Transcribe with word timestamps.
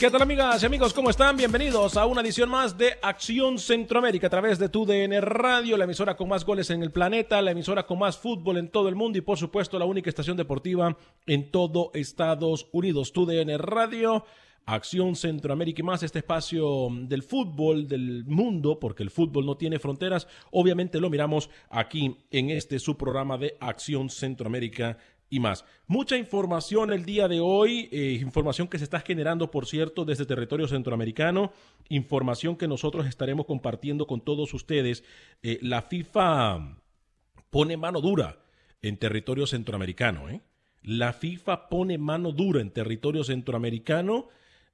¿Qué 0.00 0.10
tal 0.10 0.22
amigas 0.22 0.62
y 0.62 0.64
amigos? 0.64 0.94
¿Cómo 0.94 1.10
están? 1.10 1.36
Bienvenidos 1.36 1.98
a 1.98 2.06
una 2.06 2.22
edición 2.22 2.48
más 2.48 2.78
de 2.78 2.94
Acción 3.02 3.58
Centroamérica 3.58 4.28
a 4.28 4.30
través 4.30 4.58
de 4.58 4.70
tu 4.70 4.86
DN 4.86 5.20
Radio, 5.20 5.76
la 5.76 5.84
emisora 5.84 6.16
con 6.16 6.26
más 6.26 6.42
goles 6.46 6.70
en 6.70 6.82
el 6.82 6.90
planeta, 6.90 7.42
la 7.42 7.50
emisora 7.50 7.84
con 7.84 7.98
más 7.98 8.16
fútbol 8.16 8.56
en 8.56 8.70
todo 8.70 8.88
el 8.88 8.94
mundo 8.94 9.18
y 9.18 9.20
por 9.20 9.36
supuesto 9.36 9.78
la 9.78 9.84
única 9.84 10.08
estación 10.08 10.38
deportiva 10.38 10.96
en 11.26 11.50
todo 11.50 11.90
Estados 11.92 12.66
Unidos. 12.72 13.12
Tu 13.12 13.26
DN 13.26 13.58
Radio, 13.58 14.24
Acción 14.64 15.16
Centroamérica 15.16 15.80
y 15.80 15.84
más, 15.84 16.02
este 16.02 16.20
espacio 16.20 16.88
del 17.02 17.22
fútbol 17.22 17.86
del 17.86 18.24
mundo, 18.24 18.80
porque 18.80 19.02
el 19.02 19.10
fútbol 19.10 19.44
no 19.44 19.58
tiene 19.58 19.78
fronteras, 19.78 20.26
obviamente 20.50 20.98
lo 20.98 21.10
miramos 21.10 21.50
aquí 21.68 22.16
en 22.30 22.48
este 22.48 22.78
su 22.78 22.96
programa 22.96 23.36
de 23.36 23.58
Acción 23.60 24.08
Centroamérica 24.08 24.96
y 25.30 25.38
más. 25.38 25.64
Mucha 25.86 26.16
información 26.16 26.92
el 26.92 27.04
día 27.04 27.28
de 27.28 27.40
hoy, 27.40 27.88
eh, 27.92 28.18
información 28.20 28.66
que 28.68 28.78
se 28.78 28.84
está 28.84 29.00
generando, 29.00 29.50
por 29.50 29.64
cierto, 29.66 30.04
desde 30.04 30.26
territorio 30.26 30.66
centroamericano, 30.66 31.52
información 31.88 32.56
que 32.56 32.68
nosotros 32.68 33.06
estaremos 33.06 33.46
compartiendo 33.46 34.08
con 34.08 34.20
todos 34.20 34.52
ustedes. 34.52 35.04
Eh, 35.42 35.58
la 35.62 35.82
FIFA 35.82 36.76
pone 37.48 37.76
mano 37.76 38.00
dura 38.00 38.40
en 38.82 38.96
territorio 38.96 39.46
centroamericano. 39.46 40.28
¿eh? 40.28 40.42
La 40.82 41.12
FIFA 41.12 41.68
pone 41.68 41.96
mano 41.96 42.32
dura 42.32 42.60
en 42.60 42.70
territorio 42.70 43.24
centroamericano 43.24 44.28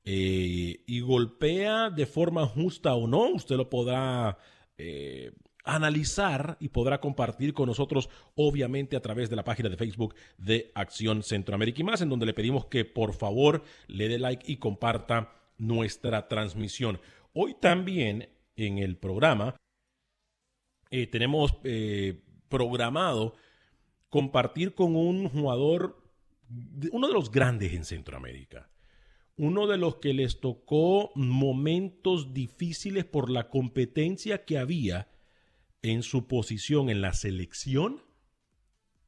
y 0.08 1.00
golpea 1.00 1.90
de 1.90 2.06
forma 2.06 2.46
justa 2.46 2.94
o 2.94 3.08
no. 3.08 3.28
Usted 3.30 3.56
lo 3.56 3.68
podrá 3.68 4.38
analizar 5.66 6.56
y 6.60 6.68
podrá 6.68 7.00
compartir 7.00 7.52
con 7.52 7.66
nosotros, 7.66 8.08
obviamente 8.36 8.96
a 8.96 9.02
través 9.02 9.28
de 9.28 9.36
la 9.36 9.44
página 9.44 9.68
de 9.68 9.76
Facebook 9.76 10.14
de 10.38 10.70
Acción 10.74 11.22
Centroamérica 11.22 11.80
y 11.80 11.84
más, 11.84 12.00
en 12.00 12.08
donde 12.08 12.24
le 12.24 12.34
pedimos 12.34 12.66
que 12.66 12.84
por 12.84 13.12
favor 13.12 13.62
le 13.88 14.08
dé 14.08 14.18
like 14.18 14.50
y 14.50 14.56
comparta 14.56 15.32
nuestra 15.58 16.28
transmisión. 16.28 17.00
Hoy 17.32 17.54
también 17.60 18.28
en 18.54 18.78
el 18.78 18.96
programa 18.96 19.56
eh, 20.90 21.08
tenemos 21.08 21.52
eh, 21.64 22.22
programado 22.48 23.34
compartir 24.08 24.74
con 24.74 24.94
un 24.94 25.28
jugador, 25.28 26.00
uno 26.92 27.08
de 27.08 27.12
los 27.12 27.30
grandes 27.30 27.72
en 27.72 27.84
Centroamérica, 27.84 28.70
uno 29.36 29.66
de 29.66 29.78
los 29.78 29.96
que 29.96 30.14
les 30.14 30.40
tocó 30.40 31.10
momentos 31.16 32.32
difíciles 32.32 33.04
por 33.04 33.30
la 33.30 33.50
competencia 33.50 34.44
que 34.44 34.58
había 34.58 35.08
en 35.82 36.02
su 36.02 36.26
posición 36.26 36.90
en 36.90 37.00
la 37.00 37.12
selección 37.12 38.02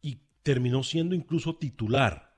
y 0.00 0.20
terminó 0.42 0.82
siendo 0.82 1.14
incluso 1.14 1.56
titular 1.56 2.36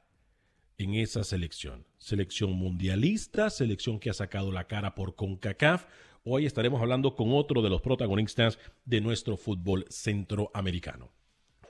en 0.78 0.94
esa 0.94 1.24
selección. 1.24 1.86
Selección 1.98 2.52
mundialista, 2.52 3.50
selección 3.50 3.98
que 3.98 4.10
ha 4.10 4.14
sacado 4.14 4.50
la 4.50 4.66
cara 4.66 4.94
por 4.94 5.14
CONCACAF. 5.14 5.86
Hoy 6.24 6.46
estaremos 6.46 6.80
hablando 6.80 7.14
con 7.14 7.32
otro 7.32 7.60
de 7.62 7.70
los 7.70 7.82
protagonistas 7.82 8.58
de 8.84 9.00
nuestro 9.00 9.36
fútbol 9.36 9.84
centroamericano. 9.90 11.12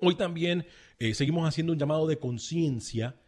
Hoy 0.00 0.14
también 0.14 0.66
eh, 0.98 1.14
seguimos 1.14 1.46
haciendo 1.48 1.72
un 1.72 1.78
llamado 1.78 2.06
de 2.06 2.18
conciencia 2.18 3.20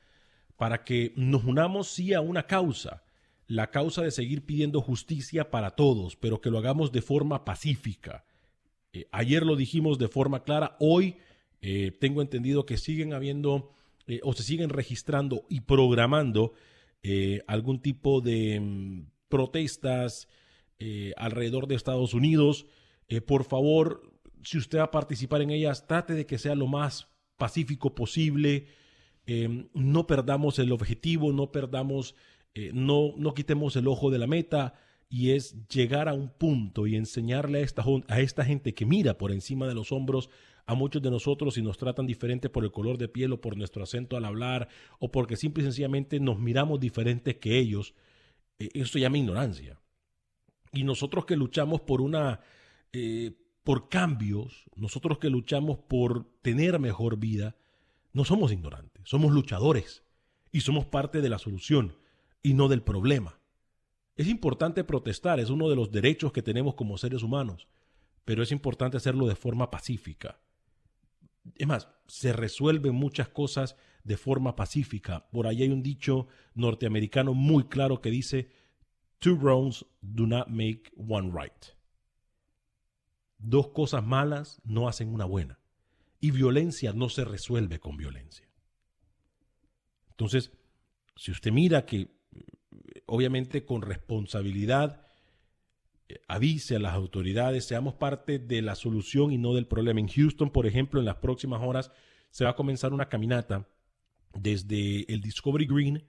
para 0.57 0.85
que 0.85 1.13
nos 1.17 1.45
unamos 1.45 1.89
sí 1.89 2.15
a 2.15 2.21
una 2.21 2.47
causa, 2.47 3.03
la 3.47 3.71
causa 3.71 4.03
de 4.03 4.11
seguir 4.11 4.47
pidiendo 4.47 4.81
justicia 4.81 5.51
para 5.51 5.73
todos, 5.73 6.17
pero 6.17 6.41
que 6.41 6.51
lo 6.51 6.59
hagamos 6.59 6.93
de 6.93 7.03
forma 7.03 7.45
pacífica 7.45 8.25
eh, 8.93 9.09
ayer 9.11 9.45
lo 9.45 9.57
dijimos 9.57 9.99
de 9.99 10.09
forma 10.09 10.43
clara, 10.43 10.77
hoy 10.79 11.17
eh, 11.61 11.93
tengo 11.99 12.21
entendido 12.21 12.67
que 12.67 12.77
siguen 12.77 13.15
habiendo 13.15 13.73
eh, 14.07 14.21
o 14.23 14.33
se 14.35 14.43
siguen 14.43 14.69
registrando 14.69 15.45
y 15.49 15.61
programando 15.61 16.55
algún 17.49 17.81
tipo 17.81 18.21
de 18.21 18.61
mm, 18.61 19.07
protestas 19.29 20.29
alrededor 21.17 21.67
de 21.67 21.75
Estados 21.75 22.15
Unidos. 22.15 22.67
por 23.27 23.43
favor, 23.43 24.13
si 24.45 24.59
usted 24.59 24.79
va 24.79 24.85
a 24.85 24.91
participar 24.93 25.43
en 25.43 25.51
ellas, 25.51 25.89
trate 25.89 26.15
de 26.15 26.27
que 26.27 26.39
sea 26.39 26.55
lo 26.55 26.69
más 26.69 27.09
pacífico 27.37 27.93
posible. 27.95 28.67
no 29.75 30.07
perdamos 30.07 30.61
el 30.61 30.71
objetivo, 30.71 31.33
no 31.33 31.51
perdamos, 31.51 32.15
no, 32.73 33.15
no 33.17 33.35
quitemos 33.35 33.75
el 33.75 33.89
ojo 33.89 34.11
de 34.11 34.19
la 34.19 34.29
meta 34.29 34.75
y 35.13 35.33
es 35.33 35.69
llegar 35.69 36.09
a 36.09 36.15
un 36.15 36.31
punto 36.31 36.87
y 36.87 36.97
enseñarle 36.97 37.59
a 37.59 37.63
esta, 37.63 37.85
a 38.09 38.21
esta 38.21 38.47
gente 38.47 38.73
que 38.73 38.87
mira 38.87 39.19
por 39.19 39.31
encima 39.31 39.69
de 39.69 39.75
los 39.75 39.93
hombros 39.93 40.31
a 40.65 40.75
muchos 40.75 41.03
de 41.03 41.11
nosotros 41.11 41.59
y 41.59 41.63
nos 41.63 41.77
tratan 41.77 42.07
diferente 42.07 42.49
por 42.49 42.65
el 42.65 42.73
color 42.73 42.97
de 42.97 43.09
piel 43.09 43.35
o 43.35 43.41
por 43.43 43.59
nuestro 43.59 43.83
acento 43.83 44.17
al 44.17 44.25
hablar 44.25 44.69
o 45.01 45.11
porque 45.11 45.37
simple 45.37 45.63
y 45.63 45.67
sencillamente 45.67 46.19
nos 46.19 46.39
miramos 46.39 46.81
diferentes 46.81 47.37
que 47.37 47.59
ellos, 47.59 47.95
eh, 48.59 48.71
esto 48.73 48.99
llama 48.99 49.19
ignorancia. 49.19 49.83
Y 50.73 50.85
nosotros 50.85 51.27
que 51.27 51.37
luchamos 51.37 51.83
por 51.83 52.01
una, 52.01 52.41
eh, 52.95 53.33
por 53.65 53.91
cambios, 53.91 54.65
nosotros 54.77 55.19
que 55.19 55.29
luchamos 55.29 55.77
por 55.77 56.25
tener 56.41 56.79
mejor 56.79 57.19
vida, 57.19 57.55
no 58.15 58.25
somos 58.25 58.51
ignorantes, 58.51 59.03
somos 59.05 59.31
luchadores 59.31 60.05
y 60.53 60.61
somos 60.61 60.87
parte 60.87 61.21
de 61.21 61.29
la 61.29 61.39
solución 61.39 61.99
y 62.43 62.55
no 62.55 62.69
del 62.69 62.81
problema. 62.81 63.42
Es 64.17 64.29
importante 64.29 64.85
protestar, 64.85 65.41
es 65.41 65.51
uno 65.51 65.69
de 65.69 65.77
los 65.77 65.91
derechos 65.91 66.33
que 66.33 66.43
tenemos 66.43 66.75
como 66.75 66.99
seres 66.99 67.23
humanos, 67.23 67.67
pero 68.25 68.43
es 68.43 68.53
importante 68.53 68.97
hacerlo 68.97 69.27
de 69.27 69.35
forma 69.35 69.71
pacífica. 69.71 70.39
Es 71.57 71.67
más, 71.67 71.89
se 72.07 72.33
resuelven 72.33 72.95
muchas 72.95 73.29
cosas 73.29 73.77
de 74.05 74.17
forma 74.17 74.55
pacífica. 74.55 75.29
Por 75.31 75.47
ahí 75.47 75.63
hay 75.63 75.69
un 75.71 75.83
dicho 75.83 76.29
norteamericano 76.55 77.35
muy 77.35 77.65
claro 77.65 78.01
que 78.01 78.11
dice, 78.11 78.51
Two 79.19 79.37
wrongs 79.37 79.87
do 80.01 80.27
not 80.27 80.49
make 80.49 80.91
one 80.97 81.31
right. 81.31 81.53
Dos 83.39 83.69
cosas 83.69 84.05
malas 84.05 84.61
no 84.65 84.89
hacen 84.89 85.15
una 85.15 85.25
buena. 85.25 85.61
Y 86.21 86.33
violencia 86.33 86.93
no 86.93 87.09
se 87.09 87.25
resuelve 87.25 87.79
con 87.79 87.97
violencia. 87.97 88.49
Entonces, 90.11 90.53
si 91.17 91.31
usted 91.31 91.53
mira 91.53 91.87
que, 91.87 92.11
obviamente 93.13 93.67
con 93.67 93.83
responsabilidad, 93.83 95.03
eh, 96.09 96.23
avise 96.29 96.77
a 96.77 96.79
las 96.79 96.95
autoridades, 96.95 97.67
seamos 97.67 97.93
parte 97.93 98.39
de 98.39 98.63
la 98.63 98.75
solución 98.75 99.33
y 99.33 99.37
no 99.37 99.53
del 99.53 99.67
problema. 99.67 100.01
En 100.01 100.09
Houston, 100.09 100.49
por 100.49 100.67
ejemplo, 100.67 100.99
en 100.99 101.05
las 101.05 101.17
próximas 101.17 101.61
horas 101.63 101.93
se 102.31 102.45
va 102.45 102.53
a 102.53 102.57
comenzar 102.57 102.95
una 102.95 103.11
caminata 103.11 103.69
desde 104.33 105.13
el 105.13 105.21
Discovery 105.21 105.67
Green, 105.67 106.09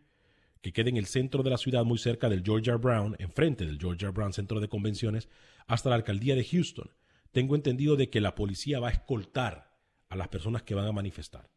que 0.61 0.71
queda 0.71 0.87
en 0.87 0.95
el 0.95 1.05
centro 1.05 1.43
de 1.43 1.49
la 1.49 1.57
ciudad, 1.57 1.83
muy 1.83 1.97
cerca 1.97 2.29
del 2.29 2.41
George 2.41 2.69
R. 2.69 2.79
Brown, 2.79 3.17
enfrente 3.19 3.65
del 3.65 3.77
George 3.77 4.05
R. 4.05 4.13
Brown 4.13 4.31
Centro 4.31 4.61
de 4.61 4.69
Convenciones, 4.69 5.27
hasta 5.67 5.89
la 5.89 5.95
alcaldía 5.95 6.37
de 6.37 6.45
Houston. 6.45 6.89
Tengo 7.33 7.55
entendido 7.55 7.97
de 7.97 8.09
que 8.09 8.21
la 8.21 8.33
policía 8.33 8.79
va 8.79 8.87
a 8.87 8.91
escoltar 8.91 9.75
a 10.07 10.15
las 10.15 10.29
personas 10.29 10.63
que 10.63 10.73
van 10.73 10.87
a 10.87 10.93
manifestar 10.93 11.49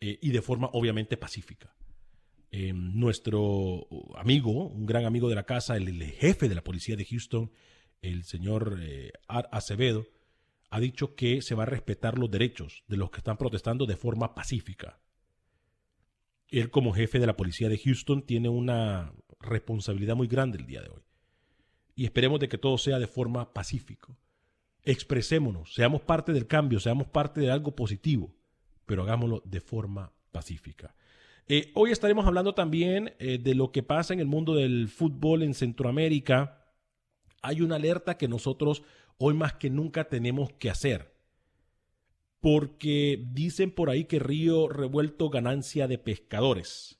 eh, 0.00 0.18
y 0.20 0.32
de 0.32 0.42
forma 0.42 0.68
obviamente 0.72 1.16
pacífica. 1.16 1.76
Eh, 2.52 2.72
nuestro 2.72 3.86
amigo, 4.16 4.50
un 4.66 4.84
gran 4.84 5.04
amigo 5.04 5.28
de 5.28 5.36
la 5.36 5.44
casa, 5.44 5.76
el, 5.76 6.02
jefe 6.02 6.48
de 6.48 6.54
la 6.56 6.64
policía 6.64 6.96
de 6.96 7.04
Houston, 7.04 7.52
el 8.02 8.24
señor 8.24 8.78
eh, 8.80 9.12
Acevedo, 9.28 10.06
ha 10.70 10.80
dicho 10.80 11.14
que 11.14 11.42
se 11.42 11.54
va 11.54 11.62
a 11.62 11.66
respetar 11.66 12.18
los 12.18 12.30
derechos 12.30 12.84
de 12.88 12.96
los 12.96 13.10
que 13.10 13.18
están 13.18 13.36
protestando 13.36 13.86
de 13.86 13.96
forma 13.96 14.34
pacífica. 14.34 14.98
Él 16.48 16.70
como 16.70 16.92
jefe 16.92 17.20
de 17.20 17.26
la 17.26 17.36
policía 17.36 17.68
de 17.68 17.78
Houston 17.78 18.22
tiene 18.22 18.48
una 18.48 19.12
responsabilidad 19.40 20.16
muy 20.16 20.26
grande 20.26 20.58
el 20.58 20.66
día 20.66 20.82
de 20.82 20.88
hoy. 20.88 21.02
Y 21.94 22.04
esperemos 22.04 22.40
de 22.40 22.48
que 22.48 22.58
todo 22.58 22.78
sea 22.78 22.98
de 22.98 23.06
forma 23.06 23.52
pacífica. 23.52 24.16
Expresémonos, 24.82 25.74
seamos 25.74 26.02
parte 26.02 26.32
del 26.32 26.46
cambio, 26.46 26.80
seamos 26.80 27.06
parte 27.06 27.40
de 27.40 27.50
algo 27.50 27.76
positivo, 27.76 28.34
pero 28.86 29.02
hagámoslo 29.02 29.42
de 29.44 29.60
forma 29.60 30.12
pacífica. 30.32 30.94
Eh, 31.48 31.72
hoy 31.74 31.90
estaremos 31.90 32.26
hablando 32.26 32.54
también 32.54 33.14
eh, 33.18 33.38
de 33.38 33.54
lo 33.54 33.72
que 33.72 33.82
pasa 33.82 34.14
en 34.14 34.20
el 34.20 34.26
mundo 34.26 34.54
del 34.54 34.88
fútbol 34.88 35.42
en 35.42 35.54
Centroamérica. 35.54 36.64
Hay 37.42 37.60
una 37.60 37.76
alerta 37.76 38.16
que 38.16 38.28
nosotros 38.28 38.82
hoy 39.18 39.34
más 39.34 39.54
que 39.54 39.70
nunca 39.70 40.04
tenemos 40.04 40.52
que 40.52 40.70
hacer. 40.70 41.12
Porque 42.40 43.22
dicen 43.32 43.70
por 43.70 43.90
ahí 43.90 44.04
que 44.04 44.18
Río 44.18 44.68
Revuelto 44.68 45.28
ganancia 45.28 45.88
de 45.88 45.98
pescadores. 45.98 46.99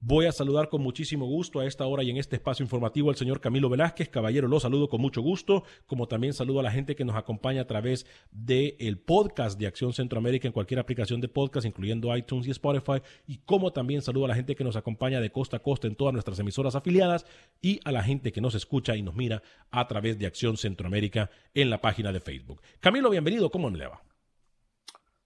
Voy 0.00 0.26
a 0.26 0.32
saludar 0.32 0.68
con 0.68 0.80
muchísimo 0.80 1.26
gusto 1.26 1.58
a 1.58 1.66
esta 1.66 1.84
hora 1.84 2.04
y 2.04 2.10
en 2.10 2.18
este 2.18 2.36
espacio 2.36 2.62
informativo 2.62 3.10
al 3.10 3.16
señor 3.16 3.40
Camilo 3.40 3.68
Velázquez. 3.68 4.08
Caballero, 4.08 4.46
lo 4.46 4.60
saludo 4.60 4.88
con 4.88 5.00
mucho 5.00 5.22
gusto, 5.22 5.64
como 5.86 6.06
también 6.06 6.34
saludo 6.34 6.60
a 6.60 6.62
la 6.62 6.70
gente 6.70 6.94
que 6.94 7.04
nos 7.04 7.16
acompaña 7.16 7.62
a 7.62 7.66
través 7.66 8.06
del 8.30 8.98
podcast 8.98 9.58
de 9.58 9.66
Acción 9.66 9.92
Centroamérica 9.92 10.46
en 10.46 10.52
cualquier 10.52 10.78
aplicación 10.78 11.20
de 11.20 11.26
podcast, 11.26 11.66
incluyendo 11.66 12.16
iTunes 12.16 12.46
y 12.46 12.52
Spotify, 12.52 13.02
y 13.26 13.38
como 13.38 13.72
también 13.72 14.00
saludo 14.00 14.26
a 14.26 14.28
la 14.28 14.36
gente 14.36 14.54
que 14.54 14.62
nos 14.62 14.76
acompaña 14.76 15.20
de 15.20 15.32
costa 15.32 15.56
a 15.56 15.62
costa 15.62 15.88
en 15.88 15.96
todas 15.96 16.12
nuestras 16.12 16.38
emisoras 16.38 16.76
afiliadas 16.76 17.26
y 17.60 17.80
a 17.82 17.90
la 17.90 18.04
gente 18.04 18.30
que 18.30 18.40
nos 18.40 18.54
escucha 18.54 18.94
y 18.94 19.02
nos 19.02 19.16
mira 19.16 19.42
a 19.72 19.88
través 19.88 20.16
de 20.16 20.26
Acción 20.26 20.56
Centroamérica 20.56 21.28
en 21.54 21.70
la 21.70 21.80
página 21.80 22.12
de 22.12 22.20
Facebook. 22.20 22.62
Camilo, 22.78 23.10
bienvenido, 23.10 23.50
¿cómo 23.50 23.68
le 23.68 23.88
va? 23.88 24.00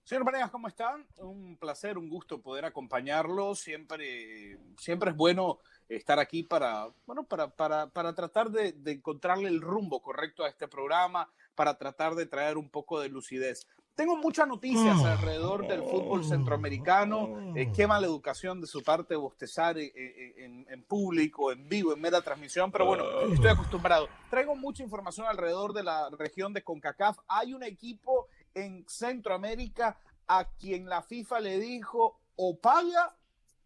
Señor 0.03 0.25
Vanegas, 0.25 0.51
¿cómo 0.51 0.67
están? 0.67 1.07
Un 1.17 1.55
placer, 1.55 1.97
un 1.97 2.09
gusto 2.09 2.41
poder 2.41 2.65
acompañarlo. 2.65 3.55
Siempre, 3.55 4.59
siempre 4.77 5.11
es 5.11 5.15
bueno 5.15 5.59
estar 5.87 6.19
aquí 6.19 6.43
para, 6.43 6.89
bueno, 7.05 7.23
para, 7.23 7.47
para, 7.47 7.87
para 7.87 8.13
tratar 8.13 8.49
de, 8.49 8.73
de, 8.73 8.91
encontrarle 8.91 9.47
el 9.47 9.61
rumbo 9.61 10.01
correcto 10.01 10.43
a 10.43 10.49
este 10.49 10.67
programa, 10.67 11.29
para 11.55 11.77
tratar 11.77 12.15
de 12.15 12.25
traer 12.25 12.57
un 12.57 12.69
poco 12.69 12.99
de 12.99 13.07
lucidez. 13.07 13.65
Tengo 13.95 14.17
muchas 14.17 14.47
noticias 14.47 14.97
mm. 14.97 15.05
alrededor 15.05 15.67
del 15.67 15.83
fútbol 15.83 16.25
centroamericano. 16.25 17.53
Eh, 17.55 17.71
qué 17.73 17.85
mala 17.85 18.07
educación 18.07 18.59
de 18.59 18.67
su 18.67 18.83
parte 18.83 19.15
bostezar 19.15 19.77
en, 19.77 19.91
en, 19.95 20.65
en, 20.67 20.83
público, 20.83 21.51
en 21.51 21.69
vivo, 21.69 21.93
en 21.93 22.01
mera 22.01 22.21
transmisión, 22.21 22.71
pero 22.71 22.87
bueno, 22.87 23.05
estoy 23.31 23.51
acostumbrado. 23.51 24.09
Traigo 24.31 24.55
mucha 24.55 24.83
información 24.83 25.27
alrededor 25.27 25.73
de 25.73 25.83
la 25.83 26.09
región 26.09 26.53
de 26.53 26.63
CONCACAF. 26.63 27.19
Hay 27.27 27.53
un 27.53 27.63
equipo 27.63 28.27
en 28.53 28.85
Centroamérica 28.87 29.99
a 30.27 30.49
quien 30.53 30.87
la 30.87 31.01
FIFA 31.01 31.39
le 31.39 31.59
dijo 31.59 32.21
o 32.35 32.59
paga 32.59 33.15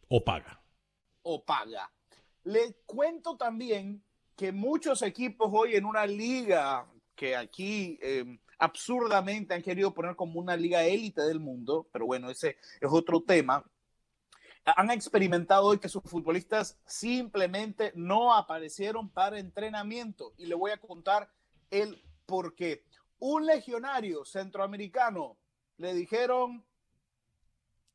o 0.09 0.23
paga. 0.23 0.61
O 1.23 1.43
paga. 1.43 1.91
Le 2.43 2.75
cuento 2.85 3.35
también 3.35 4.03
que 4.35 4.51
muchos 4.51 5.01
equipos 5.01 5.49
hoy 5.51 5.75
en 5.75 5.85
una 5.85 6.05
liga 6.05 6.87
que 7.15 7.35
aquí 7.35 7.99
eh, 8.01 8.39
absurdamente 8.59 9.53
han 9.53 9.61
querido 9.61 9.93
poner 9.93 10.15
como 10.15 10.39
una 10.39 10.55
liga 10.55 10.83
élite 10.83 11.21
del 11.21 11.39
mundo, 11.39 11.89
pero 11.91 12.05
bueno, 12.05 12.29
ese 12.29 12.57
es 12.79 12.89
otro 12.89 13.21
tema, 13.21 13.65
han 14.63 14.91
experimentado 14.91 15.65
hoy 15.65 15.79
que 15.79 15.89
sus 15.89 16.03
futbolistas 16.03 16.77
simplemente 16.85 17.91
no 17.95 18.35
aparecieron 18.35 19.09
para 19.09 19.39
entrenamiento 19.39 20.33
y 20.37 20.45
le 20.45 20.55
voy 20.55 20.71
a 20.71 20.77
contar 20.77 21.29
el 21.71 22.03
por 22.25 22.53
qué 22.53 22.83
un 23.19 23.45
legionario 23.45 24.25
centroamericano 24.25 25.37
le 25.77 25.93
dijeron 25.93 26.65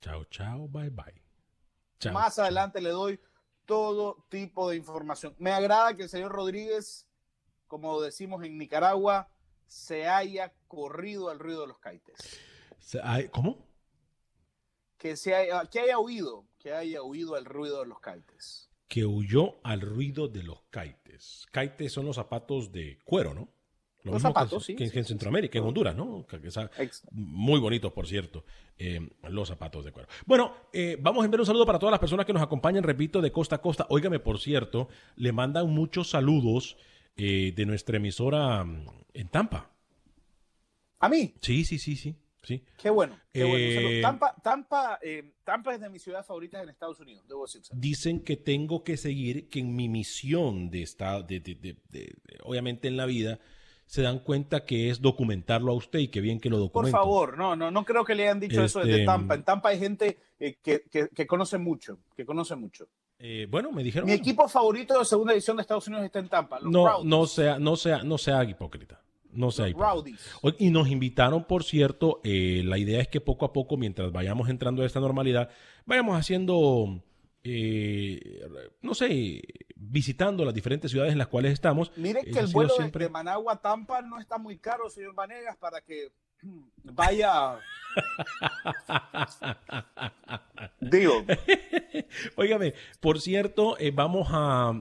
chao, 0.01 0.25
chao, 0.25 0.69
bye, 0.69 0.91
bye. 0.91 2.13
más 2.13 2.39
adelante 2.39 2.81
le 2.81 2.91
doy 2.91 3.21
todo 3.65 4.27
tipo 4.29 4.71
de 4.71 4.77
información. 4.77 5.35
Me 5.39 5.53
agrada 5.53 5.97
que 5.97 6.03
el 6.03 6.09
señor 6.09 6.33
Rodríguez, 6.33 7.07
como 7.69 8.01
decimos 8.01 8.45
en 8.45 8.59
Nicaragua, 8.59 9.31
se 9.67 10.09
haya 10.09 10.53
corrido 10.69 11.31
al 11.31 11.39
ruido 11.39 11.63
de 11.63 11.69
los 11.69 11.79
caites. 11.79 12.41
¿Cómo? 13.31 13.65
Que, 14.99 15.17
se 15.17 15.35
haya, 15.35 15.65
que 15.67 15.81
haya 15.81 15.99
huido, 15.99 16.47
que 16.59 16.73
haya 16.73 17.03
huido 17.03 17.35
al 17.35 17.45
ruido 17.45 17.81
de 17.81 17.87
los 17.87 18.01
caites. 18.01 18.69
Que 18.89 19.07
huyó 19.07 19.57
al 19.65 19.81
ruido 19.81 20.29
de 20.29 20.43
los 20.43 20.63
caites. 20.71 21.47
Caites 21.51 21.93
son 21.93 22.07
los 22.07 22.17
zapatos 22.17 22.73
de 22.73 22.99
cuero, 23.05 23.33
¿no? 23.33 23.49
Los 24.05 24.23
zapatos, 24.23 24.67
que, 24.67 24.89
sí, 24.89 24.99
en 24.99 25.05
Centroamérica, 25.05 25.59
en 25.59 25.65
Honduras, 25.65 25.95
¿no? 25.95 26.27
muy 27.13 27.61
bonitos, 27.61 27.93
por 27.93 28.07
cierto, 28.07 28.45
eh, 28.77 29.01
los 29.29 29.49
zapatos 29.49 29.85
de 29.85 29.93
cuero. 29.93 30.09
Bueno, 30.27 30.55
eh, 30.73 30.97
vamos 31.01 31.23
a 31.23 31.25
enviar 31.27 31.41
un 31.41 31.47
saludo 31.47 31.65
para 31.67 31.79
todas 31.79 31.93
las 31.93 32.01
personas 32.01 32.27
que 32.27 32.33
nos 32.33 32.43
acompañan, 32.43 32.83
repito, 32.83 33.21
de 33.21 33.31
costa 33.31 33.57
a 33.57 33.61
costa. 33.61 33.87
Óigame, 33.91 34.19
por 34.19 34.41
cierto, 34.41 34.89
le 35.17 35.33
mandan 35.33 35.71
muchos 35.71 36.11
saludos 36.11 36.77
eh, 37.17 37.53
de 37.55 37.65
nuestra 37.67 37.99
emisora 37.99 38.65
mm, 38.65 38.87
en 39.15 39.29
Tampa. 39.29 39.71
¿A 40.99 41.09
mí? 41.09 41.35
Sí, 41.41 41.65
sí, 41.65 41.79
sí, 41.79 41.97
sí. 41.97 42.17
Sí. 42.43 42.65
Qué 42.77 42.91
bueno. 42.91 43.17
Qué 43.33 43.45
bueno. 43.45 44.03
Tampa, 44.03 44.35
Tampa, 44.43 44.99
Tampa, 45.45 45.75
es 45.75 45.81
de 45.81 45.89
mis 45.89 46.03
ciudades 46.03 46.27
favoritas 46.27 46.61
en 46.61 46.71
Estados 46.71 46.99
Unidos, 46.99 47.25
debo 47.29 47.45
decir. 47.45 47.63
Dicen 47.73 48.25
que 48.25 48.37
tengo 48.37 48.83
que 48.83 48.97
seguir, 48.97 49.49
que 49.49 49.61
en 49.61 49.77
mi 49.77 49.89
misión 49.89 50.69
de 50.69 50.83
estar, 50.83 51.25
de, 51.25 51.77
obviamente 52.43 52.89
en 52.89 52.97
la 52.97 53.07
vida, 53.07 53.39
se 53.93 54.01
dan 54.01 54.21
cuenta 54.21 54.65
que 54.65 54.89
es 54.89 55.03
documentarlo 55.03 55.71
a 55.71 55.75
usted 55.75 55.99
y 55.99 56.09
que 56.09 56.23
bien 56.23 56.41
que 56.41 56.49
lo 56.49 56.57
documenta. 56.57 56.97
Por 56.97 57.05
favor, 57.05 57.37
no, 57.37 57.55
no, 57.55 57.71
no 57.71 57.85
creo 57.85 58.07
que 58.07 58.15
le 58.15 58.23
hayan 58.23 58.41
dicho 58.41 58.65
eso 58.65 58.79
desde 58.79 58.93
este, 58.93 59.05
Tampa. 59.05 59.35
En 59.35 59.43
Tampa 59.43 59.69
hay 59.69 59.79
gente 59.79 60.17
eh, 60.41 60.57
que, 60.63 60.85
que, 61.15 61.27
conoce 61.27 61.59
mucho, 61.59 61.99
que 62.17 62.25
conoce 62.25 62.57
mucho. 62.57 62.89
Eh, 63.19 63.47
bueno, 63.51 63.71
me 63.71 63.83
dijeron. 63.83 64.07
Mi 64.07 64.15
equipo 64.15 64.49
favorito 64.49 64.99
de 64.99 65.05
segunda 65.05 65.35
edición 65.35 65.59
de 65.59 65.61
Estados 65.61 65.87
Unidos 65.89 66.07
está 66.07 66.21
en 66.21 66.31
Tampa. 66.31 66.59
no, 66.63 67.05
no 67.05 67.27
sea, 67.27 67.59
no 67.59 67.77
sea, 67.77 68.03
no 68.03 68.17
sea 68.17 68.43
hipócrita. 68.45 69.03
No 69.31 69.51
sea 69.51 69.69
hipócrita. 69.69 70.17
Y 70.59 70.71
nos 70.71 70.89
invitaron, 70.89 71.45
por 71.45 71.63
cierto, 71.63 72.23
eh, 72.25 72.63
la 72.65 72.79
idea 72.79 72.99
es 72.99 73.09
que 73.09 73.21
poco 73.21 73.45
a 73.45 73.53
poco, 73.53 73.77
mientras 73.77 74.11
vayamos 74.11 74.49
entrando 74.49 74.83
a 74.83 74.87
esta 74.87 75.01
normalidad, 75.01 75.51
vayamos 75.85 76.17
haciendo 76.17 77.03
eh, 77.45 78.41
no 78.83 78.95
sé, 78.95 79.43
visitando 79.91 80.45
las 80.45 80.55
diferentes 80.55 80.91
ciudades 80.91 81.13
en 81.13 81.19
las 81.19 81.27
cuales 81.27 81.53
estamos. 81.53 81.91
Mire 81.97 82.23
que 82.23 82.39
el 82.39 82.47
vuelo 82.49 82.75
siempre... 82.75 83.05
de 83.05 83.11
Managua 83.11 83.55
a 83.55 83.61
Tampa 83.61 84.01
no 84.03 84.21
está 84.21 84.39
muy 84.39 84.59
caro, 84.59 84.89
señor 84.89 85.15
Vanegas, 85.15 85.57
para 85.57 85.81
que 85.81 86.13
vaya. 86.85 87.59
Digo. 90.81 91.25
Óigame, 92.37 92.75
por 93.01 93.21
cierto, 93.21 93.77
eh, 93.79 93.91
vamos 93.91 94.29
a 94.31 94.73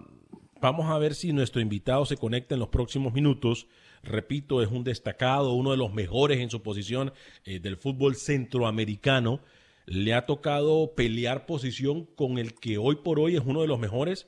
vamos 0.62 0.92
a 0.92 0.98
ver 1.00 1.16
si 1.16 1.34
nuestro 1.34 1.60
invitado 1.60 2.06
se 2.06 2.18
conecta 2.18 2.54
en 2.54 2.60
los 2.60 2.70
próximos 2.70 3.14
minutos. 3.14 3.68
Repito, 4.04 4.62
es 4.62 4.70
un 4.70 4.84
destacado, 4.84 5.54
uno 5.54 5.72
de 5.72 5.78
los 5.78 5.94
mejores 5.94 6.40
en 6.40 6.50
su 6.50 6.62
posición 6.62 7.14
eh, 7.46 7.60
del 7.60 7.78
fútbol 7.78 8.16
centroamericano 8.16 9.42
le 9.86 10.14
ha 10.14 10.26
tocado 10.26 10.94
pelear 10.96 11.46
posición 11.46 12.06
con 12.06 12.38
el 12.38 12.54
que 12.54 12.78
hoy 12.78 12.98
por 12.98 13.20
hoy 13.20 13.36
es 13.36 13.44
uno 13.44 13.62
de 13.62 13.68
los 13.68 13.80
mejores 13.80 14.28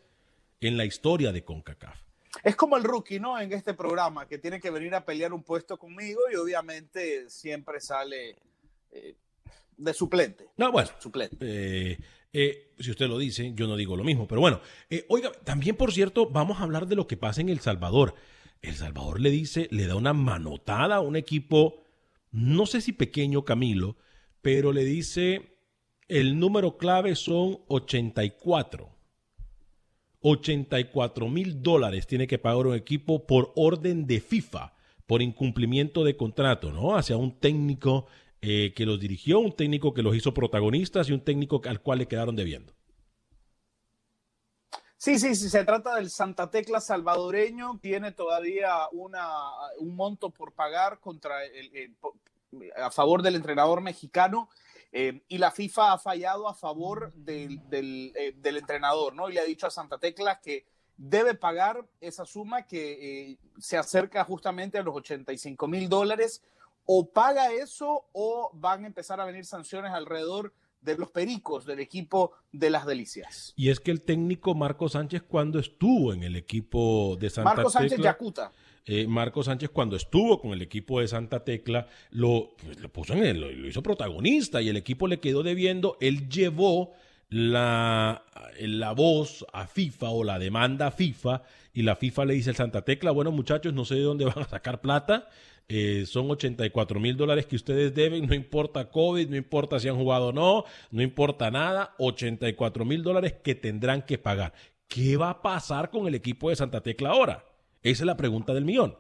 en 0.68 0.78
la 0.78 0.86
historia 0.86 1.32
de 1.32 1.44
CONCACAF. 1.44 1.98
Es 2.44 2.56
como 2.56 2.78
el 2.78 2.84
rookie, 2.84 3.20
¿no? 3.20 3.40
En 3.40 3.52
este 3.54 3.74
programa, 3.74 4.28
que 4.28 4.38
tiene 4.38 4.60
que 4.60 4.72
venir 4.72 4.96
a 4.96 5.06
pelear 5.06 5.34
un 5.34 5.44
puesto 5.44 5.78
conmigo 5.78 6.22
y 6.32 6.36
obviamente 6.36 7.30
siempre 7.30 7.80
sale 7.80 8.38
eh, 8.92 9.16
de 9.78 9.94
suplente. 9.94 10.48
No, 10.58 10.72
bueno. 10.72 10.90
Suplente. 11.00 11.38
Eh, 11.40 11.98
Eh, 12.36 12.74
si 12.80 12.90
usted 12.90 13.08
lo 13.08 13.20
dice, 13.20 13.54
yo 13.54 13.68
no 13.68 13.76
digo 13.76 13.96
lo 13.96 14.04
mismo. 14.04 14.28
Pero 14.28 14.42
bueno, 14.42 14.60
oiga, 15.08 15.32
también 15.44 15.76
por 15.76 15.94
cierto, 15.94 16.28
vamos 16.28 16.60
a 16.60 16.64
hablar 16.64 16.88
de 16.88 16.96
lo 16.96 17.06
que 17.06 17.16
pasa 17.16 17.42
en 17.42 17.50
El 17.50 17.60
Salvador. 17.60 18.16
El 18.64 18.74
Salvador 18.76 19.20
le 19.20 19.30
dice, 19.30 19.68
le 19.70 19.86
da 19.86 19.96
una 19.96 20.14
manotada 20.14 20.96
a 20.96 21.02
un 21.02 21.16
equipo, 21.16 21.84
no 22.32 22.66
sé 22.66 22.82
si 22.82 22.92
pequeño, 22.92 23.46
Camilo, 23.46 23.98
pero 24.42 24.74
le 24.74 24.84
dice, 24.84 25.58
el 26.08 26.40
número 26.40 26.78
clave 26.78 27.16
son 27.16 27.60
84. 27.68 28.90
84 30.24 31.28
mil 31.28 31.62
dólares 31.62 32.08
tiene 32.08 32.28
que 32.28 32.40
pagar 32.40 32.66
un 32.66 32.76
equipo 32.76 33.28
por 33.28 33.52
orden 33.56 34.08
de 34.08 34.22
FIFA, 34.22 34.74
por 35.06 35.22
incumplimiento 35.22 36.04
de 36.04 36.18
contrato, 36.18 36.72
¿no? 36.72 36.96
Hacia 36.96 37.18
un 37.18 37.40
técnico 37.40 38.08
eh, 38.42 38.74
que 38.76 38.86
los 38.86 39.00
dirigió, 39.00 39.40
un 39.40 39.56
técnico 39.56 39.94
que 39.94 40.02
los 40.02 40.16
hizo 40.16 40.34
protagonistas 40.34 41.10
y 41.10 41.14
un 41.14 41.22
técnico 41.22 41.62
al 41.66 41.82
cual 41.82 42.00
le 42.00 42.08
quedaron 42.08 42.36
debiendo. 42.36 42.74
Sí, 44.98 45.20
sí, 45.20 45.36
sí, 45.36 45.50
se 45.50 45.66
trata 45.66 45.96
del 45.96 46.10
Santa 46.10 46.50
Tecla 46.50 46.80
salvadoreño, 46.80 47.78
tiene 47.82 48.14
todavía 48.14 48.88
una, 48.94 49.28
un 49.80 49.96
monto 49.98 50.30
por 50.30 50.54
pagar 50.54 51.02
contra 51.02 51.36
a 52.78 52.90
favor 52.90 53.22
del 53.22 53.36
entrenador 53.36 53.82
mexicano 53.82 54.50
eh, 54.96 55.24
y 55.28 55.40
la 55.40 55.52
FIFA 55.52 55.94
ha 55.94 55.98
fallado 55.98 56.48
a 56.48 56.54
favor 56.54 57.12
del, 57.14 57.68
del, 57.68 58.14
eh, 58.16 58.34
del, 58.38 58.58
entrenador, 58.58 59.16
¿no? 59.16 59.28
Y 59.28 59.34
le 59.34 59.40
ha 59.40 59.44
dicho 59.44 59.66
a 59.66 59.72
Santa 59.72 59.98
Tecla 59.98 60.40
que 60.40 60.68
debe 60.96 61.34
pagar 61.34 61.84
esa 62.00 62.26
suma 62.26 62.68
que 62.68 63.40
se 63.58 63.76
acerca 63.76 64.24
justamente 64.24 64.78
a 64.78 64.84
los 64.84 64.96
85 64.96 65.68
mil 65.68 65.90
dólares 65.90 66.44
o 66.86 67.10
paga 67.10 67.52
eso 67.52 68.06
o 68.12 68.52
van 68.54 68.84
a 68.84 68.88
empezar 68.88 69.20
a 69.20 69.26
venir 69.26 69.46
sanciones 69.46 69.92
alrededor 69.92 70.54
de 70.84 70.98
los 70.98 71.10
pericos 71.10 71.66
del 71.66 71.80
equipo 71.80 72.34
de 72.52 72.70
las 72.70 72.86
delicias. 72.86 73.54
Y 73.56 73.70
es 73.70 73.80
que 73.80 73.92
el 73.92 74.02
técnico 74.02 74.54
Marco 74.54 74.90
Sánchez 74.90 75.24
cuando 75.24 75.60
estuvo 75.60 76.14
en 76.14 76.24
el 76.24 76.36
equipo 76.36 77.16
de 77.20 77.30
Santa 77.30 77.56
Marco 77.56 77.70
Sánchez 77.70 78.00
Yacuta. 78.00 78.52
Eh, 78.86 79.08
Marco 79.08 79.44
Sánchez 79.44 79.70
cuando 79.70 79.96
estuvo 79.96 80.42
con 80.42 80.52
el 80.52 80.62
equipo 80.62 81.00
de 81.00 81.08
Santa 81.08 81.46
Tecla 81.46 81.88
lo, 82.12 82.56
pues, 82.62 82.78
puso 82.92 83.14
en 83.14 83.24
el, 83.24 83.40
lo, 83.40 83.68
hizo 83.68 83.82
protagonista 83.82 84.62
y 84.62 84.70
el 84.70 84.78
equipo 84.78 85.08
le 85.08 85.20
quedó 85.20 85.42
debiendo. 85.42 85.98
Él 86.02 86.28
llevó 86.28 86.94
la, 87.30 88.24
la 88.60 88.92
voz 88.92 89.46
a 89.54 89.68
FIFA 89.68 90.10
o 90.10 90.24
la 90.24 90.38
demanda 90.38 90.88
a 90.88 90.92
FIFA 90.92 91.44
y 91.74 91.84
la 91.84 91.96
FIFA 91.96 92.26
le 92.26 92.34
dice 92.36 92.50
al 92.50 92.56
Santa 92.56 92.84
Tecla, 92.84 93.12
bueno 93.12 93.32
muchachos, 93.32 93.74
no 93.74 93.86
sé 93.86 93.96
de 93.96 94.02
dónde 94.02 94.26
van 94.36 94.40
a 94.40 94.48
sacar 94.48 94.82
plata, 94.82 95.30
eh, 95.70 96.06
son 96.06 96.30
84 96.30 97.00
mil 97.00 97.16
dólares 97.16 97.46
que 97.46 97.56
ustedes 97.56 97.96
deben, 97.96 98.28
no 98.28 98.36
importa 98.36 98.90
COVID, 98.92 99.30
no 99.30 99.38
importa 99.38 99.80
si 99.80 99.88
han 99.88 99.96
jugado 99.96 100.28
o 100.28 100.34
no, 100.34 100.66
no 100.92 101.02
importa 101.02 101.50
nada, 101.50 101.96
84 102.00 102.86
mil 102.86 103.02
dólares 103.02 103.36
que 103.42 103.56
tendrán 103.56 104.04
que 104.04 104.18
pagar. 104.18 104.54
¿Qué 104.88 105.18
va 105.18 105.30
a 105.30 105.42
pasar 105.42 105.90
con 105.90 106.06
el 106.08 106.16
equipo 106.16 106.50
de 106.50 106.58
Santa 106.58 106.82
Tecla 106.82 107.10
ahora? 107.10 107.46
Esa 107.84 108.04
es 108.04 108.08
la 108.08 108.18
pregunta 108.18 108.54
del 108.54 108.66
millón. 108.66 108.98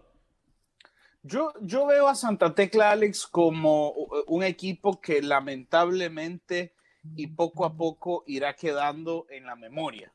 Yo, 1.23 1.53
yo 1.61 1.85
veo 1.85 2.07
a 2.07 2.15
Santa 2.15 2.53
Tecla, 2.53 2.91
Alex, 2.91 3.27
como 3.27 3.91
un 4.27 4.43
equipo 4.43 4.99
que 4.99 5.21
lamentablemente 5.21 6.73
y 7.15 7.27
poco 7.27 7.65
a 7.65 7.75
poco 7.75 8.23
irá 8.27 8.53
quedando 8.55 9.25
en 9.29 9.45
la 9.45 9.55
memoria. 9.55 10.13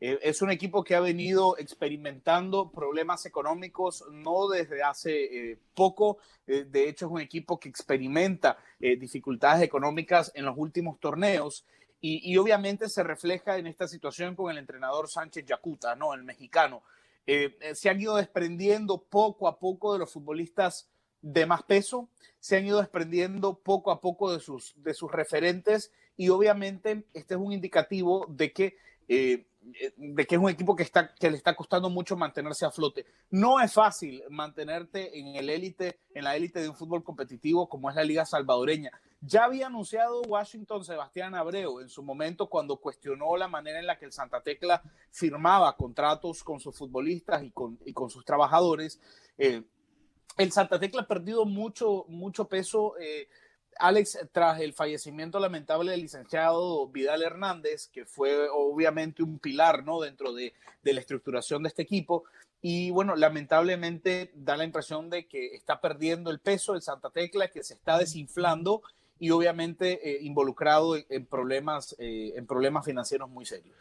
Eh, 0.00 0.18
es 0.22 0.42
un 0.42 0.50
equipo 0.50 0.84
que 0.84 0.94
ha 0.94 1.00
venido 1.00 1.58
experimentando 1.58 2.70
problemas 2.70 3.26
económicos 3.26 4.04
no 4.12 4.48
desde 4.48 4.82
hace 4.82 5.50
eh, 5.52 5.58
poco. 5.74 6.18
Eh, 6.46 6.64
de 6.64 6.88
hecho, 6.88 7.06
es 7.06 7.12
un 7.12 7.20
equipo 7.20 7.58
que 7.58 7.68
experimenta 7.68 8.58
dificultades 8.78 9.62
económicas 9.62 10.30
en 10.34 10.44
los 10.44 10.56
últimos 10.56 11.00
torneos. 11.00 11.66
Y, 12.00 12.36
obviamente 12.36 12.88
se 12.88 13.02
refleja 13.02 13.58
en 13.58 13.66
esta 13.66 13.88
situación 13.88 14.36
con 14.36 14.52
el 14.52 14.58
entrenador 14.58 15.08
Sánchez 15.08 15.44
Yacuta, 15.44 15.96
¿no? 15.96 16.14
El 16.14 16.22
mexicano. 16.22 16.84
Se 17.74 17.90
han 17.90 18.00
ido 18.00 18.16
desprendiendo 18.16 19.02
poco 19.02 19.48
a 19.48 19.58
poco 19.58 19.92
de 19.92 19.98
los 19.98 20.12
futbolistas 20.12 20.88
de 21.20 21.46
más 21.46 21.62
peso, 21.64 22.08
se 22.38 22.56
han 22.56 22.66
ido 22.66 22.78
desprendiendo 22.78 23.58
poco 23.58 23.90
a 23.90 24.00
poco 24.00 24.32
de 24.32 24.40
sus, 24.40 24.72
de 24.76 24.94
sus 24.94 25.10
referentes 25.10 25.92
y 26.16 26.28
obviamente 26.28 27.04
este 27.12 27.34
es 27.34 27.40
un 27.40 27.52
indicativo 27.52 28.26
de 28.28 28.52
que 28.52 28.76
eh, 29.08 29.47
de 29.60 30.26
que 30.26 30.36
es 30.36 30.40
un 30.40 30.48
equipo 30.48 30.76
que, 30.76 30.82
está, 30.82 31.14
que 31.14 31.30
le 31.30 31.36
está 31.36 31.54
costando 31.54 31.90
mucho 31.90 32.16
mantenerse 32.16 32.64
a 32.64 32.70
flote. 32.70 33.06
No 33.30 33.60
es 33.60 33.72
fácil 33.72 34.22
mantenerte 34.30 35.18
en 35.18 35.36
el 35.36 35.50
élite, 35.50 36.00
en 36.14 36.24
la 36.24 36.36
élite 36.36 36.60
de 36.60 36.68
un 36.68 36.76
fútbol 36.76 37.02
competitivo 37.02 37.68
como 37.68 37.90
es 37.90 37.96
la 37.96 38.04
Liga 38.04 38.24
Salvadoreña. 38.24 38.90
Ya 39.20 39.44
había 39.44 39.66
anunciado 39.66 40.22
Washington 40.22 40.84
Sebastián 40.84 41.34
Abreu 41.34 41.80
en 41.80 41.88
su 41.88 42.02
momento 42.02 42.48
cuando 42.48 42.76
cuestionó 42.76 43.36
la 43.36 43.48
manera 43.48 43.80
en 43.80 43.86
la 43.86 43.98
que 43.98 44.04
el 44.04 44.12
Santa 44.12 44.40
Tecla 44.42 44.82
firmaba 45.10 45.76
contratos 45.76 46.44
con 46.44 46.60
sus 46.60 46.76
futbolistas 46.76 47.42
y 47.42 47.50
con, 47.50 47.78
y 47.84 47.92
con 47.92 48.10
sus 48.10 48.24
trabajadores. 48.24 49.00
Eh, 49.36 49.64
el 50.36 50.52
Santa 50.52 50.78
Tecla 50.78 51.02
ha 51.02 51.06
perdido 51.08 51.44
mucho, 51.44 52.04
mucho 52.08 52.46
peso. 52.46 52.94
Eh, 53.00 53.28
Alex, 53.78 54.18
tras 54.32 54.60
el 54.60 54.72
fallecimiento 54.72 55.38
lamentable 55.38 55.92
del 55.92 56.02
licenciado 56.02 56.88
Vidal 56.88 57.22
Hernández, 57.22 57.88
que 57.88 58.04
fue 58.04 58.48
obviamente 58.50 59.22
un 59.22 59.38
pilar 59.38 59.84
¿no? 59.84 60.00
dentro 60.00 60.32
de, 60.32 60.54
la 60.82 61.00
estructuración 61.00 61.62
de 61.62 61.68
este 61.68 61.82
equipo, 61.82 62.24
y 62.60 62.90
bueno, 62.90 63.14
lamentablemente 63.14 64.32
da 64.34 64.56
la 64.56 64.64
impresión 64.64 65.10
de 65.10 65.28
que 65.28 65.54
está 65.54 65.80
perdiendo 65.80 66.30
el 66.30 66.40
peso 66.40 66.74
el 66.74 66.82
Santa 66.82 67.10
Tecla, 67.10 67.48
que 67.48 67.62
se 67.62 67.74
está 67.74 67.98
desinflando 67.98 68.82
y 69.18 69.30
obviamente 69.30 70.10
eh, 70.10 70.18
involucrado 70.22 70.96
en, 70.96 71.26
problemas, 71.26 71.94
eh, 71.98 72.32
en 72.36 72.46
problemas 72.46 72.84
financieros 72.84 73.28
muy 73.28 73.46
serios. 73.46 73.76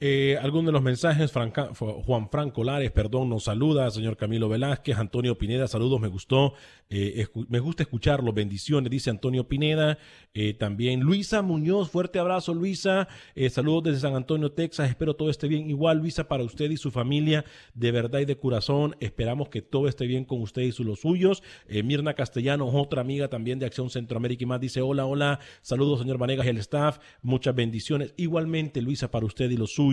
Eh, 0.00 0.38
algunos 0.40 0.66
de 0.66 0.72
los 0.72 0.82
mensajes, 0.82 1.32
Juan 1.32 2.30
Franco 2.30 2.62
Lares, 2.62 2.92
perdón, 2.92 3.30
nos 3.30 3.42
saluda, 3.42 3.90
señor 3.90 4.16
Camilo 4.16 4.48
Velázquez, 4.48 4.96
Antonio 4.96 5.36
Pineda, 5.36 5.66
saludos, 5.66 6.00
me 6.00 6.06
gustó, 6.06 6.54
eh, 6.88 7.26
me 7.48 7.58
gusta 7.58 7.82
escucharlo, 7.82 8.32
bendiciones, 8.32 8.92
dice 8.92 9.10
Antonio 9.10 9.48
Pineda, 9.48 9.98
eh, 10.34 10.54
también 10.54 11.00
Luisa 11.00 11.42
Muñoz, 11.42 11.90
fuerte 11.90 12.20
abrazo 12.20 12.54
Luisa, 12.54 13.08
eh, 13.34 13.50
saludos 13.50 13.82
desde 13.82 13.98
San 13.98 14.14
Antonio, 14.14 14.52
Texas, 14.52 14.88
espero 14.88 15.16
todo 15.16 15.30
esté 15.30 15.48
bien, 15.48 15.68
igual 15.68 15.98
Luisa 15.98 16.28
para 16.28 16.44
usted 16.44 16.70
y 16.70 16.76
su 16.76 16.92
familia, 16.92 17.44
de 17.74 17.90
verdad 17.90 18.20
y 18.20 18.24
de 18.24 18.38
corazón, 18.38 18.94
esperamos 19.00 19.48
que 19.48 19.62
todo 19.62 19.88
esté 19.88 20.06
bien 20.06 20.24
con 20.24 20.40
usted 20.40 20.62
y 20.62 20.82
los 20.84 21.00
suyos, 21.00 21.42
Mirna 21.68 22.14
Castellano, 22.14 22.68
otra 22.68 23.00
amiga 23.00 23.26
también 23.26 23.58
de 23.58 23.66
Acción 23.66 23.90
Centroamérica 23.90 24.44
y 24.44 24.46
más, 24.46 24.60
dice 24.60 24.80
hola, 24.80 25.06
hola, 25.06 25.40
saludos 25.60 25.98
señor 25.98 26.18
Vanegas 26.18 26.46
y 26.46 26.50
el 26.50 26.58
staff, 26.58 26.98
muchas 27.20 27.56
bendiciones, 27.56 28.14
igualmente 28.16 28.80
Luisa 28.80 29.10
para 29.10 29.26
usted 29.26 29.50
y 29.50 29.56
los 29.56 29.72
suyos, 29.72 29.87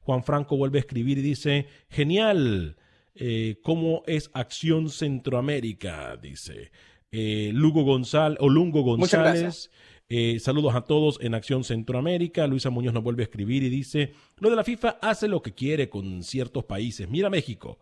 Juan 0.00 0.24
Franco 0.24 0.56
vuelve 0.56 0.78
a 0.78 0.80
escribir 0.80 1.18
y 1.18 1.22
dice, 1.22 1.66
genial, 1.88 2.76
eh, 3.14 3.58
¿cómo 3.62 4.02
es 4.06 4.30
Acción 4.32 4.88
Centroamérica? 4.88 6.16
Dice. 6.16 6.70
Eh, 7.12 7.50
Lugo 7.52 7.82
González, 7.82 8.38
o 8.40 8.48
Lungo 8.48 8.82
González. 8.82 9.70
Eh, 10.08 10.40
saludos 10.40 10.74
a 10.74 10.80
todos 10.82 11.18
en 11.20 11.34
Acción 11.34 11.62
Centroamérica. 11.64 12.46
Luisa 12.46 12.70
Muñoz 12.70 12.94
nos 12.94 13.02
vuelve 13.02 13.22
a 13.22 13.24
escribir 13.24 13.62
y 13.62 13.68
dice, 13.68 14.14
lo 14.38 14.50
de 14.50 14.56
la 14.56 14.64
FIFA 14.64 14.98
hace 15.02 15.28
lo 15.28 15.42
que 15.42 15.54
quiere 15.54 15.88
con 15.88 16.22
ciertos 16.22 16.64
países. 16.64 17.08
Mira 17.08 17.30
México, 17.30 17.78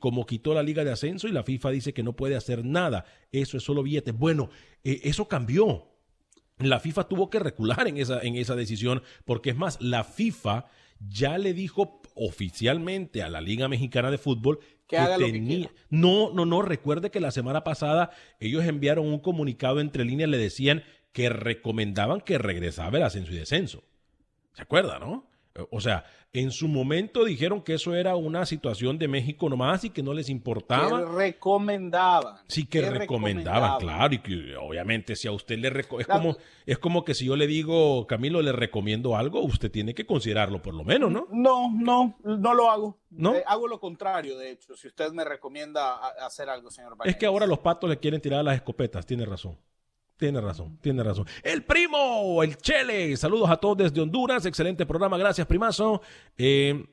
como 0.00 0.26
quitó 0.26 0.54
la 0.54 0.62
liga 0.62 0.82
de 0.82 0.90
ascenso 0.90 1.28
y 1.28 1.32
la 1.32 1.44
FIFA 1.44 1.70
dice 1.70 1.92
que 1.92 2.02
no 2.02 2.14
puede 2.14 2.36
hacer 2.36 2.64
nada. 2.64 3.04
Eso 3.32 3.56
es 3.56 3.62
solo 3.62 3.82
billetes. 3.82 4.16
Bueno, 4.16 4.48
eso 4.82 5.28
cambió. 5.28 5.88
La 6.58 6.80
FIFA 6.80 7.04
tuvo 7.04 7.30
que 7.30 7.38
recular 7.38 7.86
en 7.86 7.98
esa, 7.98 8.20
en 8.20 8.36
esa 8.36 8.56
decisión 8.56 9.02
porque 9.24 9.50
es 9.50 9.56
más, 9.56 9.80
la 9.80 10.04
FIFA 10.04 10.66
ya 11.00 11.38
le 11.38 11.54
dijo 11.54 12.00
oficialmente 12.14 13.22
a 13.22 13.28
la 13.28 13.40
Liga 13.40 13.68
Mexicana 13.68 14.10
de 14.10 14.18
Fútbol 14.18 14.60
que, 14.86 14.98
tenía... 15.18 15.70
no, 15.90 16.32
no, 16.32 16.46
no, 16.46 16.62
recuerde 16.62 17.10
que 17.10 17.20
la 17.20 17.30
semana 17.30 17.62
pasada 17.62 18.10
ellos 18.40 18.64
enviaron 18.64 19.06
un 19.06 19.20
comunicado 19.20 19.80
entre 19.80 20.04
líneas, 20.04 20.30
le 20.30 20.38
decían 20.38 20.82
que 21.12 21.28
recomendaban 21.28 22.20
que 22.20 22.38
regresaba 22.38 22.96
el 22.96 23.04
ascenso 23.04 23.32
y 23.32 23.36
descenso. 23.36 23.84
¿Se 24.54 24.62
acuerda, 24.62 24.98
no? 24.98 25.28
O 25.70 25.80
sea, 25.80 26.04
en 26.32 26.50
su 26.50 26.68
momento 26.68 27.24
dijeron 27.24 27.62
que 27.62 27.74
eso 27.74 27.94
era 27.94 28.16
una 28.16 28.46
situación 28.46 28.98
de 28.98 29.08
México 29.08 29.48
nomás 29.48 29.84
y 29.84 29.90
que 29.90 30.02
no 30.02 30.12
les 30.12 30.28
importaba. 30.28 31.00
Que 31.00 31.12
recomendaban. 31.12 32.36
Sí, 32.48 32.66
que, 32.66 32.82
recomendaban, 32.82 33.78
claro. 33.78 34.14
Y 34.14 34.18
que 34.18 34.56
obviamente 34.56 35.16
si 35.16 35.28
a 35.28 35.32
usted 35.32 35.58
le... 35.58 35.68
es, 35.98 36.06
como, 36.06 36.36
es 36.66 36.78
como 36.78 37.04
que 37.04 37.14
si 37.14 37.26
yo 37.26 37.36
le 37.36 37.46
digo, 37.46 38.06
Camilo, 38.06 38.42
le 38.42 38.52
recomiendo 38.52 39.16
algo, 39.16 39.42
usted 39.42 39.70
tiene 39.70 39.94
que 39.94 40.06
considerarlo 40.06 40.62
por 40.62 40.74
lo 40.74 40.84
menos, 40.84 41.10
¿no? 41.10 41.26
No, 41.30 41.72
no, 41.72 42.18
no 42.22 42.54
lo 42.54 42.70
hago. 42.70 42.98
¿No? 43.10 43.34
Eh, 43.34 43.44
hago 43.46 43.66
lo 43.66 43.80
contrario, 43.80 44.36
de 44.36 44.50
hecho, 44.50 44.76
si 44.76 44.88
usted 44.88 45.12
me 45.12 45.24
recomienda 45.24 45.96
hacer 46.24 46.50
algo, 46.50 46.70
señor 46.70 46.94
Es 47.04 47.16
que 47.16 47.26
ahora 47.26 47.46
los 47.46 47.60
patos 47.60 47.88
le 47.88 47.98
quieren 47.98 48.20
tirar 48.20 48.44
las 48.44 48.56
escopetas, 48.56 49.06
tiene 49.06 49.24
razón. 49.24 49.58
Tiene 50.18 50.40
razón, 50.40 50.78
tiene 50.80 51.04
razón. 51.04 51.26
El 51.44 51.62
primo, 51.62 52.42
el 52.42 52.56
Chele. 52.56 53.16
Saludos 53.16 53.48
a 53.50 53.56
todos 53.56 53.78
desde 53.78 54.00
Honduras. 54.00 54.44
Excelente 54.46 54.84
programa. 54.84 55.16
Gracias, 55.16 55.46
primazo. 55.46 56.02
Eh, 56.36 56.86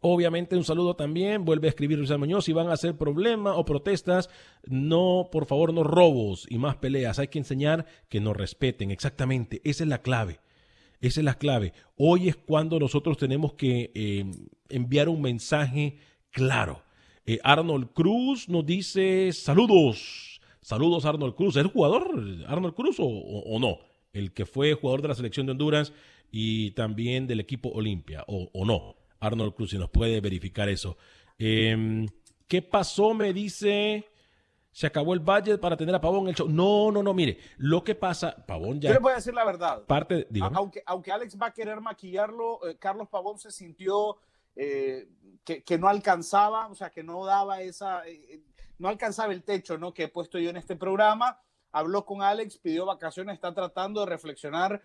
obviamente, 0.00 0.56
un 0.56 0.64
saludo 0.64 0.96
también. 0.96 1.44
Vuelve 1.44 1.68
a 1.68 1.70
escribir 1.70 1.98
Luis 1.98 2.10
Muñoz. 2.18 2.46
Si 2.46 2.54
van 2.54 2.68
a 2.68 2.72
hacer 2.72 2.96
problemas 2.96 3.54
o 3.58 3.66
protestas, 3.66 4.30
no, 4.64 5.28
por 5.30 5.44
favor, 5.44 5.74
no 5.74 5.84
robos 5.84 6.46
y 6.48 6.56
más 6.56 6.76
peleas. 6.76 7.18
Hay 7.18 7.28
que 7.28 7.38
enseñar 7.38 7.84
que 8.08 8.20
nos 8.20 8.34
respeten. 8.34 8.90
Exactamente. 8.90 9.60
Esa 9.62 9.84
es 9.84 9.88
la 9.90 10.00
clave. 10.00 10.40
Esa 11.02 11.20
es 11.20 11.24
la 11.24 11.34
clave. 11.34 11.74
Hoy 11.98 12.30
es 12.30 12.36
cuando 12.36 12.80
nosotros 12.80 13.18
tenemos 13.18 13.52
que 13.52 13.92
eh, 13.94 14.24
enviar 14.70 15.10
un 15.10 15.20
mensaje 15.20 15.98
claro. 16.30 16.82
Eh, 17.26 17.40
Arnold 17.44 17.92
Cruz 17.92 18.48
nos 18.48 18.64
dice 18.64 19.32
saludos. 19.34 20.33
Saludos 20.64 21.04
Arnold 21.04 21.34
Cruz. 21.34 21.56
¿Es 21.56 21.66
jugador 21.66 22.08
Arnold 22.48 22.74
Cruz 22.74 22.96
o, 22.98 23.58
no? 23.60 23.80
El 24.14 24.32
que 24.32 24.46
fue 24.46 24.72
jugador 24.72 25.02
de 25.02 25.08
la 25.08 25.14
selección 25.14 25.44
de 25.44 25.52
Honduras 25.52 25.92
y 26.30 26.70
también 26.70 27.26
del 27.26 27.40
equipo 27.40 27.68
Olimpia, 27.68 28.24
o, 28.26 28.48
o 28.54 28.64
no. 28.64 28.96
Arnold 29.20 29.54
Cruz, 29.54 29.70
si 29.70 29.78
nos 29.78 29.90
puede 29.90 30.22
verificar 30.22 30.70
eso. 30.70 30.96
Em, 31.38 32.06
¿Qué 32.48 32.62
pasó? 32.62 33.12
Me 33.12 33.34
dice. 33.34 34.08
Se 34.72 34.86
acabó 34.86 35.12
el 35.12 35.20
budget 35.20 35.60
para 35.60 35.76
tener 35.76 35.94
a 35.94 36.00
Pavón 36.00 36.22
en 36.22 36.28
el 36.28 36.34
show. 36.34 36.48
No, 36.48 36.90
no, 36.90 37.02
no, 37.02 37.12
mire, 37.12 37.38
lo 37.58 37.84
que 37.84 37.94
pasa, 37.94 38.34
Pavón 38.46 38.80
ya. 38.80 38.88
Yo 38.88 38.94
le 38.94 39.00
voy 39.00 39.12
a 39.12 39.16
decir 39.16 39.34
la 39.34 39.44
verdad. 39.44 39.84
Parte, 39.84 40.26
aunque, 40.54 40.82
aunque 40.86 41.12
Alex 41.12 41.38
va 41.40 41.48
a 41.48 41.52
querer 41.52 41.82
maquillarlo, 41.82 42.66
eh, 42.66 42.76
Carlos 42.78 43.08
Pavón 43.08 43.38
se 43.38 43.52
sintió 43.52 44.16
eh, 44.56 45.08
que, 45.44 45.78
no 45.78 45.88
alcanzaba, 45.88 46.68
o 46.68 46.74
sea, 46.74 46.90
que 46.90 47.02
no 47.02 47.24
daba 47.24 47.60
esa, 47.60 48.06
eh, 48.08 48.40
no 48.84 48.90
alcanzaba 48.90 49.32
el 49.32 49.42
techo, 49.42 49.78
¿no? 49.78 49.94
Que 49.94 50.04
he 50.04 50.08
puesto 50.08 50.38
yo 50.38 50.50
en 50.50 50.58
este 50.58 50.76
programa. 50.76 51.40
Habló 51.72 52.04
con 52.04 52.20
Alex, 52.20 52.58
pidió 52.58 52.84
vacaciones, 52.84 53.34
está 53.34 53.54
tratando 53.54 54.00
de 54.00 54.06
reflexionar, 54.06 54.82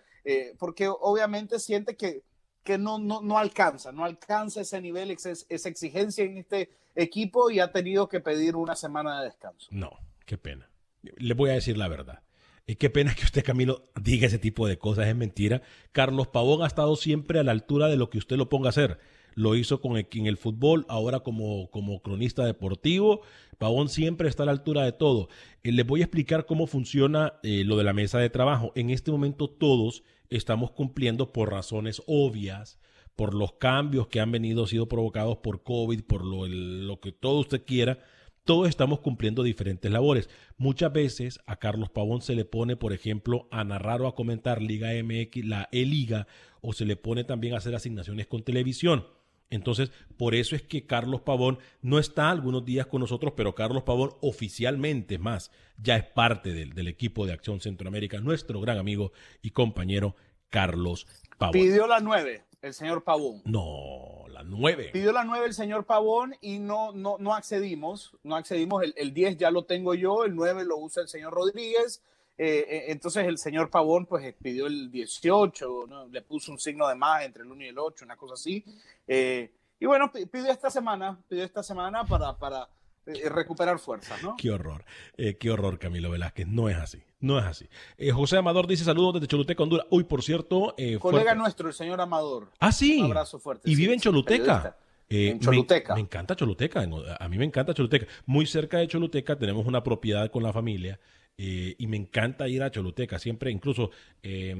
porque 0.58 0.88
obviamente 0.88 1.60
siente 1.60 1.96
que 1.96 2.24
que 2.63 2.77
no, 2.77 3.00
no, 3.00 3.22
no 3.22 3.38
alcanza, 3.38 3.91
no 3.91 4.06
alcanza 4.06 4.62
ese 4.62 4.82
nivel, 4.82 5.12
esa, 5.12 5.32
exigencia 5.70 6.24
en 6.24 6.38
este 6.38 6.70
equipo 6.96 7.50
y 7.50 7.60
ha 7.60 7.72
tenido 7.72 8.08
que 8.10 8.20
pedir 8.20 8.56
una 8.56 8.75
semana 8.75 9.20
de 9.20 9.25
descanso. 9.25 9.68
No, 9.72 9.91
qué 10.25 10.38
pena. 10.38 10.70
Le 11.01 11.34
voy 11.34 11.50
a 11.50 11.53
decir 11.53 11.77
la 11.77 11.88
verdad. 11.88 12.22
Y 12.68 12.75
qué 12.75 12.89
pena 12.89 13.15
que 13.15 13.24
usted, 13.24 13.44
Camilo, 13.44 13.89
diga 14.00 14.27
ese 14.27 14.38
tipo 14.38 14.68
de 14.68 14.77
cosas, 14.77 15.08
es 15.08 15.15
mentira. 15.15 15.62
Carlos 15.91 16.27
Pavón 16.27 16.62
ha 16.62 16.68
estado 16.68 16.96
siempre 16.96 17.39
a 17.39 17.44
la 17.44 17.51
altura 17.51 17.88
de 17.88 17.98
lo 17.98 18.10
que 18.10 18.20
usted 18.20 18.36
lo 18.36 18.50
ponga 18.50 18.68
a 18.68 18.70
hacer. 18.70 19.00
Lo 19.39 19.55
hizo 19.55 19.79
con 19.79 19.96
el, 19.96 20.05
en 20.12 20.25
el 20.25 20.36
fútbol, 20.36 20.86
ahora 20.89 21.22
como, 21.22 21.72
como 21.72 22.01
cronista 22.01 22.46
deportivo. 22.46 23.22
Pavón 23.58 23.88
siempre 23.88 24.27
está 24.27 24.43
a 24.43 24.48
la 24.48 24.51
altura 24.51 24.84
de 24.84 24.91
todo. 24.91 25.29
Eh, 25.63 25.72
les 25.72 25.88
voy 25.88 26.01
a 26.01 26.03
explicar 26.03 26.46
cómo 26.46 26.67
funciona 26.67 27.36
eh, 27.41 27.63
lo 27.63 27.77
de 27.77 27.86
la 27.86 27.93
mesa 27.93 28.19
de 28.19 28.29
trabajo. 28.29 28.74
En 28.75 28.89
este 28.89 29.12
momento 29.12 29.50
todos 29.50 30.03
estamos 30.29 30.72
cumpliendo 30.72 31.31
por 31.31 31.51
razones 31.51 32.01
obvias, 32.05 32.79
por 33.15 33.34
los 33.34 33.53
cambios 33.53 34.08
que 34.08 34.19
han 34.19 34.29
venido 34.29 34.67
sido 34.67 34.89
provocados 34.89 35.38
por 35.38 35.63
COVID, 35.63 36.03
por 36.03 36.25
lo, 36.25 36.46
lo 36.46 37.00
que 37.00 37.13
todo 37.13 37.39
usted 37.39 37.63
quiera, 37.63 38.00
todos 38.43 38.67
estamos 38.67 39.00
cumpliendo 39.00 39.41
diferentes 39.41 39.89
labores. 39.89 40.29
Muchas 40.58 40.91
veces 40.91 41.39
a 41.46 41.60
Carlos 41.60 41.89
Pavón 41.89 42.22
se 42.22 42.36
le 42.36 42.43
pone, 42.43 42.75
por 42.75 42.91
ejemplo, 42.91 43.48
a 43.51 43.63
narrar 43.63 44.01
o 44.01 44.08
a 44.08 44.15
comentar 44.15 44.62
Liga 44.62 44.89
MX, 45.01 45.46
la 45.46 45.69
E-Liga, 45.72 46.27
o 46.60 46.74
se 46.74 46.84
le 46.84 46.98
pone 46.98 47.24
también 47.24 47.53
a 47.53 47.58
hacer 47.60 47.74
asignaciones 47.74 48.27
con 48.27 48.43
televisión. 48.43 49.05
Entonces, 49.50 49.91
por 50.18 50.36
eso 50.36 50.56
es 50.56 50.62
que 50.62 50.86
Carlos 50.86 51.22
Pavón 51.22 51.60
no 51.82 52.00
está 52.00 52.29
algunos 52.29 52.65
días 52.65 52.86
con 52.88 53.01
nosotros, 53.01 53.34
pero 53.36 53.56
Carlos 53.56 53.84
Pavón 53.84 54.12
oficialmente 54.22 55.18
más 55.18 55.51
ya 55.77 55.96
es 55.96 56.03
parte 56.03 56.53
del, 56.53 56.74
del 56.74 56.88
equipo 56.88 57.25
de 57.25 57.34
Acción 57.34 57.60
Centroamérica, 57.60 58.20
nuestro 58.20 58.62
gran 58.62 58.77
amigo 58.77 59.12
y 59.41 59.51
compañero 59.51 60.15
Carlos 60.50 61.08
Pavón. 61.38 61.53
Pidió 61.53 61.88
la 61.88 62.00
nueve, 62.00 62.44
el 62.62 62.74
señor 62.74 63.03
Pavón. 63.03 63.41
No, 63.46 64.25
la 64.29 64.44
nueve. 64.44 64.89
Pidió 64.94 65.12
la 65.12 65.24
nueve 65.24 65.48
el 65.48 65.53
señor 65.53 65.86
Pavón 65.86 66.36
y 66.41 66.60
no, 66.60 66.91
no, 66.91 67.18
no 67.20 67.34
accedimos, 67.34 68.15
no 68.24 68.36
accedimos. 68.36 68.84
El, 68.84 68.94
el 68.98 69.13
10 69.13 69.38
ya 69.38 69.51
lo 69.51 69.63
tengo 69.63 69.96
yo, 69.96 70.25
el 70.25 70.36
9 70.36 70.65
lo 70.65 70.77
usa 70.77 71.01
el 71.01 71.08
señor 71.08 71.34
Rodríguez. 71.34 72.03
Eh, 72.41 72.65
eh, 72.69 72.86
entonces 72.88 73.27
el 73.27 73.38
señor 73.38 73.69
Pavón 73.69 74.05
pues 74.05 74.34
pidió 74.41 74.67
el 74.67 74.89
18, 74.89 75.88
¿no? 75.89 76.08
le 76.08 76.22
puso 76.22 76.53
un 76.53 76.58
signo 76.58 76.88
de 76.88 76.96
más 76.96 77.25
entre 77.25 77.43
el 77.43 77.51
1 77.51 77.65
y 77.65 77.67
el 77.67 77.77
8, 77.77 78.05
una 78.05 78.15
cosa 78.15 78.36
así. 78.36 78.63
Eh, 79.05 79.51
y 79.77 79.86
bueno, 79.86 80.10
pidió 80.10 80.50
esta 80.50 80.69
semana, 80.69 81.19
pidió 81.27 81.43
esta 81.43 81.62
semana 81.63 82.05
para, 82.05 82.38
para 82.38 82.69
recuperar 83.05 83.77
fuerzas, 83.77 84.24
¿no? 84.24 84.38
Qué 84.38 84.51
horror, 84.51 84.85
qué 85.18 85.51
horror 85.51 85.79
Camilo 85.79 86.11
Velázquez, 86.11 86.48
no 86.48 86.70
es 86.70 86.77
así, 86.77 87.03
no 87.20 87.40
es 87.40 87.46
así. 87.46 87.68
José 88.13 88.37
Amador 88.37 88.68
dice 88.68 88.85
saludos 88.85 89.16
desde 89.16 89.27
Choluteca, 89.27 89.63
Honduras. 89.63 89.87
Uy, 89.90 90.05
por 90.05 90.24
cierto... 90.24 90.75
Colega 91.00 91.35
nuestro, 91.35 91.68
el 91.68 91.74
señor 91.74 92.00
Amador. 92.00 92.51
Ah, 92.59 92.72
sí. 92.72 93.00
Un 93.00 93.07
abrazo 93.07 93.40
fuerte. 93.40 93.70
Y 93.70 93.75
vive 93.75 93.94
en 93.94 94.00
Choluteca. 94.00 94.77
en 95.09 95.40
Choluteca. 95.42 95.96
Me, 95.96 96.01
encanta 96.01 96.37
Choluteca. 96.37 96.87
A 97.20 97.27
mí 97.27 97.37
me 97.37 97.46
encanta 97.46 97.74
Choluteca. 97.74 98.05
Muy 98.25 98.46
cerca 98.46 98.77
de 98.77 98.87
Choluteca 98.87 99.37
tenemos 99.37 99.66
una 99.66 99.83
propiedad 99.83 100.29
con 100.29 100.44
la 100.44 100.53
familia 100.53 101.00
eh, 101.41 101.73
y 101.77 101.87
me 101.87 101.95
encanta 101.95 102.49
ir 102.49 102.61
a 102.61 102.69
Choluteca, 102.69 103.17
siempre, 103.17 103.49
incluso 103.49 103.91
eh, 104.21 104.53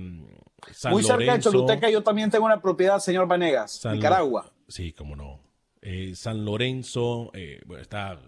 Muy 0.90 1.04
cerca 1.04 1.34
de 1.34 1.40
Choluteca 1.42 1.90
yo 1.90 2.02
también 2.04 2.32
tengo 2.32 2.46
una 2.46 2.62
propiedad, 2.62 3.00
señor 3.00 3.28
Vanegas, 3.28 3.86
Nicaragua. 3.92 4.54
Sí, 4.70 4.94
cómo 4.94 5.18
no. 5.18 5.42
Eh, 5.82 6.14
San 6.16 6.46
Lorenzo, 6.46 7.34
bueno, 7.66 7.82
está 7.82 8.22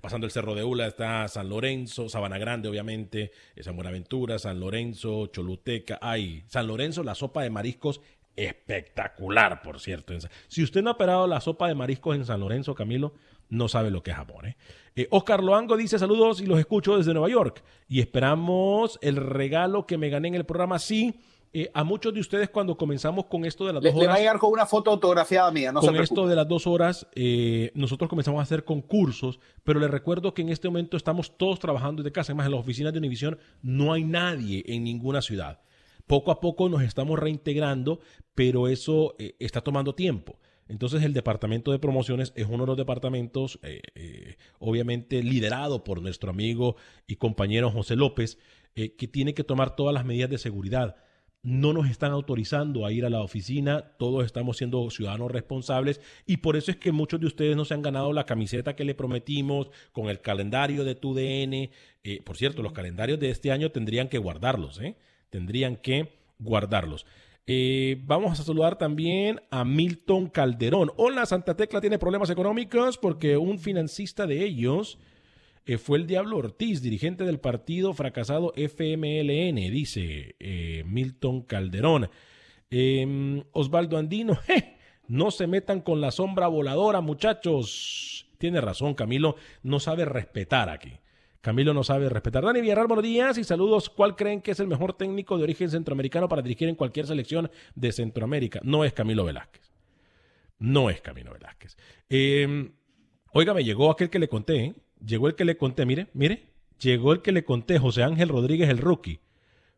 pasando 0.00 0.26
el 0.26 0.30
Cerro 0.30 0.54
de 0.54 0.64
Ula, 0.64 0.86
está 0.86 1.28
San 1.28 1.50
Lorenzo, 1.50 2.08
Sabana 2.08 2.38
Grande, 2.38 2.70
obviamente, 2.70 3.32
San 3.60 3.76
Buenaventura, 3.76 4.38
San 4.38 4.58
Lorenzo, 4.60 5.26
Choluteca. 5.26 5.98
Ay, 6.00 6.44
San 6.46 6.66
Lorenzo, 6.66 7.02
la 7.02 7.14
sopa 7.14 7.42
de 7.42 7.50
mariscos 7.50 8.00
espectacular, 8.34 9.60
por 9.60 9.78
cierto. 9.78 10.14
Si 10.46 10.62
usted 10.62 10.80
no 10.80 10.88
ha 10.88 10.92
operado 10.94 11.26
la 11.26 11.42
sopa 11.42 11.68
de 11.68 11.74
mariscos 11.74 12.16
en 12.16 12.24
San 12.24 12.40
Lorenzo, 12.40 12.74
Camilo, 12.74 13.12
no 13.48 13.68
sabe 13.68 13.90
lo 13.90 14.02
que 14.02 14.10
es 14.10 14.16
Japón. 14.16 14.46
¿eh? 14.46 14.56
eh 14.96 15.08
Oscar 15.10 15.42
Loango 15.42 15.76
dice 15.76 15.98
saludos 15.98 16.40
y 16.40 16.46
los 16.46 16.58
escucho 16.58 16.96
desde 16.96 17.12
Nueva 17.12 17.28
York. 17.28 17.62
Y 17.88 18.00
esperamos 18.00 18.98
el 19.02 19.16
regalo 19.16 19.86
que 19.86 19.98
me 19.98 20.10
gané 20.10 20.28
en 20.28 20.34
el 20.34 20.44
programa. 20.44 20.78
Sí, 20.78 21.20
eh, 21.52 21.70
a 21.72 21.82
muchos 21.82 22.12
de 22.12 22.20
ustedes 22.20 22.50
cuando 22.50 22.76
comenzamos 22.76 23.26
con 23.26 23.44
esto 23.44 23.66
de 23.66 23.72
las 23.72 23.82
dos 23.82 23.92
horas... 23.92 24.02
Le 24.02 24.06
va 24.08 24.14
a 24.14 24.18
llegar 24.18 24.38
con 24.38 24.52
una 24.52 24.66
foto 24.66 24.90
autografiada 24.90 25.50
mía, 25.50 25.72
no 25.72 25.80
Con 25.80 25.96
esto 25.96 26.26
de 26.26 26.36
las 26.36 26.46
dos 26.46 26.66
horas, 26.66 27.06
eh, 27.14 27.70
nosotros 27.74 28.10
comenzamos 28.10 28.40
a 28.40 28.42
hacer 28.42 28.64
concursos, 28.64 29.40
pero 29.64 29.80
les 29.80 29.90
recuerdo 29.90 30.34
que 30.34 30.42
en 30.42 30.50
este 30.50 30.68
momento 30.68 30.96
estamos 30.96 31.36
todos 31.38 31.58
trabajando 31.58 32.02
desde 32.02 32.12
casa. 32.12 32.32
Además, 32.32 32.46
en 32.46 32.52
las 32.52 32.60
oficinas 32.60 32.92
de 32.92 32.98
Univision 32.98 33.38
no 33.62 33.94
hay 33.94 34.04
nadie 34.04 34.62
en 34.66 34.84
ninguna 34.84 35.22
ciudad. 35.22 35.60
Poco 36.06 36.30
a 36.30 36.40
poco 36.40 36.68
nos 36.68 36.82
estamos 36.82 37.18
reintegrando, 37.18 38.00
pero 38.34 38.68
eso 38.68 39.14
está 39.18 39.60
tomando 39.60 39.94
tiempo. 39.94 40.38
Entonces 40.68 41.02
el 41.02 41.14
departamento 41.14 41.72
de 41.72 41.78
promociones 41.78 42.32
es 42.36 42.46
uno 42.46 42.64
de 42.64 42.66
los 42.66 42.76
departamentos, 42.76 43.58
eh, 43.62 43.80
eh, 43.94 44.36
obviamente 44.58 45.22
liderado 45.22 45.82
por 45.82 46.02
nuestro 46.02 46.30
amigo 46.30 46.76
y 47.06 47.16
compañero 47.16 47.70
José 47.70 47.96
López, 47.96 48.38
eh, 48.76 48.94
que 48.94 49.08
tiene 49.08 49.34
que 49.34 49.44
tomar 49.44 49.74
todas 49.74 49.94
las 49.94 50.04
medidas 50.04 50.30
de 50.30 50.38
seguridad. 50.38 50.96
No 51.42 51.72
nos 51.72 51.88
están 51.88 52.12
autorizando 52.12 52.84
a 52.84 52.92
ir 52.92 53.06
a 53.06 53.10
la 53.10 53.22
oficina, 53.22 53.92
todos 53.98 54.26
estamos 54.26 54.58
siendo 54.58 54.90
ciudadanos 54.90 55.30
responsables 55.30 56.00
y 56.26 56.38
por 56.38 56.56
eso 56.56 56.70
es 56.70 56.76
que 56.76 56.92
muchos 56.92 57.20
de 57.20 57.26
ustedes 57.26 57.56
no 57.56 57.64
se 57.64 57.74
han 57.74 57.82
ganado 57.82 58.12
la 58.12 58.26
camiseta 58.26 58.76
que 58.76 58.84
le 58.84 58.94
prometimos 58.94 59.70
con 59.92 60.08
el 60.10 60.20
calendario 60.20 60.84
de 60.84 60.96
tu 60.96 61.14
DN. 61.14 61.70
por 62.24 62.36
cierto, 62.36 62.62
los 62.62 62.72
calendarios 62.72 63.20
de 63.20 63.30
este 63.30 63.52
año 63.52 63.70
tendrían 63.70 64.08
que 64.08 64.18
guardarlos, 64.18 64.80
tendrían 65.30 65.76
que 65.76 66.12
guardarlos. 66.38 67.06
Eh, 67.50 67.96
vamos 68.04 68.38
a 68.38 68.44
saludar 68.44 68.76
también 68.76 69.40
a 69.50 69.64
Milton 69.64 70.28
Calderón. 70.28 70.92
Hola, 70.98 71.24
Santa 71.24 71.56
Tecla 71.56 71.80
tiene 71.80 71.98
problemas 71.98 72.28
económicos 72.28 72.98
porque 72.98 73.38
un 73.38 73.58
financista 73.58 74.26
de 74.26 74.44
ellos 74.44 74.98
eh, 75.64 75.78
fue 75.78 75.96
el 75.96 76.06
Diablo 76.06 76.36
Ortiz, 76.36 76.82
dirigente 76.82 77.24
del 77.24 77.40
partido 77.40 77.94
fracasado 77.94 78.52
FMLN, 78.54 79.56
dice 79.72 80.36
eh, 80.38 80.84
Milton 80.86 81.40
Calderón. 81.40 82.10
Em, 82.70 83.42
Osvaldo 83.52 83.96
Andino, 83.96 84.38
no 85.08 85.30
se 85.30 85.46
metan 85.46 85.80
con 85.80 86.02
la 86.02 86.10
sombra 86.10 86.48
voladora, 86.48 87.00
muchachos. 87.00 88.26
Tiene 88.36 88.60
razón, 88.60 88.92
Camilo, 88.92 89.36
no 89.62 89.80
sabe 89.80 90.04
respetar 90.04 90.68
aquí. 90.68 90.98
Camilo 91.48 91.72
no 91.72 91.82
sabe 91.82 92.10
respetar. 92.10 92.44
Dani 92.44 92.60
Villarreal, 92.60 92.88
buenos 92.88 93.02
días 93.02 93.38
y 93.38 93.42
saludos. 93.42 93.88
¿Cuál 93.88 94.16
creen 94.16 94.42
que 94.42 94.50
es 94.50 94.60
el 94.60 94.66
mejor 94.66 94.92
técnico 94.92 95.38
de 95.38 95.44
origen 95.44 95.70
centroamericano 95.70 96.28
para 96.28 96.42
dirigir 96.42 96.68
en 96.68 96.74
cualquier 96.74 97.06
selección 97.06 97.50
de 97.74 97.90
Centroamérica? 97.90 98.60
No 98.64 98.84
es 98.84 98.92
Camilo 98.92 99.24
Velázquez. 99.24 99.72
No 100.58 100.90
es 100.90 101.00
Camilo 101.00 101.32
Velázquez. 101.32 101.78
Eh, 102.10 102.70
oiga, 103.32 103.54
me 103.54 103.64
llegó 103.64 103.90
aquel 103.90 104.10
que 104.10 104.18
le 104.18 104.28
conté. 104.28 104.56
¿eh? 104.62 104.74
Llegó 105.02 105.26
el 105.26 105.36
que 105.36 105.46
le 105.46 105.56
conté. 105.56 105.86
Mire, 105.86 106.08
mire. 106.12 106.50
Llegó 106.80 107.14
el 107.14 107.22
que 107.22 107.32
le 107.32 107.44
conté, 107.44 107.78
José 107.78 108.02
Ángel 108.02 108.28
Rodríguez, 108.28 108.68
el 108.68 108.76
rookie. 108.76 109.18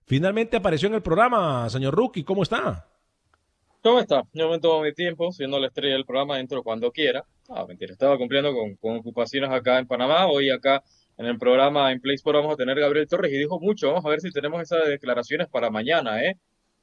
Finalmente 0.07 0.57
apareció 0.57 0.89
en 0.89 0.95
el 0.95 1.03
programa, 1.03 1.71
señor 1.71 1.95
rookie. 1.95 2.25
¿Cómo 2.25 2.43
está? 2.43 2.89
¿Cómo 3.81 4.01
está? 4.01 4.25
Yo 4.33 4.51
me 4.51 4.59
tomo 4.59 4.83
mi 4.83 4.93
tiempo, 4.93 5.31
siendo 5.31 5.61
la 5.61 5.69
estrella 5.69 5.95
del 5.95 6.05
programa, 6.05 6.41
entro 6.41 6.65
cuando 6.65 6.91
quiera. 6.91 7.25
Ah, 7.49 7.65
mentira, 7.69 7.93
estaba 7.93 8.19
cumpliendo 8.19 8.53
con, 8.53 8.75
con 8.75 8.97
ocupaciones 8.97 9.51
acá 9.51 9.79
en 9.79 9.87
Panamá. 9.87 10.27
Hoy 10.27 10.51
acá 10.51 10.83
en 11.21 11.27
el 11.27 11.39
programa 11.39 11.93
en 11.93 12.01
Play 12.01 12.15
Sport 12.17 12.37
vamos 12.37 12.55
a 12.55 12.57
tener 12.57 12.79
Gabriel 12.81 13.07
Torres 13.07 13.33
y 13.33 13.39
dijo 13.39 13.61
mucho. 13.61 13.89
Vamos 13.89 14.05
a 14.07 14.09
ver 14.09 14.21
si 14.21 14.31
tenemos 14.31 14.61
esas 14.63 14.87
declaraciones 14.89 15.49
para 15.49 15.71
mañana, 15.71 16.25
¿eh? 16.25 16.37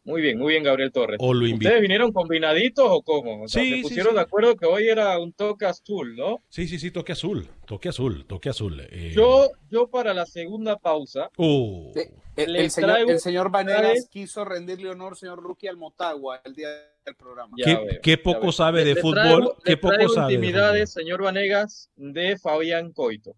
Muy 0.04 0.22
bien, 0.22 0.38
muy 0.40 0.54
bien, 0.54 0.64
Gabriel 0.64 0.92
Torres. 0.94 1.18
O 1.20 1.34
lo. 1.34 1.54
¿Ustedes 1.54 1.82
vinieron 1.82 2.14
combinaditos 2.14 2.86
o 2.88 3.02
cómo? 3.02 3.44
O 3.44 3.48
sea, 3.50 3.62
Sí, 3.62 3.70
se 3.70 3.76
sí, 3.76 3.82
pusieron 3.82 4.12
sí. 4.12 4.16
de 4.16 4.22
acuerdo 4.22 4.56
que 4.56 4.66
hoy 4.66 4.88
era 4.88 5.20
un 5.20 5.34
toque 5.34 5.66
azul, 5.66 6.16
¿no? 6.16 6.38
Sí, 6.48 6.66
sí, 6.68 6.80
sí, 6.80 6.92
toque 6.92 7.12
azul, 7.12 7.46
toque 7.66 7.90
azul, 7.90 8.26
toque 8.26 8.48
azul. 8.48 8.80
eh. 8.90 9.12
Yo, 9.14 9.50
yo 9.70 9.88
para 9.90 10.14
la 10.14 10.26
segunda 10.26 10.78
pausa, 10.78 11.30
Uh, 11.38 11.92
El, 12.38 12.54
Le 12.54 12.60
el 12.62 12.72
señor, 12.72 12.90
traigo- 12.92 13.12
el 13.12 13.20
señor 13.20 13.52
Vanegas 13.52 13.82
trae- 13.82 14.10
quiso 14.10 14.46
rendirle 14.46 14.90
honor, 14.90 15.18
señor 15.18 15.42
Rookie, 15.44 15.68
al 15.68 15.76
Motagua 15.76 16.40
el 16.46 16.54
día 16.54 16.70
del 17.04 17.16
programa. 17.18 17.52
¿Qué, 17.58 17.74
veo, 17.76 17.86
qué 18.02 18.18
poco 18.18 18.52
sabe 18.54 18.86
de 18.86 18.94
Le 18.94 19.02
fútbol? 19.02 19.16
traigo- 19.24 19.58
¿Qué 19.64 19.72
le 19.72 19.78
poco 19.78 20.08
sabe 20.10 20.28
de 20.28 20.34
intimidades, 20.36 20.94
señor 20.94 21.22
Vanegas, 21.24 21.90
de 21.98 22.38
Fabián 22.38 22.94
Coito. 22.94 23.34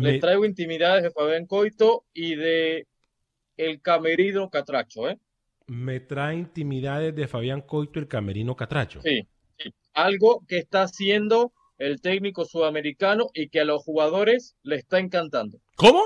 Me- 0.00 0.18
traigo 0.18 0.44
intimidades 0.44 1.02
de 1.02 1.10
Fabián 1.10 1.46
Coito 1.46 2.04
y 2.14 2.34
de 2.36 2.86
el 3.56 3.80
camerino 3.82 4.48
Catracho, 4.50 5.08
¿eh? 5.08 5.18
Me 5.66 6.00
trae 6.00 6.36
intimidades 6.36 7.14
de 7.14 7.28
Fabián 7.28 7.60
Coito 7.62 7.98
el 7.98 8.08
camerino 8.08 8.56
Catracho. 8.56 9.00
Sí, 9.02 9.26
sí. 9.58 9.72
Algo 9.94 10.44
que 10.48 10.58
está 10.58 10.82
haciendo 10.82 11.52
el 11.78 12.00
técnico 12.00 12.44
sudamericano 12.44 13.28
y 13.34 13.48
que 13.48 13.60
a 13.60 13.64
los 13.64 13.82
jugadores 13.82 14.56
le 14.62 14.76
está 14.76 14.98
encantando. 14.98 15.58
¿Cómo? 15.76 16.02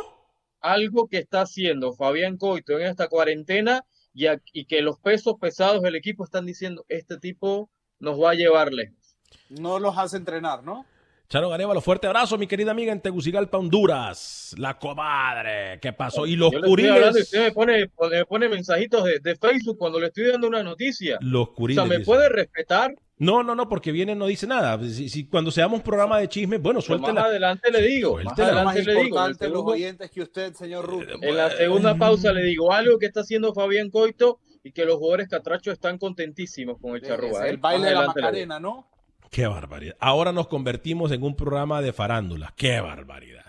Algo 0.61 1.09
que 1.09 1.19
está 1.19 1.43
haciendo 1.43 1.93
Fabián 1.95 2.37
Coito 2.39 2.79
en 2.79 2.87
esta 2.87 3.09
cuarentena 3.09 3.85
y, 4.13 4.27
a- 4.27 4.41
y 4.53 4.65
que 4.65 4.81
los 4.83 4.99
pesos 4.99 5.35
pesados 5.41 5.83
del 5.83 5.95
equipo 5.97 6.25
están 6.25 6.47
diciendo, 6.47 6.85
este 6.89 7.19
tipo 7.19 7.71
nos 8.01 8.21
va 8.21 8.31
a 8.31 8.35
llevar 8.35 8.73
lejos. 8.73 9.17
No 9.49 9.79
los 9.79 9.97
hace 9.99 10.17
entrenar, 10.17 10.65
¿no? 10.65 10.87
Charo 11.29 11.49
Garevalo, 11.49 11.81
fuerte 11.81 12.07
abrazo, 12.07 12.39
mi 12.39 12.47
querida 12.47 12.71
amiga 12.71 12.93
en 12.93 13.01
Tegucigalpa, 13.01 13.59
Honduras. 13.59 14.55
La 14.59 14.79
comadre, 14.79 15.81
¿qué 15.83 15.93
pasó? 15.93 16.25
Y 16.25 16.37
los 16.37 16.53
Yo 16.53 16.61
le 16.61 16.69
estoy 16.69 16.87
hablando 16.87 17.09
y 17.09 17.11
curiles. 17.11 17.25
usted 17.25 17.43
me 17.47 17.51
pone, 17.53 17.91
me 18.13 18.25
pone 18.27 18.49
mensajitos 18.49 19.03
de, 19.03 19.19
de 19.19 19.35
Facebook 19.35 19.77
cuando 19.77 19.99
le 19.99 20.07
estoy 20.07 20.29
dando 20.29 20.47
una 20.47 20.63
noticia. 20.63 21.19
Los 21.21 21.49
O 21.49 21.53
curiles. 21.55 21.83
sea, 21.83 21.89
¿me 21.89 21.97
dice. 21.99 22.07
puede 22.07 22.29
respetar? 22.29 22.95
No, 23.19 23.43
no, 23.43 23.57
no, 23.57 23.69
porque 23.69 23.91
viene 23.91 24.15
no 24.15 24.27
dice 24.27 24.47
nada. 24.47 24.79
Si, 24.89 25.09
si 25.09 25.27
cuando 25.27 25.51
seamos 25.51 25.83
programa 25.83 26.21
de 26.21 26.29
chismes, 26.29 26.63
bueno, 26.63 26.79
Pues 26.79 26.91
más 26.91 26.99
suéltela. 27.01 27.27
adelante 27.27 27.73
le 27.73 27.83
digo, 27.83 28.15
más 28.23 28.23
Suéltela. 28.37 28.63
Más 28.65 28.77
adelante 28.77 28.83
le 28.95 29.03
digo. 29.05 29.19
Los 29.29 29.37
segundo- 29.37 29.73
oyentes 29.73 30.11
que 30.13 30.23
usted, 30.23 30.55
señor 30.55 30.87
Rookie. 30.87 31.09
en 31.23 31.37
la 31.37 31.51
segunda 31.51 31.97
pausa 31.97 32.33
le 32.33 32.45
digo 32.45 32.73
algo 32.73 32.99
que 33.01 33.07
está 33.07 33.23
haciendo 33.23 33.53
Fabián 33.53 33.91
Coito 33.91 34.39
y 34.63 34.71
que 34.71 34.85
los 34.85 34.97
jugadores 34.99 35.29
catrachos 35.29 35.73
están 35.73 35.99
contentísimos 35.99 36.77
con 36.81 36.95
el 36.95 37.03
charrúa. 37.03 37.47
¿eh? 37.49 37.51
el 37.51 37.57
baile 37.57 37.81
Más 37.87 37.89
de 37.91 37.95
la. 38.01 38.07
Macarena, 38.07 38.61
¿no? 38.61 38.87
Qué 39.31 39.47
barbaridad. 39.47 39.97
Ahora 40.01 40.33
nos 40.33 40.49
convertimos 40.49 41.13
en 41.13 41.23
un 41.23 41.37
programa 41.37 41.83
de 41.83 41.93
farándula. 41.93 42.53
Qué 42.57 42.81
barbaridad. 42.81 43.47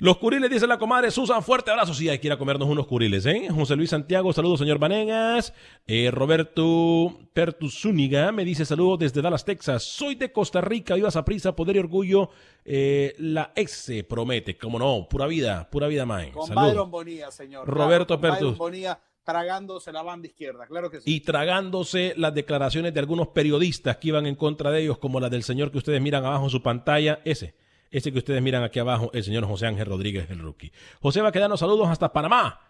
Los 0.00 0.16
curiles, 0.16 0.48
dice 0.50 0.66
la 0.66 0.78
comadre 0.78 1.10
Susan, 1.10 1.42
fuerte 1.42 1.70
abrazo. 1.70 1.92
Sí, 1.92 2.08
hay 2.08 2.18
que 2.18 2.28
ir 2.28 2.32
a 2.32 2.38
comernos 2.38 2.66
unos 2.66 2.86
curiles, 2.86 3.26
¿eh? 3.26 3.48
José 3.50 3.76
Luis 3.76 3.90
Santiago, 3.90 4.32
saludos, 4.32 4.58
señor 4.60 4.78
Vanegas. 4.78 5.52
Eh, 5.86 6.10
Roberto 6.10 7.18
Pertuzúñiga 7.34 8.32
me 8.32 8.46
dice 8.46 8.64
saludos 8.64 9.00
desde 9.00 9.20
Dallas, 9.20 9.44
Texas. 9.44 9.82
Soy 9.82 10.14
de 10.14 10.32
Costa 10.32 10.62
Rica, 10.62 10.94
viva 10.94 11.10
prisa, 11.22 11.54
poder 11.54 11.76
y 11.76 11.80
orgullo. 11.80 12.30
Eh, 12.64 13.14
la 13.18 13.52
ex 13.54 13.72
se 13.72 14.02
promete, 14.02 14.56
como 14.56 14.78
no, 14.78 15.06
pura 15.06 15.26
vida, 15.26 15.68
pura 15.68 15.86
vida, 15.86 16.06
man. 16.06 16.30
Con. 16.30 16.48
Byron 16.54 16.90
Bonilla, 16.90 17.30
señor. 17.30 17.68
Roberto 17.68 18.18
Claro, 18.18 18.20
con 18.20 18.30
Pertus. 18.38 18.58
Byron 18.58 18.58
Bonilla 18.58 19.00
tragándose 19.30 19.92
la 19.92 20.02
banda 20.02 20.28
izquierda, 20.28 20.66
claro 20.66 20.90
que 20.90 21.00
sí. 21.00 21.14
y 21.14 21.20
tragándose 21.20 22.14
las 22.16 22.34
declaraciones 22.34 22.92
de 22.94 23.00
algunos 23.00 23.28
periodistas 23.28 23.96
que 23.96 24.08
iban 24.08 24.26
en 24.26 24.34
contra 24.34 24.70
de 24.70 24.82
ellos, 24.82 24.98
como 24.98 25.20
la 25.20 25.28
del 25.28 25.42
señor 25.42 25.70
que 25.70 25.78
ustedes 25.78 26.00
miran 26.00 26.24
abajo 26.24 26.44
en 26.44 26.50
su 26.50 26.62
pantalla, 26.62 27.20
ese, 27.24 27.54
ese 27.90 28.12
que 28.12 28.18
ustedes 28.18 28.42
miran 28.42 28.62
aquí 28.62 28.78
abajo, 28.78 29.10
el 29.12 29.24
señor 29.24 29.46
José 29.46 29.66
Ángel 29.66 29.86
Rodríguez, 29.86 30.30
el 30.30 30.40
rookie. 30.40 30.72
José 31.00 31.20
va 31.20 31.28
a 31.28 31.32
quedarnos 31.32 31.60
saludos 31.60 31.88
hasta 31.88 32.12
Panamá. 32.12 32.60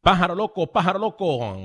Pájaro 0.00 0.34
loco, 0.34 0.70
pájaro 0.70 0.98
loco. 1.00 1.56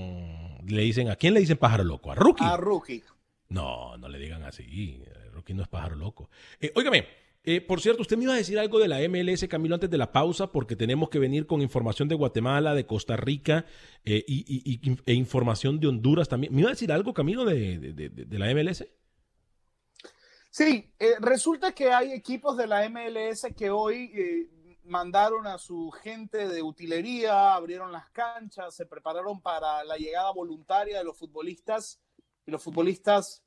Le 0.66 0.82
dicen, 0.82 1.10
¿a 1.10 1.16
quién 1.16 1.34
le 1.34 1.42
dicen 1.42 1.58
pájaro 1.58 1.84
loco? 1.84 2.12
¿A 2.12 2.16
Rookie? 2.16 2.44
A 2.44 2.58
Rookie. 2.58 3.04
No, 3.50 3.98
no 3.98 4.08
le 4.08 4.18
digan 4.18 4.44
así. 4.44 5.04
Rookie 5.32 5.54
no 5.54 5.62
es 5.62 5.68
pájaro 5.68 5.96
loco. 5.96 6.30
Eh, 6.60 6.72
óigame, 6.76 7.08
eh, 7.44 7.60
por 7.62 7.82
cierto, 7.82 8.02
usted 8.04 8.18
me 8.18 8.26
iba 8.26 8.34
a 8.34 8.38
decir 8.38 8.60
algo 8.60 8.78
de 8.80 8.88
la 8.88 9.00
MLS, 9.10 9.48
Camilo, 9.48 9.76
antes 9.76 9.90
de 9.90 9.98
la 9.98 10.12
pausa, 10.12 10.52
porque 10.52 10.76
tenemos 10.76 11.10
que 11.10 11.20
venir 11.20 11.48
con 11.48 11.62
información 11.62 12.08
de 12.08 12.16
Guatemala, 12.16 12.76
de 12.76 12.86
Costa 12.86 13.18
Rica 13.18 13.66
eh, 14.06 14.24
y, 14.28 14.80
e 15.06 15.14
información 15.14 15.80
de 15.80 15.88
Honduras 15.88 16.30
también. 16.30 16.54
¿Me 16.54 16.62
iba 16.62 16.70
a 16.70 16.74
decir 16.74 16.92
algo, 16.92 17.14
Camilo, 17.14 17.44
de, 17.46 17.80
de- 17.80 17.94
de- 17.94 18.10
de 18.26 18.40
la 18.40 18.54
MLS? 18.54 18.86
Sí, 20.50 20.94
eh, 21.00 21.14
resulta 21.20 21.72
que 21.74 21.92
hay 21.92 22.12
equipos 22.12 22.58
de 22.58 22.68
la 22.68 22.88
MLS 22.90 23.48
que 23.56 23.70
hoy 23.70 24.12
eh, 24.14 24.78
mandaron 24.84 25.48
a 25.48 25.58
su 25.58 25.90
gente 25.92 26.48
de 26.48 26.62
utilería, 26.62 27.54
abrieron 27.54 27.92
las 27.92 28.10
canchas, 28.10 28.76
se 28.76 28.86
prepararon 28.86 29.42
para 29.42 29.84
la 29.86 29.96
llegada 29.98 30.32
voluntaria 30.32 30.98
de 30.98 31.04
los 31.06 31.18
futbolistas 31.18 32.02
y 32.46 32.52
los 32.52 32.62
futbolistas 32.62 33.44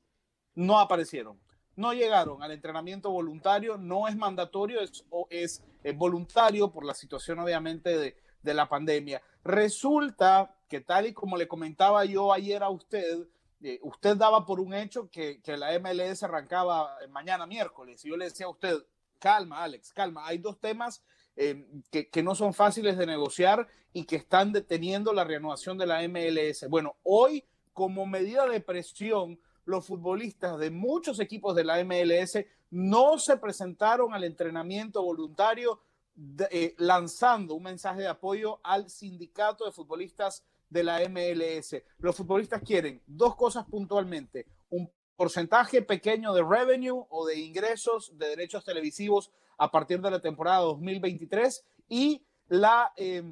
no 0.55 0.79
aparecieron. 0.79 1.39
No 1.75 1.93
llegaron 1.93 2.41
al 2.41 2.51
entrenamiento 2.51 3.11
voluntario, 3.11 3.77
no 3.77 4.07
es 4.07 4.15
mandatorio, 4.15 4.79
es, 5.29 5.63
eh, 5.83 5.91
voluntario 5.91 6.71
por 6.71 6.85
la 6.85 6.93
situación 6.93 7.39
obviamente 7.39 7.97
de, 7.97 8.15
la 8.53 8.69
pandemia. 8.69 9.23
Resulta 9.43 10.55
que 10.69 10.79
tal 10.79 11.07
y 11.07 11.13
como 11.13 11.35
le 11.35 11.47
comentaba 11.47 12.05
yo 12.05 12.31
ayer 12.31 12.61
a 12.61 12.69
usted, 12.69 13.27
eh, 13.63 13.79
usted 13.81 14.15
daba 14.15 14.45
por 14.45 14.59
un 14.59 14.75
hecho 14.75 15.09
que, 15.09 15.41
la 15.47 15.77
MLS 15.79 16.21
arrancaba 16.21 16.95
mañana 17.09 17.47
miércoles. 17.47 18.05
Y 18.05 18.09
yo 18.09 18.17
le 18.17 18.25
decía 18.25 18.45
a 18.45 18.49
usted, 18.49 18.77
calma, 19.17 19.63
Alex, 19.63 19.91
calma. 19.91 20.27
Hay 20.27 20.37
dos 20.37 20.59
temas 20.59 21.03
eh, 21.35 21.65
que, 21.89 22.07
que 22.09 22.21
no 22.21 22.35
son 22.35 22.53
fáciles 22.53 22.97
de 22.99 23.07
negociar 23.07 23.67
y 23.91 24.05
que 24.05 24.17
están 24.17 24.51
deteniendo 24.51 25.11
la 25.11 25.23
reanudación 25.23 25.77
de 25.79 25.87
la 25.87 26.07
MLS. 26.07 26.69
Bueno, 26.69 26.97
hoy, 27.01 27.45
como 27.73 28.05
medida 28.05 28.45
de 28.45 28.59
presión, 28.59 29.39
los 29.65 29.85
futbolistas 29.85 30.57
de 30.59 30.69
muchos 30.69 31.19
equipos 31.19 31.55
de 31.55 31.63
la 31.63 31.83
MLS 31.83 32.45
no 32.71 33.17
se 33.17 33.37
presentaron 33.37 34.13
al 34.13 34.23
entrenamiento 34.23 35.03
voluntario 35.03 35.79
eh, 36.49 36.75
lanzando 36.77 37.55
un 37.55 37.63
mensaje 37.63 38.01
de 38.01 38.07
apoyo 38.07 38.59
al 38.63 38.89
sindicato 38.89 39.65
de 39.65 39.71
futbolistas 39.71 40.43
de 40.69 40.83
la 40.83 40.99
MLS. 41.09 41.75
Los 41.97 42.15
futbolistas 42.15 42.61
quieren 42.61 43.01
dos 43.05 43.35
cosas 43.35 43.65
puntualmente, 43.65 44.45
un 44.69 44.89
porcentaje 45.15 45.81
pequeño 45.81 46.33
de 46.33 46.43
revenue 46.43 47.05
o 47.09 47.25
de 47.25 47.39
ingresos 47.39 48.17
de 48.17 48.29
derechos 48.29 48.63
televisivos 48.63 49.31
a 49.57 49.71
partir 49.71 50.01
de 50.01 50.11
la 50.11 50.21
temporada 50.21 50.59
2023 50.59 51.65
y 51.89 52.25
la 52.47 52.93
eh, 52.97 53.23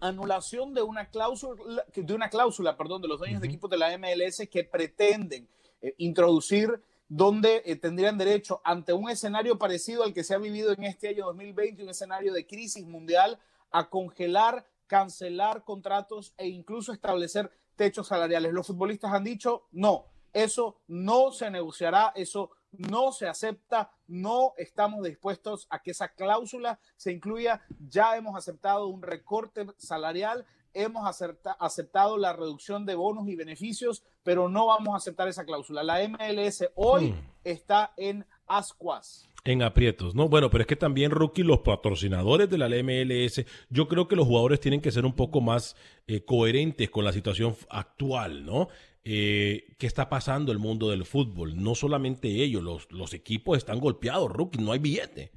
anulación 0.00 0.74
de 0.74 0.82
una 0.82 1.10
cláusula, 1.10 1.84
de 1.94 2.14
una 2.14 2.30
cláusula, 2.30 2.76
perdón, 2.76 3.02
de 3.02 3.08
los 3.08 3.18
dueños 3.18 3.40
de 3.40 3.46
equipos 3.46 3.70
de 3.70 3.78
la 3.78 3.96
MLS 3.96 4.48
que 4.50 4.64
pretenden 4.64 5.48
eh, 5.82 5.94
introducir 5.98 6.82
donde 7.08 7.62
eh, 7.66 7.76
tendrían 7.76 8.18
derecho 8.18 8.60
ante 8.64 8.92
un 8.92 9.10
escenario 9.10 9.58
parecido 9.58 10.04
al 10.04 10.14
que 10.14 10.24
se 10.24 10.34
ha 10.34 10.38
vivido 10.38 10.72
en 10.72 10.84
este 10.84 11.08
año 11.08 11.26
2020, 11.26 11.82
un 11.82 11.90
escenario 11.90 12.32
de 12.32 12.46
crisis 12.46 12.86
mundial, 12.86 13.38
a 13.72 13.90
congelar, 13.90 14.66
cancelar 14.86 15.64
contratos 15.64 16.34
e 16.36 16.48
incluso 16.48 16.92
establecer 16.92 17.50
techos 17.76 18.08
salariales. 18.08 18.52
Los 18.52 18.68
futbolistas 18.68 19.12
han 19.12 19.24
dicho, 19.24 19.66
no, 19.72 20.06
eso 20.32 20.80
no 20.86 21.32
se 21.32 21.50
negociará, 21.50 22.12
eso 22.14 22.50
no 22.72 23.12
se 23.12 23.26
acepta, 23.26 23.90
no 24.06 24.52
estamos 24.56 25.02
dispuestos 25.04 25.66
a 25.70 25.82
que 25.82 25.90
esa 25.92 26.08
cláusula 26.08 26.78
se 26.96 27.12
incluya. 27.12 27.60
Ya 27.88 28.16
hemos 28.16 28.36
aceptado 28.36 28.86
un 28.88 29.02
recorte 29.02 29.66
salarial, 29.76 30.44
hemos 30.72 31.04
acepta- 31.06 31.56
aceptado 31.58 32.16
la 32.16 32.32
reducción 32.32 32.86
de 32.86 32.94
bonos 32.94 33.28
y 33.28 33.34
beneficios, 33.36 34.04
pero 34.22 34.48
no 34.48 34.66
vamos 34.66 34.94
a 34.94 34.98
aceptar 34.98 35.26
esa 35.28 35.44
cláusula. 35.44 35.82
La 35.82 36.02
MLS 36.02 36.70
hoy 36.76 37.10
Hmm. 37.12 37.20
está 37.44 37.92
en 37.96 38.24
ascuas. 38.46 39.26
En 39.42 39.62
aprietos, 39.62 40.14
¿no? 40.14 40.28
Bueno, 40.28 40.50
pero 40.50 40.62
es 40.62 40.66
que 40.68 40.76
también, 40.76 41.10
Rookie, 41.12 41.42
los 41.44 41.60
patrocinadores 41.60 42.50
de 42.50 42.58
la 42.58 42.66
MLS, 42.68 43.46
yo 43.70 43.88
creo 43.88 44.06
que 44.06 44.14
los 44.14 44.26
jugadores 44.26 44.60
tienen 44.60 44.82
que 44.82 44.92
ser 44.92 45.06
un 45.06 45.14
poco 45.14 45.40
más 45.40 45.76
eh, 46.06 46.24
coherentes 46.24 46.90
con 46.90 47.04
la 47.04 47.12
situación 47.12 47.56
actual, 47.70 48.44
¿no? 48.44 48.68
Eh, 49.04 49.74
¿Qué 49.78 49.86
está 49.86 50.08
pasando 50.08 50.52
el 50.52 50.58
mundo 50.58 50.90
del 50.90 51.04
fútbol? 51.04 51.62
No 51.62 51.74
solamente 51.74 52.28
ellos, 52.28 52.62
los, 52.62 52.92
los 52.92 53.14
equipos 53.14 53.58
están 53.58 53.80
golpeados, 53.80 54.30
Rookie, 54.30 54.58
no 54.58 54.72
hay 54.72 54.78
billete. 54.78 55.32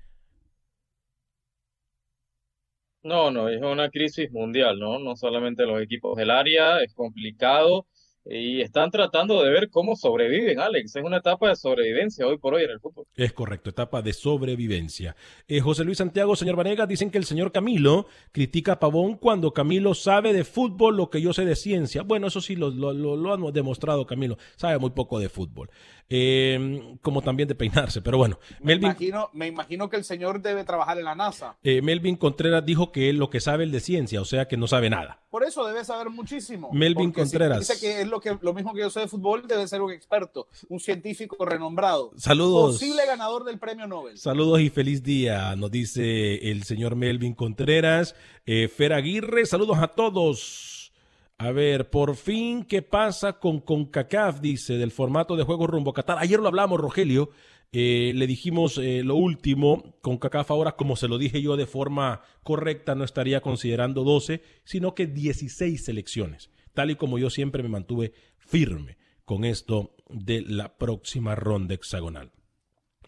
No, 3.03 3.31
no, 3.31 3.49
es 3.49 3.61
una 3.61 3.89
crisis 3.89 4.31
mundial, 4.31 4.79
¿no? 4.79 4.97
No 4.97 5.15
solamente 5.17 5.65
los 5.65 5.81
equipos 5.81 6.15
del 6.17 6.31
área, 6.31 6.81
es 6.81 6.93
complicado 6.93 7.85
y 8.25 8.61
están 8.61 8.89
tratando 8.89 9.43
de 9.43 9.49
ver 9.51 9.69
cómo 9.69 9.95
sobreviven, 9.95 10.59
Alex. 10.59 10.95
Es 10.95 11.03
una 11.03 11.17
etapa 11.17 11.49
de 11.49 11.55
sobrevivencia 11.55 12.25
hoy 12.25 12.37
por 12.37 12.53
hoy 12.53 12.63
en 12.63 12.71
el 12.71 12.79
fútbol. 12.79 13.05
Es 13.15 13.33
correcto, 13.33 13.69
etapa 13.69 14.01
de 14.01 14.13
sobrevivencia. 14.13 15.15
Eh, 15.47 15.59
José 15.59 15.83
Luis 15.83 15.97
Santiago, 15.97 16.35
señor 16.35 16.55
Vanegas, 16.55 16.87
dicen 16.87 17.09
que 17.11 17.17
el 17.17 17.25
señor 17.25 17.51
Camilo 17.51 18.07
critica 18.31 18.73
a 18.73 18.79
Pavón 18.79 19.17
cuando 19.17 19.51
Camilo 19.53 19.93
sabe 19.93 20.31
de 20.33 20.43
fútbol 20.45 20.95
lo 20.97 21.09
que 21.09 21.21
yo 21.21 21.33
sé 21.33 21.43
de 21.45 21.55
ciencia. 21.55 22.03
Bueno, 22.03 22.27
eso 22.27 22.39
sí 22.41 22.55
lo, 22.55 22.69
lo, 22.69 22.93
lo- 22.93 23.17
lo 23.17 23.33
han 23.33 23.53
demostrado 23.53 24.05
Camilo, 24.05 24.37
sabe 24.55 24.77
muy 24.79 24.91
poco 24.91 25.19
de 25.19 25.29
fútbol. 25.29 25.69
eh, 26.09 26.97
como 27.01 27.21
también 27.21 27.47
de 27.49 27.55
peinarse. 27.55 28.01
Pero 28.01 28.17
bueno, 28.17 28.37
me 28.61 28.73
imagino, 28.73 29.29
me 29.33 29.47
imagino 29.47 29.89
que 29.89 29.95
el 29.97 30.03
señor 30.03 30.41
debe 30.41 30.63
trabajar 30.63 30.97
en 30.99 31.05
la 31.05 31.15
NASA. 31.15 31.57
Eh, 31.63 31.81
Melvin 31.81 32.15
Contreras 32.17 32.63
dijo 32.65 32.91
que 32.91 33.09
él 33.09 33.17
lo 33.17 33.29
que 33.29 33.39
sabe 33.39 33.63
es 33.63 33.71
de 33.71 33.79
ciencia, 33.79 34.21
o 34.21 34.25
sea 34.25 34.47
que 34.47 34.57
no 34.57 34.67
sabe 34.67 34.89
nada. 34.89 35.21
Por 35.31 35.43
eso 35.43 35.65
debe 35.65 35.83
saber 35.83 36.09
muchísimo. 36.11 36.69
Melvin 36.71 37.11
Contreras. 37.11 37.59
dice 37.67 37.79
que 37.79 38.01
es 38.01 38.07
lo, 38.13 38.21
que, 38.21 38.37
lo 38.41 38.53
mismo 38.53 38.73
que 38.73 38.81
yo 38.81 38.89
sé 38.89 39.01
de 39.01 39.07
fútbol, 39.07 39.47
debe 39.47 39.67
ser 39.67 39.81
un 39.81 39.91
experto, 39.91 40.47
un 40.69 40.79
científico 40.79 41.43
renombrado. 41.43 42.11
Saludos. 42.15 42.79
Posible 42.79 43.05
ganador 43.05 43.43
del 43.43 43.59
premio 43.59 43.87
Nobel. 43.87 44.17
Saludos 44.17 44.61
y 44.61 44.69
feliz 44.69 45.03
día, 45.03 45.55
nos 45.55 45.71
dice 45.71 46.51
el 46.51 46.63
señor 46.63 46.95
Melvin 46.95 47.33
Contreras. 47.33 48.15
Eh, 48.45 48.67
Fer 48.67 48.93
Aguirre, 48.93 49.45
saludos 49.45 49.77
a 49.79 49.87
todos. 49.89 50.93
A 51.37 51.51
ver, 51.51 51.89
por 51.89 52.15
fin, 52.15 52.63
¿qué 52.63 52.81
pasa 52.81 53.39
con 53.39 53.59
CONCACAF? 53.59 54.39
Dice, 54.39 54.73
del 54.73 54.91
formato 54.91 55.35
de 55.35 55.43
juego 55.43 55.67
rumbo 55.67 55.91
a 55.91 55.93
Qatar. 55.93 56.17
Ayer 56.19 56.39
lo 56.39 56.47
hablamos, 56.47 56.79
Rogelio. 56.79 57.31
Eh, 57.75 58.11
le 58.13 58.27
dijimos 58.27 58.77
eh, 58.77 59.01
lo 59.03 59.15
último, 59.15 59.95
CONCACAF 60.01 60.51
ahora, 60.51 60.73
como 60.73 60.95
se 60.95 61.07
lo 61.07 61.17
dije 61.17 61.41
yo 61.41 61.57
de 61.57 61.65
forma 61.65 62.21
correcta, 62.43 62.93
no 62.93 63.03
estaría 63.03 63.41
considerando 63.41 64.03
12, 64.03 64.43
sino 64.63 64.93
que 64.93 65.07
16 65.07 65.83
selecciones, 65.83 66.51
tal 66.73 66.91
y 66.91 66.95
como 66.95 67.17
yo 67.17 67.29
siempre 67.29 67.63
me 67.63 67.69
mantuve 67.69 68.13
firme 68.37 68.97
con 69.25 69.45
esto 69.45 69.95
de 70.09 70.41
la 70.41 70.77
próxima 70.77 71.35
ronda 71.35 71.73
hexagonal. 71.73 72.31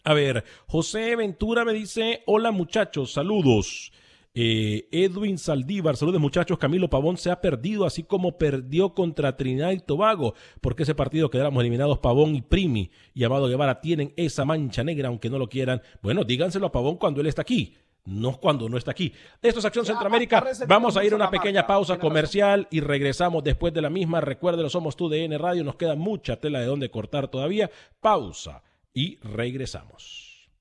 A 0.04 0.13
ver, 0.13 0.43
José 0.67 1.15
Ventura 1.15 1.65
me 1.65 1.73
dice, 1.73 2.23
hola 2.28 2.51
muchachos, 2.51 3.12
saludos. 3.12 3.91
Eh, 4.38 4.89
Edwin 4.91 5.38
Saldívar, 5.38 5.95
saludos 5.95 6.19
muchachos. 6.19 6.58
Camilo 6.58 6.89
Pavón 6.89 7.17
se 7.17 7.32
ha 7.32 7.39
perdido, 7.39 7.86
así 7.86 8.04
como 8.04 8.38
perdió 8.38 8.93
contra 8.93 9.38
Trinidad 9.38 9.71
y 9.71 9.80
Tobago, 9.80 10.36
porque 10.60 10.84
ese 10.84 10.93
partido 10.93 11.30
quedamos 11.30 11.62
eliminados 11.62 11.99
Pavón 11.99 12.36
y 12.36 12.41
Primi 12.41 12.91
y 13.13 13.23
Amado 13.23 13.47
Guevara 13.47 13.80
tienen 13.80 14.13
esa 14.17 14.43
mancha 14.43 14.84
negra, 14.84 15.08
aunque 15.08 15.30
no 15.30 15.39
lo 15.39 15.47
quieran. 15.47 15.82
Bueno, 16.04 16.25
díganselo 16.25 16.67
a 16.67 16.71
Pavón 16.71 16.97
cuando 16.97 17.21
él 17.21 17.28
está 17.28 17.43
aquí. 17.43 17.75
No 18.05 18.37
cuando 18.39 18.69
no 18.69 18.77
está 18.77 18.91
aquí. 18.91 19.11
Esto 19.41 19.59
es 19.59 19.65
Acción 19.65 19.85
Centroamérica. 19.85 20.43
Vamos 20.67 20.95
a 20.95 21.03
ir 21.03 21.13
a 21.13 21.15
una 21.15 21.31
pequeña 21.31 21.65
pausa 21.65 21.97
comercial 21.97 22.67
y 22.69 22.79
regresamos 22.79 23.43
después 23.43 23.73
de 23.73 23.81
la 23.81 23.89
misma. 23.89 24.21
Recuérdelo, 24.21 24.69
somos 24.69 24.95
tu 24.95 25.09
DN 25.09 25.35
Radio. 25.39 25.63
Nos 25.63 25.75
queda 25.75 25.95
mucha 25.95 26.39
tela 26.39 26.59
de 26.59 26.67
donde 26.67 26.91
cortar 26.91 27.27
todavía. 27.29 27.71
Pausa 27.99 28.61
y 28.93 29.17
regresamos. 29.23 30.51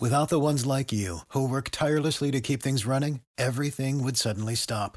Without 0.00 0.28
the 0.28 0.38
ones 0.38 0.64
like 0.64 0.92
you, 0.92 1.22
who 1.30 1.48
work 1.48 1.70
tirelessly 1.70 2.30
to 2.30 2.40
keep 2.40 2.62
things 2.62 2.86
running, 2.86 3.22
everything 3.36 4.04
would 4.04 4.16
suddenly 4.16 4.54
stop. 4.54 4.96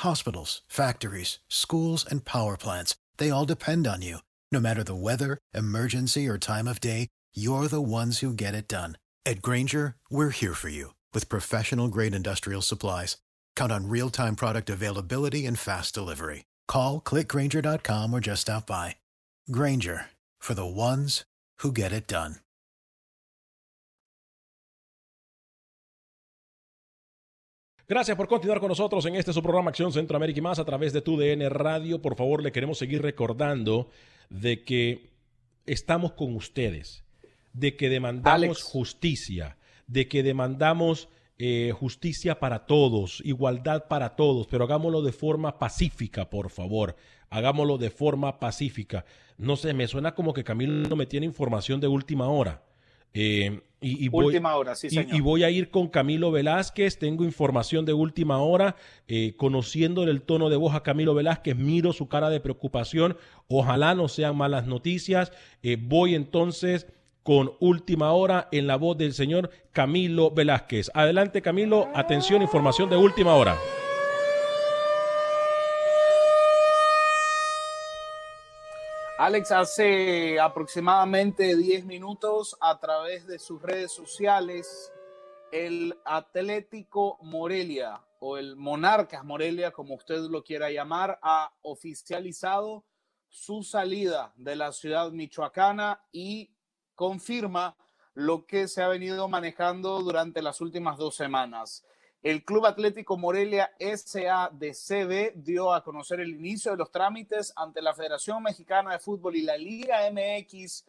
Hospitals, 0.00 0.60
factories, 0.68 1.38
schools, 1.48 2.04
and 2.04 2.26
power 2.26 2.58
plants, 2.58 2.94
they 3.16 3.30
all 3.30 3.46
depend 3.46 3.86
on 3.86 4.02
you. 4.02 4.18
No 4.52 4.60
matter 4.60 4.84
the 4.84 4.94
weather, 4.94 5.38
emergency, 5.54 6.28
or 6.28 6.36
time 6.36 6.68
of 6.68 6.78
day, 6.78 7.08
you're 7.34 7.68
the 7.68 7.80
ones 7.80 8.18
who 8.18 8.34
get 8.34 8.52
it 8.52 8.68
done. 8.68 8.98
At 9.24 9.40
Granger, 9.40 9.96
we're 10.10 10.28
here 10.28 10.52
for 10.52 10.68
you 10.68 10.90
with 11.14 11.30
professional 11.30 11.88
grade 11.88 12.14
industrial 12.14 12.60
supplies. 12.60 13.16
Count 13.56 13.72
on 13.72 13.88
real 13.88 14.10
time 14.10 14.36
product 14.36 14.68
availability 14.68 15.46
and 15.46 15.58
fast 15.58 15.94
delivery. 15.94 16.44
Call 16.68 17.00
clickgranger.com 17.00 18.12
or 18.12 18.20
just 18.20 18.42
stop 18.42 18.66
by. 18.66 18.96
Granger 19.50 20.10
for 20.38 20.54
the 20.54 20.66
ones 20.66 21.24
who 21.62 21.72
get 21.72 21.92
it 21.92 22.06
done. 22.06 22.36
Gracias 27.86 28.16
por 28.16 28.26
continuar 28.28 28.60
con 28.60 28.70
nosotros 28.70 29.04
en 29.04 29.14
este 29.14 29.34
su 29.34 29.42
programa 29.42 29.68
Acción 29.68 29.92
Centroamérica 29.92 30.38
y 30.38 30.42
más 30.42 30.58
a 30.58 30.64
través 30.64 30.94
de 30.94 31.02
tu 31.02 31.18
DN 31.18 31.50
Radio. 31.50 32.00
Por 32.00 32.16
favor, 32.16 32.42
le 32.42 32.50
queremos 32.50 32.78
seguir 32.78 33.02
recordando 33.02 33.90
de 34.30 34.64
que 34.64 35.10
estamos 35.66 36.12
con 36.12 36.34
ustedes, 36.34 37.04
de 37.52 37.76
que 37.76 37.90
demandamos 37.90 38.62
justicia, 38.62 39.58
de 39.86 40.08
que 40.08 40.22
demandamos 40.22 41.08
eh, 41.38 41.72
justicia 41.76 42.38
para 42.38 42.66
todos, 42.66 43.20
igualdad 43.24 43.88
para 43.88 44.16
todos, 44.16 44.46
pero 44.46 44.64
hagámoslo 44.64 45.02
de 45.02 45.12
forma 45.12 45.58
pacífica, 45.58 46.30
por 46.30 46.50
favor. 46.50 46.96
Hagámoslo 47.28 47.78
de 47.78 47.90
forma 47.90 48.38
pacífica. 48.38 49.04
No 49.36 49.56
sé, 49.56 49.74
me 49.74 49.88
suena 49.88 50.14
como 50.14 50.32
que 50.32 50.44
Camilo 50.44 50.94
me 50.94 51.06
tiene 51.06 51.26
información 51.26 51.80
de 51.80 51.88
última 51.88 52.28
hora. 52.28 52.62
Eh, 53.14 53.60
y, 53.80 54.08
voy, 54.08 54.26
última 54.26 54.56
hora, 54.56 54.74
sí, 54.74 54.88
Y, 54.90 55.20
voy 55.20 55.44
a 55.44 55.50
ir 55.50 55.70
con 55.70 55.88
Camilo 55.88 56.30
Velázquez, 56.30 56.98
tengo 56.98 57.22
información 57.22 57.84
de 57.84 57.92
última 57.92 58.38
hora, 58.38 58.76
eh, 59.08 59.34
conociendo 59.36 60.04
el 60.04 60.22
tono 60.22 60.48
de 60.48 60.56
voz 60.56 60.74
a 60.74 60.82
Camilo 60.82 61.14
Velázquez, 61.14 61.54
miro 61.54 61.92
su 61.92 62.08
cara 62.08 62.30
de 62.30 62.40
preocupación, 62.40 63.18
ojalá 63.46 63.94
no 63.94 64.08
sean 64.08 64.36
malas 64.36 64.66
noticias, 64.66 65.32
eh, 65.62 65.76
voy 65.78 66.14
entonces 66.14 66.86
con 67.24 67.56
última 67.58 68.12
hora 68.12 68.48
en 68.52 68.66
la 68.68 68.76
voz 68.76 68.96
del 68.98 69.14
señor 69.14 69.50
Camilo 69.72 70.30
Velázquez. 70.30 70.90
Adelante 70.94 71.42
Camilo, 71.42 71.88
atención, 71.94 72.42
información 72.42 72.90
de 72.90 72.98
última 72.98 73.34
hora. 73.34 73.58
Alex, 79.18 79.52
hace 79.52 80.38
aproximadamente 80.38 81.56
10 81.56 81.86
minutos 81.86 82.56
a 82.60 82.78
través 82.78 83.26
de 83.26 83.38
sus 83.38 83.62
redes 83.62 83.90
sociales, 83.90 84.92
el 85.50 85.96
Atlético 86.04 87.18
Morelia 87.22 88.02
o 88.20 88.36
el 88.36 88.54
Monarcas 88.56 89.24
Morelia, 89.24 89.70
como 89.70 89.94
usted 89.94 90.18
lo 90.28 90.44
quiera 90.44 90.70
llamar, 90.70 91.18
ha 91.22 91.54
oficializado 91.62 92.84
su 93.28 93.62
salida 93.62 94.34
de 94.36 94.56
la 94.56 94.72
ciudad 94.72 95.10
michoacana 95.10 96.04
y 96.12 96.53
confirma 96.94 97.76
lo 98.14 98.46
que 98.46 98.68
se 98.68 98.82
ha 98.82 98.88
venido 98.88 99.28
manejando 99.28 100.00
durante 100.00 100.40
las 100.42 100.60
últimas 100.60 100.96
dos 100.96 101.16
semanas. 101.16 101.84
El 102.22 102.44
Club 102.44 102.64
Atlético 102.64 103.18
Morelia 103.18 103.70
SADCB 103.78 105.34
dio 105.34 105.74
a 105.74 105.84
conocer 105.84 106.20
el 106.20 106.30
inicio 106.30 106.70
de 106.70 106.78
los 106.78 106.90
trámites 106.90 107.52
ante 107.54 107.82
la 107.82 107.92
Federación 107.92 108.42
Mexicana 108.42 108.92
de 108.92 108.98
Fútbol 108.98 109.36
y 109.36 109.42
la 109.42 109.58
Liga 109.58 109.98
MX 110.10 110.86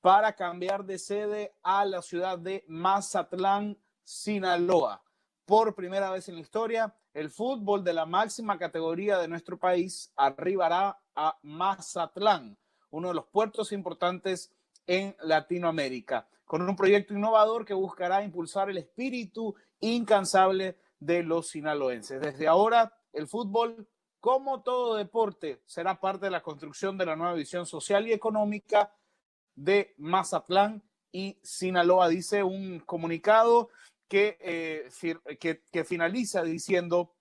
para 0.00 0.32
cambiar 0.32 0.84
de 0.84 0.98
sede 0.98 1.54
a 1.62 1.84
la 1.84 2.02
ciudad 2.02 2.36
de 2.36 2.64
Mazatlán, 2.66 3.78
Sinaloa. 4.02 5.00
Por 5.44 5.76
primera 5.76 6.10
vez 6.10 6.28
en 6.28 6.34
la 6.34 6.40
historia, 6.40 6.96
el 7.14 7.30
fútbol 7.30 7.84
de 7.84 7.92
la 7.92 8.04
máxima 8.04 8.58
categoría 8.58 9.18
de 9.18 9.28
nuestro 9.28 9.58
país 9.58 10.12
arribará 10.16 10.98
a 11.14 11.38
Mazatlán, 11.42 12.58
uno 12.90 13.08
de 13.08 13.14
los 13.14 13.26
puertos 13.26 13.70
importantes 13.70 14.50
en 14.86 15.16
Latinoamérica, 15.20 16.28
con 16.44 16.68
un 16.68 16.76
proyecto 16.76 17.14
innovador 17.14 17.64
que 17.64 17.74
buscará 17.74 18.22
impulsar 18.22 18.70
el 18.70 18.78
espíritu 18.78 19.54
incansable 19.80 20.78
de 20.98 21.22
los 21.22 21.48
sinaloenses. 21.48 22.20
Desde 22.20 22.46
ahora, 22.46 22.96
el 23.12 23.26
fútbol, 23.26 23.88
como 24.20 24.62
todo 24.62 24.96
deporte, 24.96 25.62
será 25.66 25.98
parte 25.98 26.26
de 26.26 26.30
la 26.30 26.42
construcción 26.42 26.96
de 26.96 27.06
la 27.06 27.16
nueva 27.16 27.34
visión 27.34 27.66
social 27.66 28.06
y 28.06 28.12
económica 28.12 28.94
de 29.54 29.94
Mazatlán 29.98 30.82
y 31.10 31.38
Sinaloa, 31.42 32.08
dice 32.08 32.42
un 32.42 32.80
comunicado 32.80 33.68
que, 34.08 34.38
eh, 34.40 34.88
que, 35.38 35.62
que 35.70 35.84
finaliza 35.84 36.42
diciendo 36.42 37.14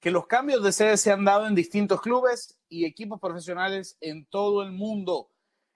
que 0.00 0.10
los 0.10 0.26
cambios 0.26 0.62
de 0.62 0.72
sede 0.72 0.96
se 0.96 1.10
han 1.10 1.24
dado 1.24 1.46
en 1.46 1.54
distintos 1.54 2.00
clubes 2.00 2.58
y 2.68 2.84
equipos 2.84 3.18
profesionales 3.18 3.96
en 4.00 4.26
todo 4.26 4.62
el 4.62 4.70
mundo. 4.70 5.30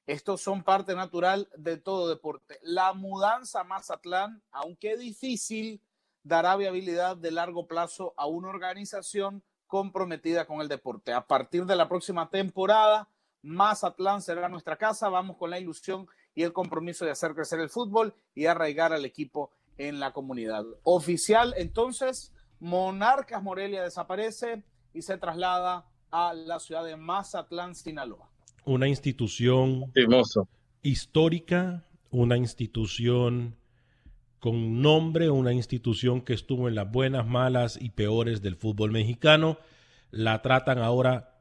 Estos 0.09 0.40
son 0.40 0.62
parte 0.62 0.94
natural 0.94 1.51
de 1.55 1.77
todo 1.77 2.09
deporte. 2.09 2.59
La 2.62 2.94
mudanza 2.94 3.61
a 3.61 3.64
Mazatlán, 3.64 4.42
aunque 4.51 4.97
difícil, 4.97 5.83
dará 6.23 6.57
viabilidad 6.57 7.14
de 7.18 7.31
largo 7.31 7.66
plazo 7.66 8.14
a 8.16 8.25
una 8.25 8.49
organización 8.49 9.44
comprometida 9.66 10.47
con 10.47 10.62
el 10.62 10.68
deporte. 10.68 11.12
A 11.12 11.27
partir 11.27 11.66
de 11.66 11.77
la 11.77 11.90
próxima 11.90 12.31
temporada, 12.31 13.11
Mazatlán 13.42 14.23
será 14.23 14.49
nuestra 14.49 14.79
casa. 14.79 15.11
Vamos 15.11 15.37
con 15.37 15.51
la 15.51 15.59
ilusión 15.59 16.09
y 16.35 16.42
el 16.42 16.55
compromiso 16.55 17.05
de 17.05 17.11
hacer 17.11 17.35
crecer 17.35 17.61
el 17.61 17.68
fútbol 17.68 18.14
y 18.35 18.47
arraigar 18.47 18.94
al 18.94 19.05
equipo 19.05 19.51
en 19.77 20.01
la 20.01 20.14
comunidad. 20.14 20.64
Oficial, 20.85 21.53
entonces, 21.59 22.33
Monarcas 22.61 23.42
Morelia 23.42 23.83
desaparece 23.83 24.64
y 24.94 25.03
se 25.03 25.18
traslada 25.18 25.85
a 26.11 26.33
la 26.33 26.61
ciudad 26.61 26.83
de 26.83 26.97
Mazatlán, 26.97 27.75
Sinaloa 27.75 28.28
una 28.68 28.87
institución 28.87 29.90
histórica, 30.83 31.88
una 32.11 32.37
institución 32.37 33.57
con 34.40 34.83
nombre, 34.83 35.31
una 35.31 35.54
institución 35.54 36.20
que 36.20 36.35
estuvo 36.35 36.68
en 36.68 36.74
las 36.74 36.90
buenas, 36.90 37.26
malas 37.26 37.78
y 37.81 37.90
peores 37.90 38.42
del 38.42 38.57
fútbol 38.57 38.90
mexicano. 38.92 39.59
La 40.11 40.42
tratan 40.42 40.78
ahora 40.78 41.40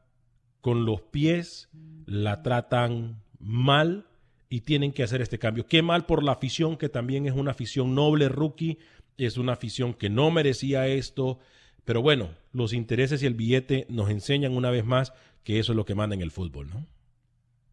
con 0.61 0.85
los 0.85 1.01
pies, 1.01 1.69
la 2.05 2.43
tratan 2.43 3.21
mal 3.39 4.07
y 4.49 4.61
tienen 4.61 4.93
que 4.93 5.03
hacer 5.03 5.21
este 5.21 5.37
cambio. 5.37 5.67
Qué 5.67 5.81
mal 5.81 6.05
por 6.05 6.23
la 6.23 6.31
afición, 6.31 6.77
que 6.77 6.87
también 6.87 7.25
es 7.25 7.33
una 7.33 7.51
afición 7.51 7.93
noble, 7.93 8.29
rookie, 8.29 8.79
es 9.17 9.37
una 9.37 9.53
afición 9.53 9.93
que 9.93 10.09
no 10.09 10.31
merecía 10.31 10.87
esto. 10.87 11.39
Pero 11.83 12.01
bueno, 12.01 12.29
los 12.53 12.71
intereses 12.71 13.21
y 13.21 13.25
el 13.25 13.33
billete 13.33 13.85
nos 13.89 14.09
enseñan 14.09 14.55
una 14.55 14.71
vez 14.71 14.85
más 14.85 15.11
que 15.43 15.59
eso 15.59 15.73
es 15.73 15.75
lo 15.75 15.85
que 15.85 15.95
manda 15.95 16.15
en 16.15 16.21
el 16.21 16.31
fútbol, 16.31 16.69
¿no? 16.69 16.87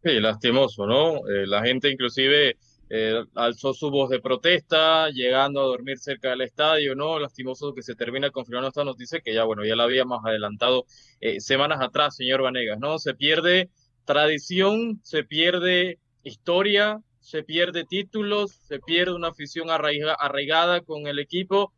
Sí, 0.05 0.21
lastimoso, 0.21 0.87
¿no? 0.87 1.27
Eh, 1.29 1.47
la 1.47 1.63
gente 1.65 1.91
inclusive 1.91 2.59
eh, 2.91 3.25
alzó 3.35 3.73
su 3.73 3.91
voz 3.91 4.11
de 4.11 4.21
protesta, 4.21 5.09
llegando 5.09 5.61
a 5.63 5.65
dormir 5.65 5.99
cerca 5.99 6.29
del 6.29 6.43
estadio, 6.43 6.95
¿no? 6.95 7.19
Lastimoso 7.19 7.73
que 7.73 7.83
se 7.83 7.95
termina 7.95 8.31
confirmando 8.31 8.69
esta 8.69 8.85
noticia 8.85 9.21
que 9.21 9.33
ya, 9.33 9.45
bueno, 9.45 9.65
ya 9.65 9.75
la 9.77 9.85
habíamos 9.85 10.23
adelantado 10.23 10.85
eh, 11.21 11.41
semanas 11.41 11.81
atrás, 11.81 12.17
señor 12.17 12.43
Vanegas, 12.43 12.79
¿no? 12.79 12.99
Se 12.99 13.15
pierde 13.15 13.71
tradición, 14.05 15.01
se 15.03 15.25
pierde 15.25 15.99
historia, 16.23 17.01
se 17.21 17.43
pierde 17.43 17.85
títulos, 17.85 18.51
se 18.69 18.81
pierde 18.81 19.15
una 19.15 19.29
afición 19.29 19.71
arraigada 19.71 20.83
con 20.83 21.07
el 21.07 21.19
equipo. 21.19 21.73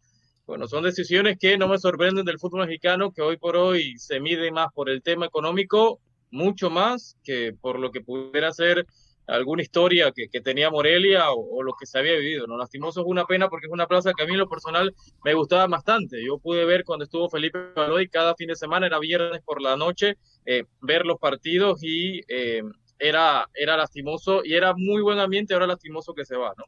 Bueno, 0.48 0.66
son 0.66 0.82
decisiones 0.82 1.38
que 1.38 1.56
no 1.58 1.68
me 1.68 1.78
sorprenden 1.78 2.24
del 2.24 2.40
fútbol 2.40 2.66
mexicano, 2.66 3.12
que 3.12 3.22
hoy 3.22 3.36
por 3.36 3.56
hoy 3.56 3.96
se 3.98 4.18
mide 4.18 4.50
más 4.50 4.72
por 4.74 4.90
el 4.90 5.02
tema 5.02 5.26
económico, 5.26 6.00
mucho 6.36 6.70
más 6.70 7.16
que 7.24 7.52
por 7.60 7.78
lo 7.80 7.90
que 7.90 8.00
pudiera 8.00 8.52
ser 8.52 8.86
alguna 9.26 9.62
historia 9.62 10.12
que, 10.12 10.40
tenía 10.40 10.70
Morelia 10.70 11.30
o, 11.32 11.62
lo 11.62 11.72
que 11.74 11.86
se 11.86 11.98
había 11.98 12.16
vivido. 12.16 12.46
¿no? 12.46 12.56
Lastimoso 12.56 13.00
es 13.00 13.06
una 13.06 13.24
pena 13.24 13.48
porque 13.48 13.66
es 13.66 13.72
una 13.72 13.86
plaza 13.86 14.12
que 14.16 14.22
a 14.22 14.26
mí 14.26 14.32
en 14.32 14.38
lo 14.38 14.48
personal 14.48 14.94
me 15.24 15.34
gustaba 15.34 15.66
bastante. 15.66 16.24
Yo 16.24 16.38
pude 16.38 16.64
ver 16.64 16.84
cuando 16.84 17.04
estuvo 17.04 17.28
Felipe 17.28 17.72
Baloy 17.74 18.08
cada 18.08 18.34
fin 18.36 18.48
de 18.48 18.56
semana, 18.56 18.86
era 18.86 18.98
viernes 18.98 19.42
por 19.44 19.60
la 19.60 19.76
noche, 19.76 20.16
eh, 20.44 20.64
ver 20.80 21.04
los 21.04 21.18
partidos 21.18 21.82
y 21.82 22.20
eh, 22.28 22.62
era, 22.98 23.48
era 23.54 23.76
lastimoso 23.76 24.44
y 24.44 24.54
era 24.54 24.74
muy 24.76 25.02
buen 25.02 25.18
ambiente, 25.18 25.54
ahora 25.54 25.66
lastimoso 25.66 26.14
que 26.14 26.24
se 26.24 26.36
va, 26.36 26.54
¿no? 26.56 26.64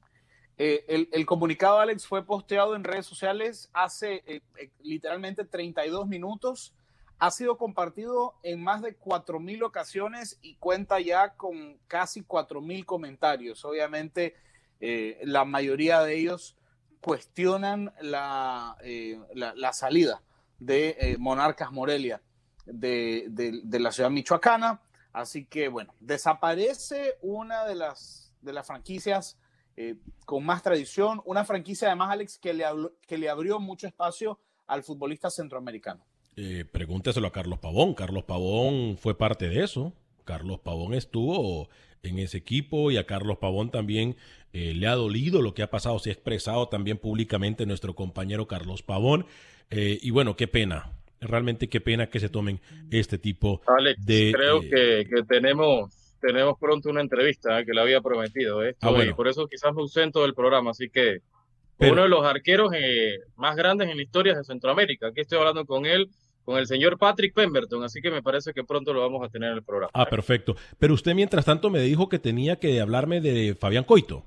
Eh, 0.60 0.84
el, 0.88 1.08
el, 1.12 1.24
comunicado, 1.24 1.78
Alex, 1.78 2.04
fue 2.04 2.26
posteado 2.26 2.74
en 2.74 2.82
redes 2.82 3.06
sociales 3.06 3.70
hace 3.72 4.42
literalmente 4.82 5.44
32 5.44 6.08
minutos 6.08 6.74
ha 7.18 7.30
sido 7.30 7.58
compartido 7.58 8.34
en 8.42 8.62
más 8.62 8.80
de 8.80 8.98
4.000 8.98 9.64
ocasiones 9.64 10.38
y 10.40 10.54
cuenta 10.56 11.00
ya 11.00 11.34
con 11.34 11.78
casi 11.88 12.22
4.000 12.22 12.84
comentarios. 12.84 13.64
Obviamente, 13.64 14.36
eh, 14.80 15.18
la 15.22 15.44
mayoría 15.44 16.00
de 16.02 16.16
ellos 16.16 16.56
cuestionan 17.00 17.92
la, 18.00 18.76
eh, 18.82 19.18
la, 19.34 19.72
salida 19.72 20.22
de 20.58 20.96
eh, 20.98 21.16
Monarcas 21.18 21.72
Morelia 21.72 22.22
de, 22.66 23.26
de, 23.30 23.80
la 23.80 23.90
ciudad 23.90 24.10
michoacana. 24.10 24.80
Así 25.12 25.44
que, 25.44 25.68
bueno, 25.68 25.94
desaparece 25.98 27.18
una 27.20 27.64
de 27.64 27.74
las, 27.74 28.32
de 28.42 28.52
las 28.52 28.66
franquicias 28.66 29.38
con 30.24 30.44
más 30.44 30.64
tradición, 30.64 31.22
una 31.24 31.44
franquicia 31.44 31.86
además, 31.86 32.10
Alex, 32.10 32.38
que 32.38 32.52
le, 32.52 32.64
que 33.06 33.16
le 33.16 33.30
abrió 33.30 33.60
mucho 33.60 33.86
espacio 33.86 34.40
al 34.66 34.82
futbolista 34.82 35.30
centroamericano. 35.30 36.04
Eh, 36.40 36.64
pregúnteselo 36.70 37.26
a 37.26 37.32
Carlos 37.32 37.58
Pavón. 37.58 37.94
Carlos 37.94 38.22
Pavón 38.22 38.96
fue 38.96 39.18
parte 39.18 39.48
de 39.48 39.64
eso. 39.64 39.92
Carlos 40.24 40.60
Pavón 40.60 40.94
estuvo 40.94 41.68
en 42.04 42.20
ese 42.20 42.38
equipo 42.38 42.92
y 42.92 42.96
a 42.96 43.06
Carlos 43.06 43.38
Pavón 43.38 43.72
también 43.72 44.14
eh, 44.52 44.72
le 44.72 44.86
ha 44.86 44.94
dolido 44.94 45.42
lo 45.42 45.52
que 45.52 45.64
ha 45.64 45.70
pasado, 45.70 45.98
se 45.98 46.10
ha 46.10 46.12
expresado 46.12 46.68
también 46.68 46.96
públicamente 46.96 47.66
nuestro 47.66 47.96
compañero 47.96 48.46
Carlos 48.46 48.84
Pavón. 48.84 49.26
Eh, 49.70 49.98
y 50.00 50.12
bueno, 50.12 50.36
qué 50.36 50.46
pena, 50.46 50.92
realmente 51.20 51.68
qué 51.68 51.80
pena 51.80 52.08
que 52.08 52.20
se 52.20 52.28
tomen 52.28 52.60
este 52.92 53.18
tipo 53.18 53.60
Alex, 53.66 54.06
de... 54.06 54.30
Creo 54.32 54.60
que, 54.60 55.06
tenemos, 55.28 55.92
tenemos 56.20 56.56
pronto 56.56 56.88
una 56.88 57.00
entrevista 57.00 57.64
que 57.64 57.72
le 57.72 57.80
había 57.80 58.00
prometido. 58.00 58.60
Ah, 58.80 59.04
y 59.04 59.12
por 59.12 59.26
eso 59.26 59.48
quizás 59.48 59.74
me 59.74 59.80
ausento 59.80 60.22
del 60.22 60.34
programa, 60.34 60.70
así 60.70 60.88
que 60.88 61.18
uno 61.80 62.02
de 62.02 62.08
los 62.08 62.24
arqueros 62.24 62.70
más 63.34 63.56
grandes 63.56 63.88
en 63.88 63.96
la 63.96 64.02
historia 64.04 64.36
de 64.36 64.44
Centroamérica. 64.44 65.08
Aquí 65.08 65.22
estoy 65.22 65.38
hablando 65.38 65.66
con 65.66 65.84
él 65.84 66.08
con 66.48 66.56
el 66.56 66.66
señor 66.66 66.96
Patrick 66.96 67.34
Pemberton, 67.34 67.84
así 67.84 68.00
que 68.00 68.10
me 68.10 68.22
parece 68.22 68.54
que 68.54 68.64
pronto 68.64 68.94
lo 68.94 69.02
vamos 69.02 69.22
a 69.22 69.28
tener 69.28 69.50
en 69.50 69.56
el 69.56 69.62
programa. 69.62 69.90
Ah, 69.92 70.06
perfecto. 70.06 70.56
Pero 70.78 70.94
usted 70.94 71.14
mientras 71.14 71.44
tanto 71.44 71.68
me 71.68 71.82
dijo 71.82 72.08
que 72.08 72.18
tenía 72.18 72.56
que 72.56 72.80
hablarme 72.80 73.20
de 73.20 73.54
Fabián 73.54 73.84
Coito. 73.84 74.24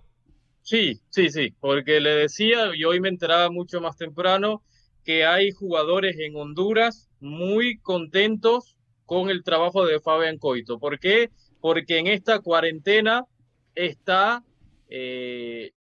Sí, 0.61 1.01
sí, 1.09 1.31
sí, 1.31 1.55
porque 1.59 1.99
le 1.99 2.11
decía, 2.11 2.75
y 2.75 2.83
hoy 2.83 2.99
me 2.99 3.09
enteraba 3.09 3.49
mucho 3.49 3.81
más 3.81 3.97
temprano, 3.97 4.61
que 5.03 5.25
hay 5.25 5.49
jugadores 5.49 6.15
en 6.19 6.35
Honduras 6.35 7.09
muy 7.21 7.79
contentos 7.79 8.77
con 9.07 9.31
el 9.31 9.43
trabajo 9.43 9.87
de 9.87 9.99
Fabián 9.99 10.37
Coito. 10.37 10.77
¿Por 10.77 10.99
qué? 10.99 11.31
Porque 11.59 11.97
en 11.97 12.05
esta 12.05 12.37
cuarentena 12.37 13.25
está 13.73 14.43
eh, 14.89 15.71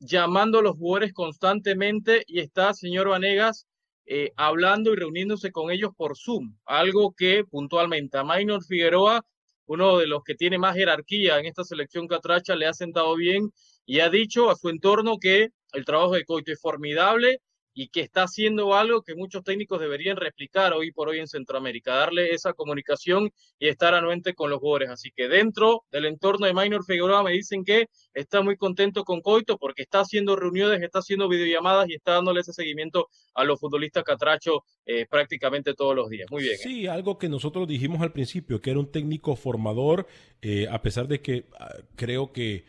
llamando 0.00 0.58
a 0.58 0.62
los 0.62 0.76
jugadores 0.76 1.12
constantemente 1.12 2.24
y 2.26 2.40
está, 2.40 2.74
señor 2.74 3.10
Vanegas, 3.10 3.68
eh, 4.06 4.32
hablando 4.36 4.92
y 4.92 4.96
reuniéndose 4.96 5.50
con 5.50 5.70
ellos 5.70 5.90
por 5.96 6.16
Zoom, 6.16 6.56
algo 6.66 7.14
que 7.16 7.44
puntualmente 7.44 8.18
a 8.18 8.24
Maynor 8.24 8.64
Figueroa, 8.64 9.24
uno 9.66 9.98
de 9.98 10.06
los 10.06 10.22
que 10.22 10.34
tiene 10.34 10.58
más 10.58 10.76
jerarquía 10.76 11.38
en 11.38 11.46
esta 11.46 11.64
selección 11.64 12.06
catracha, 12.06 12.54
le 12.54 12.66
ha 12.66 12.74
sentado 12.74 13.16
bien 13.16 13.50
y 13.86 14.00
ha 14.00 14.10
dicho 14.10 14.50
a 14.50 14.56
su 14.56 14.68
entorno 14.68 15.18
que 15.18 15.48
el 15.72 15.84
trabajo 15.84 16.12
de 16.12 16.24
Coito 16.24 16.52
es 16.52 16.60
formidable 16.60 17.40
y 17.74 17.88
que 17.88 18.00
está 18.00 18.22
haciendo 18.22 18.74
algo 18.74 19.02
que 19.02 19.16
muchos 19.16 19.42
técnicos 19.42 19.80
deberían 19.80 20.16
replicar 20.16 20.72
hoy 20.72 20.92
por 20.92 21.08
hoy 21.08 21.18
en 21.18 21.26
Centroamérica, 21.26 21.94
darle 21.94 22.30
esa 22.30 22.52
comunicación 22.52 23.32
y 23.58 23.66
estar 23.66 23.94
anuente 23.94 24.32
con 24.34 24.48
los 24.48 24.60
jugadores. 24.60 24.90
Así 24.90 25.10
que 25.14 25.28
dentro 25.28 25.84
del 25.90 26.06
entorno 26.06 26.46
de 26.46 26.54
Minor 26.54 26.84
Figueroa 26.84 27.24
me 27.24 27.32
dicen 27.32 27.64
que 27.64 27.88
está 28.14 28.42
muy 28.42 28.56
contento 28.56 29.02
con 29.02 29.20
Coito 29.20 29.58
porque 29.58 29.82
está 29.82 30.00
haciendo 30.00 30.36
reuniones, 30.36 30.80
está 30.82 31.00
haciendo 31.00 31.28
videollamadas 31.28 31.88
y 31.90 31.94
está 31.94 32.12
dándole 32.12 32.40
ese 32.40 32.52
seguimiento 32.52 33.08
a 33.34 33.44
los 33.44 33.58
futbolistas 33.58 34.04
catracho 34.04 34.64
eh, 34.86 35.06
prácticamente 35.10 35.74
todos 35.74 35.96
los 35.96 36.08
días. 36.08 36.30
Muy 36.30 36.44
bien. 36.44 36.54
¿eh? 36.54 36.58
Sí, 36.62 36.86
algo 36.86 37.18
que 37.18 37.28
nosotros 37.28 37.66
dijimos 37.66 38.00
al 38.02 38.12
principio, 38.12 38.60
que 38.60 38.70
era 38.70 38.78
un 38.78 38.92
técnico 38.92 39.34
formador, 39.34 40.06
eh, 40.40 40.68
a 40.70 40.80
pesar 40.80 41.08
de 41.08 41.20
que 41.20 41.46
ah, 41.58 41.74
creo 41.96 42.32
que 42.32 42.64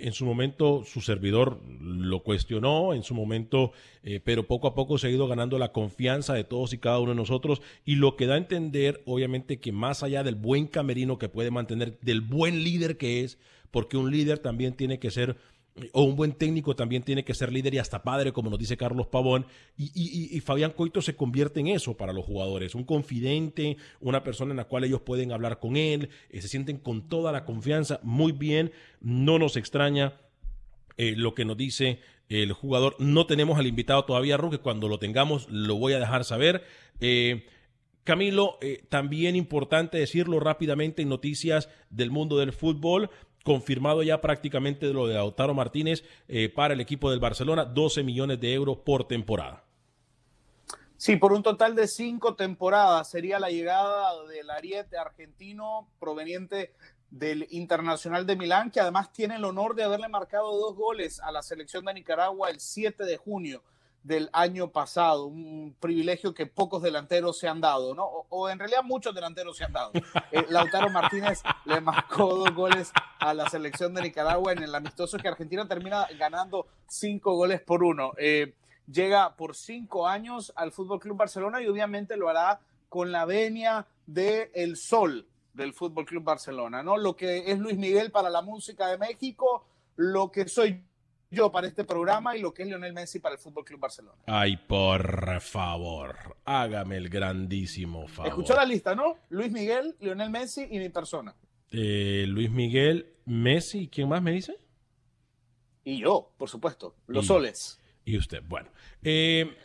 en 0.00 0.12
su 0.12 0.24
momento 0.24 0.84
su 0.84 1.00
servidor 1.00 1.60
lo 1.80 2.22
cuestionó, 2.22 2.94
en 2.94 3.02
su 3.02 3.14
momento, 3.14 3.72
eh, 4.02 4.20
pero 4.22 4.46
poco 4.46 4.66
a 4.66 4.74
poco 4.74 4.98
se 4.98 5.06
ha 5.06 5.10
ido 5.10 5.28
ganando 5.28 5.58
la 5.58 5.72
confianza 5.72 6.34
de 6.34 6.44
todos 6.44 6.72
y 6.72 6.78
cada 6.78 6.98
uno 6.98 7.10
de 7.10 7.16
nosotros 7.16 7.62
y 7.84 7.96
lo 7.96 8.16
que 8.16 8.26
da 8.26 8.34
a 8.34 8.38
entender, 8.38 9.02
obviamente, 9.06 9.60
que 9.60 9.72
más 9.72 10.02
allá 10.02 10.22
del 10.22 10.34
buen 10.34 10.66
camerino 10.66 11.18
que 11.18 11.28
puede 11.28 11.50
mantener, 11.50 11.98
del 12.00 12.20
buen 12.20 12.64
líder 12.64 12.96
que 12.96 13.24
es, 13.24 13.38
porque 13.70 13.96
un 13.96 14.10
líder 14.10 14.38
también 14.38 14.74
tiene 14.74 14.98
que 14.98 15.10
ser 15.10 15.36
o 15.92 16.02
un 16.02 16.16
buen 16.16 16.32
técnico 16.32 16.76
también 16.76 17.02
tiene 17.02 17.24
que 17.24 17.34
ser 17.34 17.52
líder 17.52 17.74
y 17.74 17.78
hasta 17.78 18.02
padre, 18.02 18.32
como 18.32 18.50
nos 18.50 18.58
dice 18.58 18.76
Carlos 18.76 19.06
Pavón, 19.06 19.46
y, 19.76 20.38
Fabián 20.40 20.72
Coito 20.72 21.00
se 21.00 21.16
convierte 21.16 21.60
en 21.60 21.68
eso 21.68 21.96
para 21.96 22.12
los 22.12 22.24
jugadores, 22.24 22.74
un 22.74 22.84
confidente, 22.84 23.76
una 24.00 24.22
persona 24.22 24.50
en 24.50 24.58
la 24.58 24.64
cual 24.64 24.84
ellos 24.84 25.00
pueden 25.00 25.32
hablar 25.32 25.58
con 25.60 25.76
él, 25.76 26.10
eh, 26.30 26.42
se 26.42 26.48
sienten 26.48 26.78
con 26.78 27.08
toda 27.08 27.32
la 27.32 27.44
confianza, 27.44 28.00
muy 28.02 28.32
bien, 28.32 28.72
no 29.00 29.38
nos 29.38 29.56
extraña 29.56 30.20
eh, 30.98 31.14
lo 31.16 31.34
que 31.34 31.44
nos 31.44 31.56
dice 31.56 32.00
el 32.28 32.52
jugador, 32.52 32.96
no 32.98 33.26
tenemos 33.26 33.58
al 33.58 33.66
invitado 33.66 34.04
todavía, 34.04 34.36
Roque, 34.36 34.58
cuando 34.58 34.88
lo 34.88 34.98
tengamos 34.98 35.48
lo 35.50 35.76
voy 35.76 35.92
a 35.92 35.98
dejar 35.98 36.24
saber. 36.24 36.64
Eh, 37.00 37.46
Camilo, 38.04 38.58
también 38.88 39.36
importante 39.36 39.96
decirlo 39.96 40.40
rápidamente 40.40 41.02
en 41.02 41.08
noticias 41.08 41.68
del 41.88 42.10
mundo 42.10 42.36
del 42.36 42.52
fútbol 42.52 43.10
confirmado 43.42 44.02
ya 44.02 44.20
prácticamente 44.20 44.92
lo 44.92 45.06
de 45.06 45.14
Lautaro 45.14 45.54
Martínez 45.54 46.04
eh, 46.28 46.48
para 46.48 46.74
el 46.74 46.80
equipo 46.80 47.10
del 47.10 47.20
Barcelona, 47.20 47.64
12 47.64 48.02
millones 48.02 48.40
de 48.40 48.52
euros 48.54 48.78
por 48.78 49.06
temporada. 49.06 49.64
Sí, 50.96 51.16
por 51.16 51.32
un 51.32 51.42
total 51.42 51.74
de 51.74 51.88
cinco 51.88 52.36
temporadas 52.36 53.10
sería 53.10 53.40
la 53.40 53.50
llegada 53.50 54.24
del 54.26 54.48
ariete 54.50 54.96
argentino 54.96 55.88
proveniente 55.98 56.72
del 57.10 57.46
Internacional 57.50 58.24
de 58.24 58.36
Milán, 58.36 58.70
que 58.70 58.80
además 58.80 59.12
tiene 59.12 59.34
el 59.36 59.44
honor 59.44 59.74
de 59.74 59.82
haberle 59.82 60.08
marcado 60.08 60.56
dos 60.56 60.76
goles 60.76 61.20
a 61.20 61.32
la 61.32 61.42
selección 61.42 61.84
de 61.84 61.94
Nicaragua 61.94 62.50
el 62.50 62.60
7 62.60 63.04
de 63.04 63.16
junio 63.16 63.62
del 64.02 64.28
año 64.32 64.72
pasado, 64.72 65.26
un 65.26 65.76
privilegio 65.78 66.34
que 66.34 66.46
pocos 66.46 66.82
delanteros 66.82 67.38
se 67.38 67.48
han 67.48 67.60
dado, 67.60 67.94
¿no? 67.94 68.04
O, 68.04 68.48
en 68.48 68.58
realidad 68.58 68.82
muchos 68.82 69.14
delanteros 69.14 69.56
se 69.56 69.64
han 69.64 69.72
dado. 69.72 69.92
Eh, 70.32 70.44
Lautaro 70.48 70.90
Martínez 70.90 71.42
le 71.64 71.80
marcó 71.80 72.34
dos 72.34 72.54
goles 72.54 72.92
a 73.20 73.32
la 73.32 73.48
selección 73.48 73.94
de 73.94 74.02
Nicaragua 74.02 74.52
en 74.52 74.62
el 74.62 74.74
amistoso 74.74 75.18
que 75.18 75.28
Argentina 75.28 75.68
termina 75.68 76.06
ganando 76.18 76.66
cinco 76.88 77.34
goles 77.34 77.60
por 77.60 77.84
uno. 77.84 78.12
Eh, 78.18 78.54
llega 78.90 79.36
por 79.36 79.54
cinco 79.54 80.08
años 80.08 80.52
al 80.56 80.72
Fútbol 80.72 80.98
Club 80.98 81.16
Barcelona 81.16 81.62
y 81.62 81.68
obviamente 81.68 82.16
lo 82.16 82.28
hará 82.28 82.60
con 82.88 83.12
la 83.12 83.24
venia 83.24 83.86
de 84.06 84.50
el 84.54 84.76
sol 84.76 85.26
del 85.54 85.72
Fútbol 85.74 86.06
Club 86.06 86.24
Barcelona, 86.24 86.82
¿no? 86.82 86.96
Lo 86.96 87.14
que 87.14 87.50
es 87.52 87.58
Luis 87.58 87.78
Miguel 87.78 88.10
para 88.10 88.30
la 88.30 88.42
música 88.42 88.88
de 88.88 88.98
México, 88.98 89.64
lo 89.96 90.30
que 90.30 90.48
soy 90.48 90.82
yo 91.32 91.50
para 91.50 91.66
este 91.66 91.84
programa 91.84 92.36
y 92.36 92.40
lo 92.40 92.52
que 92.52 92.62
es 92.62 92.68
Lionel 92.68 92.92
Messi 92.92 93.18
para 93.18 93.34
el 93.34 93.40
Fútbol 93.40 93.64
Club 93.64 93.80
Barcelona. 93.80 94.18
Ay, 94.26 94.58
por 94.58 95.40
favor, 95.40 96.36
hágame 96.44 96.98
el 96.98 97.08
grandísimo 97.08 98.06
favor. 98.06 98.28
Escuchó 98.28 98.54
la 98.54 98.66
lista, 98.66 98.94
¿no? 98.94 99.16
Luis 99.30 99.50
Miguel, 99.50 99.96
Lionel 99.98 100.30
Messi 100.30 100.68
y 100.70 100.78
mi 100.78 100.90
persona. 100.90 101.34
Eh, 101.70 102.26
Luis 102.28 102.50
Miguel, 102.50 103.14
Messi, 103.24 103.88
¿quién 103.88 104.10
más 104.10 104.22
me 104.22 104.32
dice? 104.32 104.58
Y 105.84 106.00
yo, 106.00 106.32
por 106.36 106.50
supuesto, 106.50 106.94
los 107.06 107.26
soles. 107.26 107.80
Y 108.04 108.18
usted, 108.18 108.42
bueno. 108.46 108.68
Eh, 109.02 109.56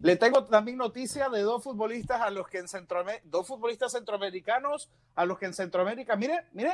Le 0.00 0.16
tengo 0.16 0.44
también 0.44 0.76
noticia 0.78 1.28
de 1.28 1.40
dos 1.40 1.64
futbolistas 1.64 2.20
a 2.20 2.30
los 2.30 2.46
que 2.48 2.58
en 2.58 2.68
Centroamérica, 2.68 3.24
dos 3.26 3.46
futbolistas 3.46 3.92
centroamericanos 3.92 4.88
a 5.16 5.24
los 5.26 5.36
que 5.38 5.46
en 5.46 5.54
Centroamérica, 5.54 6.14
mire, 6.16 6.44
mire. 6.52 6.70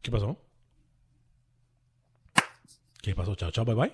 ¿Qué 0.00 0.10
pasó? 0.10 0.38
¿Qué 3.02 3.14
pasó? 3.14 3.34
Chao, 3.34 3.50
chao, 3.50 3.64
bye 3.64 3.74
bye. 3.74 3.92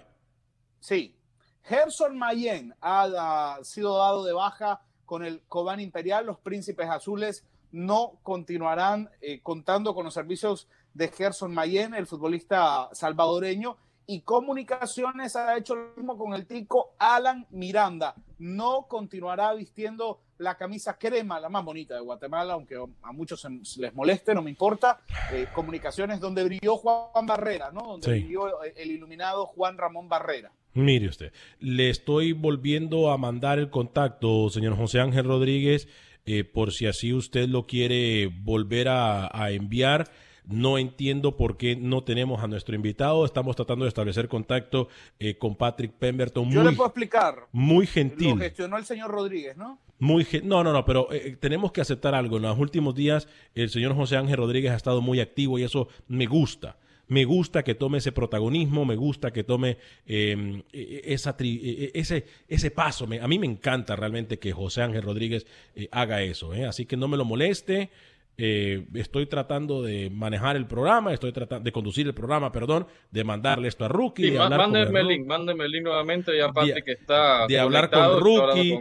Sí. 0.81 1.17
Gerson 1.63 2.17
Mayen 2.17 2.75
ha, 2.81 3.59
sido 3.63 3.99
dado 3.99 4.25
de 4.25 4.33
baja 4.33 4.81
con 5.05 5.25
el 5.25 5.43
Cobán 5.49 5.81
Imperial. 5.81 6.27
Los 6.27 6.39
Príncipes 6.39 6.89
Azules 6.89 7.45
no 7.73 8.19
continuarán 8.23 9.11
eh, 9.21 9.41
contando 9.43 9.95
con 9.95 10.05
los 10.05 10.15
servicios 10.15 10.69
de 10.95 11.09
Gerson 11.09 11.53
Mayen, 11.53 11.95
el 11.95 12.07
futbolista 12.07 12.89
salvadoreño, 12.93 13.77
y 14.07 14.21
Comunicaciones 14.21 15.35
ha 15.35 15.57
hecho 15.57 15.75
lo 15.75 15.93
mismo 15.97 16.17
con 16.17 16.35
el 16.35 16.47
tico 16.47 16.95
Alan 16.99 17.47
Miranda. 17.51 18.15
No 18.39 18.87
continuará 18.89 19.53
vistiendo 19.55 20.21
la 20.39 20.57
camisa 20.57 20.99
crema, 20.99 21.41
la 21.41 21.49
más 21.49 21.65
bonita 21.65 21.95
de 21.95 22.01
Guatemala, 22.01 22.55
aunque 22.55 22.77
a 23.03 23.13
muchos 23.13 23.47
les 23.79 23.95
moleste, 23.95 24.35
no 24.35 24.43
me 24.43 24.51
importa. 24.51 25.01
Eh, 25.33 25.47
comunicaciones 25.55 26.21
donde 26.21 26.45
brilló 26.45 26.77
Juan 26.77 27.27
Barrera, 27.27 27.71
¿no? 27.73 27.83
Donde 27.83 28.11
brilló 28.11 28.63
el 28.63 28.91
iluminado 28.91 29.47
Juan 29.47 29.79
Ramón 29.79 30.09
Barrera. 30.09 30.53
Mire 30.75 31.09
usted, 31.09 31.33
le 31.59 31.89
estoy 31.89 32.33
volviendo 32.33 33.11
a 33.11 33.17
mandar 33.17 33.59
el 33.59 33.71
contacto, 33.71 34.51
señor 34.51 34.77
José 34.77 35.01
Ángel 35.01 35.25
Rodríguez, 35.25 35.89
eh, 36.27 36.45
por 36.45 36.73
si 36.73 36.87
así 36.87 37.15
usted 37.15 37.49
lo 37.49 37.67
quiere 37.67 38.27
volver 38.27 38.89
a 38.89 39.51
enviar. 39.51 40.11
No 40.47 40.79
entiendo 40.79 41.37
por 41.37 41.57
qué 41.57 41.75
no 41.75 42.05
tenemos 42.05 42.43
a 42.43 42.47
nuestro 42.47 42.77
invitado. 42.77 43.25
Estamos 43.25 43.57
tratando 43.57 43.85
de 43.85 43.89
establecer 43.89 44.29
contacto 44.29 44.89
eh, 45.19 45.37
con 45.37 45.57
Patrick 45.57 45.93
Pemberton. 45.93 46.49
Yo 46.51 46.63
le 46.63 46.73
puedo 46.73 46.89
explicar. 46.89 47.49
Muy 47.51 47.87
gentil. 47.87 48.31
Lo 48.31 48.37
gestionó 48.37 48.79
el 48.79 48.85
señor 48.85 49.11
Rodríguez, 49.11 49.57
¿no? 49.57 49.81
Muy 49.99 50.27
no, 50.43 50.63
no, 50.63 50.73
no, 50.73 50.85
pero 50.85 51.11
eh, 51.13 51.23
eh, 51.25 51.37
tenemos 51.39 51.73
que 51.73 51.81
aceptar 51.81 52.15
algo. 52.15 52.37
En 52.37 52.43
los 52.43 52.59
últimos 52.59 52.95
días 52.95 53.29
el 53.55 53.71
señor 53.71 53.95
José 53.95 54.17
Ángel 54.17 54.37
Rodríguez 54.37 54.73
ha 54.73 54.77
estado 54.77 55.01
muy 55.01 55.21
activo 55.21 55.59
y 55.59 55.63
eso 55.63 55.89
me 56.09 56.27
gusta. 56.27 56.77
Me 57.09 57.25
gusta 57.25 57.63
que 57.63 57.77
tome 57.77 57.99
ese 57.99 58.11
protagonismo, 58.11 58.85
me 58.85 58.97
gusta 58.97 59.33
que 59.33 59.45
tome 59.45 59.79
em, 60.07 60.63
e, 60.73 61.03
e, 61.05 61.15
esa 61.15 61.37
e, 61.39 61.93
ese, 61.95 62.27
ese 62.49 62.71
paso. 62.73 63.07
a 63.21 63.29
mí 63.29 63.39
me 63.39 63.47
encanta 63.47 63.95
realmente 63.95 64.41
que 64.41 64.51
José 64.53 64.83
Ángel 64.83 65.03
Rodríguez 65.03 65.47
haga 65.93 66.23
eso. 66.23 66.51
Así 66.69 66.85
que 66.85 66.97
no 66.97 67.07
me 67.07 67.17
lo 67.17 67.25
moleste. 67.25 67.91
Eh, 68.39 68.87
estoy 68.95 69.27
tratando 69.27 69.83
de 69.83 70.11
manejar 70.11 70.57
el 70.57 70.67
programa, 70.67 71.15
estoy 71.15 71.33
tratando 71.33 71.65
de 71.65 71.73
conducir 71.73 72.07
el 72.07 72.13
programa, 72.13 72.53
perdón, 72.53 72.87
de 73.11 73.25
mandarle 73.25 73.69
esto 73.69 73.87
a 73.87 73.89
Rookie. 73.89 74.31
Sí, 74.31 74.37
mándeme 74.37 75.01
el 75.01 75.09
link, 75.09 75.27
mándeme 75.27 75.65
el 75.65 75.71
link 75.71 75.85
nuevamente, 75.85 76.37
ya 76.37 76.47
aparte 76.47 76.83
que 76.83 76.93
está. 76.93 77.47
De 77.47 77.59
hablar 77.59 77.91
con 77.91 78.21
Rookie. 78.21 78.79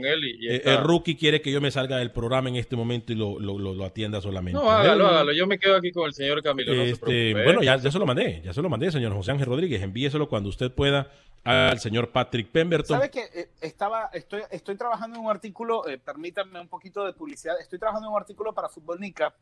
Eh, 0.50 0.62
el 0.66 0.84
Rookie 0.84 1.16
quiere 1.16 1.42
que 1.42 1.52
yo 1.52 1.62
me 1.62 1.72
salga 1.72 1.98
del 1.98 2.12
programa 2.12 2.50
en 2.50 2.58
este 2.58 2.76
momento 2.76 3.14
y 3.14 3.16
lo, 3.16 3.40
lo, 3.40 3.58
lo, 3.58 3.86
atienda 3.86 4.20
solamente. 4.20 4.60
No, 4.60 4.70
hágalo, 4.70 5.08
hágalo. 5.08 5.32
Yo 5.32 5.48
me 5.48 5.58
quedo 5.58 5.78
aquí 5.78 5.92
con 5.92 6.08
el 6.08 6.14
señor 6.14 6.44
Camilo. 6.44 6.74
Este, 6.74 7.34
bueno, 7.34 7.64
ya, 7.64 7.78
ya 7.78 7.92
se 7.92 8.00
lo 8.00 8.06
mandé, 8.06 8.42
ya 8.44 8.52
se 8.52 8.62
lo 8.62 8.68
mandé, 8.68 8.92
señor 8.92 9.14
José 9.14 9.32
Ángel 9.32 9.48
Rodríguez. 9.48 9.82
Envíeselo 9.82 10.28
cuando 10.28 10.50
usted 10.50 10.72
pueda 10.72 11.12
al 11.46 11.80
señor 11.80 12.12
Patrick 12.12 12.50
Pemberton. 12.50 12.98
¿Sabe 12.98 13.12
que 13.12 13.24
eh, 13.34 13.50
estaba, 13.62 14.10
estoy, 14.14 14.42
estoy 14.50 14.76
trabajando 14.76 15.18
en 15.18 15.26
un 15.26 15.32
artículo, 15.32 15.88
eh, 15.88 16.00
permítanme 16.00 16.60
un 16.60 16.68
poquito 16.68 17.06
de 17.06 17.14
publicidad, 17.14 17.60
estoy 17.62 17.78
trabajando 17.78 18.08
en 18.08 18.14
un 18.14 18.20
artículo 18.20 18.52
para 18.54 18.68
Fútbol 18.68 19.00
Nica. 19.00 19.34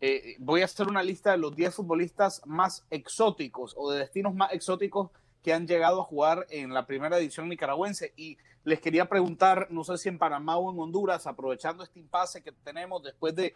Eh, 0.00 0.36
voy 0.38 0.62
a 0.62 0.66
hacer 0.66 0.88
una 0.88 1.02
lista 1.02 1.30
de 1.30 1.38
los 1.38 1.56
10 1.56 1.74
futbolistas 1.74 2.42
más 2.44 2.84
exóticos 2.90 3.74
o 3.76 3.90
de 3.90 4.00
destinos 4.00 4.34
más 4.34 4.52
exóticos 4.52 5.10
que 5.42 5.52
han 5.52 5.66
llegado 5.66 6.00
a 6.00 6.04
jugar 6.04 6.46
en 6.50 6.74
la 6.74 6.86
primera 6.86 7.18
edición 7.18 7.48
nicaragüense. 7.48 8.12
Y 8.16 8.36
les 8.64 8.80
quería 8.80 9.08
preguntar, 9.08 9.68
no 9.70 9.84
sé 9.84 9.96
si 9.96 10.08
en 10.08 10.18
Panamá 10.18 10.56
o 10.58 10.72
en 10.72 10.78
Honduras, 10.78 11.26
aprovechando 11.26 11.84
este 11.84 12.00
impasse 12.00 12.42
que 12.42 12.52
tenemos 12.52 13.02
después 13.02 13.34
de 13.34 13.54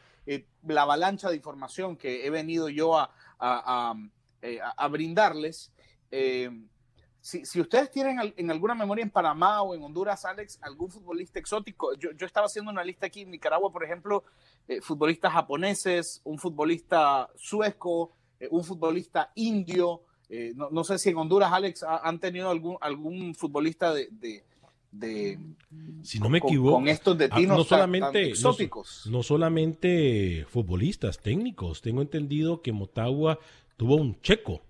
la 0.66 0.82
avalancha 0.82 1.28
de 1.28 1.36
información 1.36 1.96
que 1.96 2.24
he 2.24 2.30
venido 2.30 2.68
yo 2.68 2.96
a, 2.96 3.12
a, 3.38 3.94
a 4.76 4.88
brindarles, 4.88 5.72
si, 7.20 7.60
ustedes 7.60 7.90
tienen 7.90 8.32
en 8.36 8.50
alguna 8.50 8.74
memoria 8.74 9.02
en 9.02 9.10
Panamá 9.10 9.62
o 9.62 9.74
en 9.74 9.82
Honduras, 9.82 10.24
Alex, 10.24 10.58
algún 10.62 10.90
futbolista 10.90 11.38
exótico, 11.38 11.94
yo, 11.94 12.10
estaba 12.20 12.46
haciendo 12.46 12.70
una 12.70 12.82
lista 12.82 13.06
aquí 13.06 13.22
en 13.22 13.30
Nicaragua, 13.30 13.70
por 13.70 13.84
ejemplo, 13.84 14.24
eh, 14.66 14.80
futbolistas 14.80 15.32
japoneses, 15.32 16.22
un 16.24 16.38
futbolista 16.38 17.28
sueco, 17.36 18.12
eh, 18.38 18.48
un 18.50 18.64
futbolista 18.64 19.32
indio. 19.34 20.02
Eh, 20.30 20.54
no, 20.54 20.84
sé 20.84 20.98
si 20.98 21.10
en 21.10 21.18
Honduras, 21.18 21.52
Alex, 21.52 21.82
han 21.82 22.20
tenido 22.20 22.50
algún, 22.50 22.78
algún 22.80 23.34
futbolista 23.34 23.92
de, 23.92 24.08
de, 24.92 25.38
si 26.02 26.18
no 26.18 26.28
me 26.28 26.38
equivoco, 26.38 26.76
con, 26.76 26.88
estos 26.88 27.14
ah, 27.14 27.18
destinos 27.18 27.58
no 27.58 27.64
solamente, 27.64 28.28
exóticos. 28.28 29.06
No, 29.10 29.22
solamente 29.22 30.46
futbolistas 30.48 31.18
técnicos. 31.18 31.82
Tengo 31.82 32.02
entendido 32.02 32.62
que 32.62 32.72
Motagua 32.72 33.38
tuvo 33.76 33.96
un 33.96 34.20
checo 34.20 34.62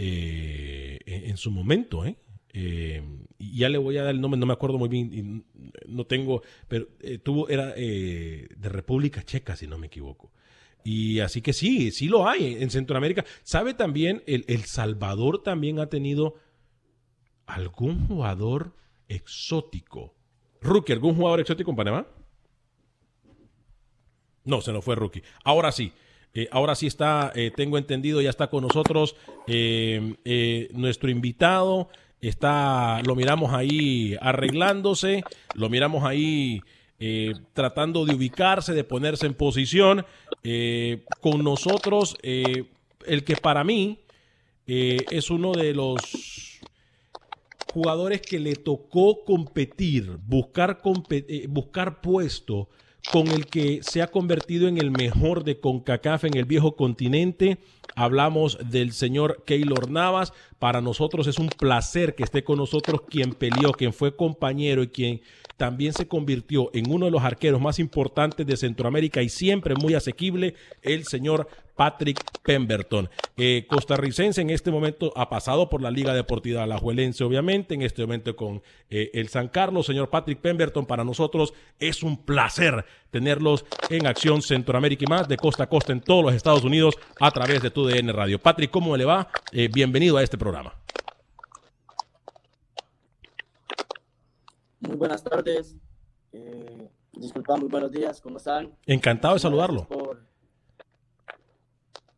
eh, 0.00 1.00
en, 1.06 1.36
su 1.36 1.50
momento, 1.50 2.04
¿eh? 2.04 2.16
¿eh? 2.52 3.02
ya 3.38 3.68
le 3.68 3.78
voy 3.78 3.98
a 3.98 4.04
dar 4.04 4.14
el 4.14 4.20
nombre, 4.20 4.38
no 4.38 4.46
me 4.46 4.52
acuerdo 4.52 4.78
muy 4.78 4.88
bien, 4.88 5.44
no 5.88 6.06
tengo, 6.06 6.42
pero 6.68 6.86
eh, 7.00 7.18
tuvo, 7.18 7.48
era 7.48 7.74
de 7.74 8.48
República 8.62 9.24
Checa, 9.24 9.56
si 9.56 9.66
no 9.66 9.76
me 9.76 9.88
equivoco. 9.88 10.32
Y 10.84 11.18
así 11.18 11.42
que 11.42 11.52
sí, 11.52 11.90
sí 11.90 12.06
lo 12.06 12.28
hay 12.28 12.54
en 12.60 12.70
Centroamérica. 12.70 13.24
¿Sabe 13.42 13.74
también, 13.74 14.22
el, 14.26 14.44
el 14.46 14.64
Salvador 14.64 15.42
también 15.42 15.80
ha 15.80 15.88
tenido 15.88 16.36
algún 17.46 18.06
jugador 18.06 18.76
exótico? 19.08 20.14
Rookie, 20.60 20.92
¿algún 20.92 21.16
jugador 21.16 21.40
exótico 21.40 21.70
en 21.72 21.76
Panamá? 21.76 22.06
No, 24.44 24.60
se 24.60 24.72
nos 24.72 24.84
fue 24.84 24.94
Rookie. 24.94 25.24
Ahora 25.42 25.72
sí, 25.72 25.92
eh, 26.34 26.48
ahora 26.52 26.74
sí 26.74 26.86
está, 26.86 27.32
eh, 27.34 27.50
tengo 27.54 27.78
entendido, 27.78 28.20
ya 28.20 28.30
está 28.30 28.48
con 28.48 28.62
nosotros 28.62 29.16
eh, 29.46 30.68
nuestro 30.72 31.10
invitado. 31.10 31.88
Está, 32.20 33.00
lo 33.02 33.14
miramos 33.14 33.52
ahí 33.52 34.16
arreglándose, 34.20 35.22
lo 35.54 35.68
miramos 35.68 36.04
ahí 36.04 36.60
tratando 37.52 38.04
de 38.04 38.14
ubicarse, 38.16 38.72
de 38.72 38.82
ponerse 38.82 39.26
en 39.26 39.34
posición. 39.34 40.04
con 41.20 41.44
nosotros, 41.44 42.16
el 42.22 43.24
que 43.24 43.36
para 43.36 43.62
mí 43.62 44.00
es 44.66 45.30
uno 45.30 45.52
de 45.52 45.74
los 45.74 46.60
jugadores 47.72 48.20
que 48.20 48.40
le 48.40 48.56
tocó 48.56 49.24
competir, 49.24 50.18
buscar, 50.26 50.80
buscar 51.48 52.00
puesto 52.00 52.68
con 53.12 53.28
el 53.28 53.46
que 53.46 53.80
se 53.82 54.02
ha 54.02 54.08
convertido 54.08 54.68
en 54.68 54.78
el 54.78 54.90
mejor 54.90 55.44
de 55.44 55.58
CONCACAF 55.60 56.24
en 56.24 56.36
el 56.36 56.44
viejo 56.44 56.76
continente. 56.76 57.58
Hablamos 57.96 58.58
del 58.70 58.92
señor 58.92 59.44
Keylor 59.46 59.90
Navas. 59.90 60.32
Para 60.58 60.80
nosotros 60.80 61.26
es 61.26 61.38
un 61.38 61.48
placer 61.48 62.14
que 62.14 62.24
esté 62.24 62.44
con 62.44 62.58
nosotros 62.58 63.02
quien 63.08 63.32
peleó, 63.32 63.72
quien 63.72 63.92
fue 63.92 64.14
compañero 64.14 64.82
y 64.82 64.88
quien 64.88 65.22
también 65.58 65.92
se 65.92 66.08
convirtió 66.08 66.70
en 66.72 66.90
uno 66.90 67.06
de 67.06 67.10
los 67.10 67.22
arqueros 67.22 67.60
más 67.60 67.78
importantes 67.78 68.46
de 68.46 68.56
Centroamérica 68.56 69.22
y 69.22 69.28
siempre 69.28 69.74
muy 69.74 69.94
asequible, 69.94 70.54
el 70.82 71.04
señor 71.04 71.48
Patrick 71.74 72.20
Pemberton. 72.42 73.10
Eh, 73.36 73.66
costarricense 73.68 74.40
en 74.40 74.50
este 74.50 74.70
momento 74.70 75.12
ha 75.16 75.28
pasado 75.28 75.68
por 75.68 75.82
la 75.82 75.90
Liga 75.90 76.14
Deportiva 76.14 76.62
Alajuelense, 76.62 77.24
obviamente, 77.24 77.74
en 77.74 77.82
este 77.82 78.02
momento 78.02 78.34
con 78.36 78.62
eh, 78.88 79.10
el 79.14 79.28
San 79.28 79.48
Carlos. 79.48 79.86
Señor 79.86 80.10
Patrick 80.10 80.38
Pemberton, 80.38 80.86
para 80.86 81.04
nosotros 81.04 81.52
es 81.78 82.02
un 82.02 82.24
placer 82.24 82.84
tenerlos 83.10 83.64
en 83.90 84.06
acción 84.06 84.42
Centroamérica 84.42 85.04
y 85.06 85.10
más, 85.10 85.28
de 85.28 85.36
costa 85.36 85.64
a 85.64 85.68
costa 85.68 85.92
en 85.92 86.00
todos 86.00 86.24
los 86.24 86.34
Estados 86.34 86.62
Unidos 86.62 86.96
a 87.20 87.30
través 87.32 87.62
de 87.62 87.70
TUDN 87.70 88.12
Radio. 88.12 88.38
Patrick, 88.38 88.70
¿cómo 88.70 88.96
le 88.96 89.04
va? 89.04 89.28
Eh, 89.52 89.68
bienvenido 89.72 90.16
a 90.18 90.22
este 90.22 90.38
programa. 90.38 90.74
Muy 94.80 94.96
buenas 94.96 95.22
tardes. 95.22 95.76
Eh, 96.32 96.88
disculpa, 97.12 97.56
muy 97.56 97.68
buenos 97.68 97.90
días. 97.90 98.20
¿Cómo 98.20 98.38
están? 98.38 98.72
Encantado 98.86 99.34
de 99.34 99.40
saludarlo. 99.40 99.88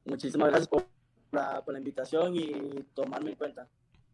Muchísimas 0.05 0.49
gracias 0.49 0.69
por 0.69 0.87
la, 1.33 1.63
invitación 1.79 2.35
y 2.35 2.85
tomarme 2.95 3.31
en 3.31 3.37
cuenta. 3.37 3.69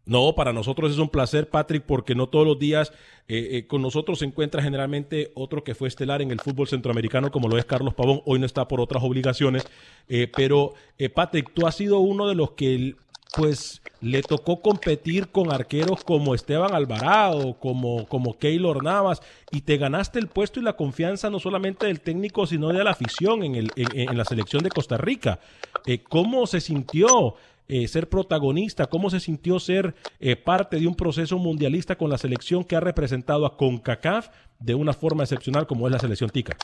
No, 0.04 0.34
para 0.36 0.52
nosotros 0.52 0.92
es 0.92 0.98
un 0.98 1.08
placer, 1.08 1.50
Patrick, 1.50 1.82
porque 1.82 2.14
no 2.14 2.28
todos 2.28 2.46
los 2.46 2.60
días 2.60 2.92
eh, 3.26 3.48
eh, 3.52 3.66
con 3.66 3.82
nosotros 3.82 4.20
se 4.20 4.24
encuentra 4.24 4.62
generalmente 4.62 5.32
otro 5.34 5.64
que 5.64 5.74
fue 5.74 5.88
estelar 5.88 6.22
en 6.22 6.30
el 6.30 6.40
fútbol 6.40 6.68
centroamericano, 6.68 7.32
como 7.32 7.48
lo 7.48 7.58
es 7.58 7.64
Carlos 7.64 7.92
Pavón. 7.94 8.22
Hoy 8.24 8.38
no 8.38 8.46
está 8.46 8.68
por 8.68 8.80
otras 8.80 9.02
obligaciones. 9.02 9.64
Eh, 10.06 10.30
pero, 10.36 10.74
Patrick, 11.12 11.52
tú 11.52 11.66
has 11.66 11.74
sido 11.74 11.98
uno 11.98 12.28
de 12.28 12.36
los 12.36 12.52
que 12.52 12.94
pues 13.36 13.82
le 14.00 14.22
tocó 14.22 14.62
competir 14.62 15.28
con 15.28 15.52
arqueros 15.52 16.04
como 16.04 16.34
Esteban 16.34 16.74
Alvarado, 16.74 17.58
como, 17.58 18.06
como 18.06 18.38
Keylor 18.38 18.82
Navas, 18.82 19.20
y 19.50 19.62
te 19.62 19.76
ganaste 19.76 20.18
el 20.18 20.28
puesto 20.28 20.60
y 20.60 20.62
la 20.62 20.76
confianza 20.76 21.28
no 21.28 21.38
solamente 21.38 21.86
del 21.86 22.00
técnico, 22.00 22.46
sino 22.46 22.68
de 22.68 22.82
la 22.82 22.92
afición 22.92 23.42
en, 23.42 23.54
el, 23.54 23.72
en, 23.76 24.16
la 24.16 24.24
selección 24.24 24.62
de 24.62 24.70
Costa 24.70 24.96
Rica. 24.96 25.38
Eh, 25.86 26.02
¿Cómo 26.02 26.46
se 26.46 26.60
sintió 26.60 27.34
eh, 27.68 27.88
ser 27.88 28.08
protagonista? 28.08 28.86
¿Cómo 28.86 29.10
se 29.10 29.20
sintió 29.20 29.58
ser 29.58 29.94
eh, 30.20 30.36
parte 30.36 30.78
de 30.78 30.86
un 30.86 30.94
proceso 30.94 31.38
mundialista 31.38 31.96
con 31.96 32.10
la 32.10 32.18
selección 32.18 32.64
que 32.64 32.76
ha 32.76 32.80
representado 32.80 33.44
a 33.44 33.56
CONCACAF 33.56 34.28
de 34.60 34.74
una 34.74 34.92
forma 34.92 35.24
excepcional 35.24 35.66
como 35.66 35.86
es 35.86 35.92
la 35.92 35.98
selección 35.98 36.30
TICA? 36.30 36.56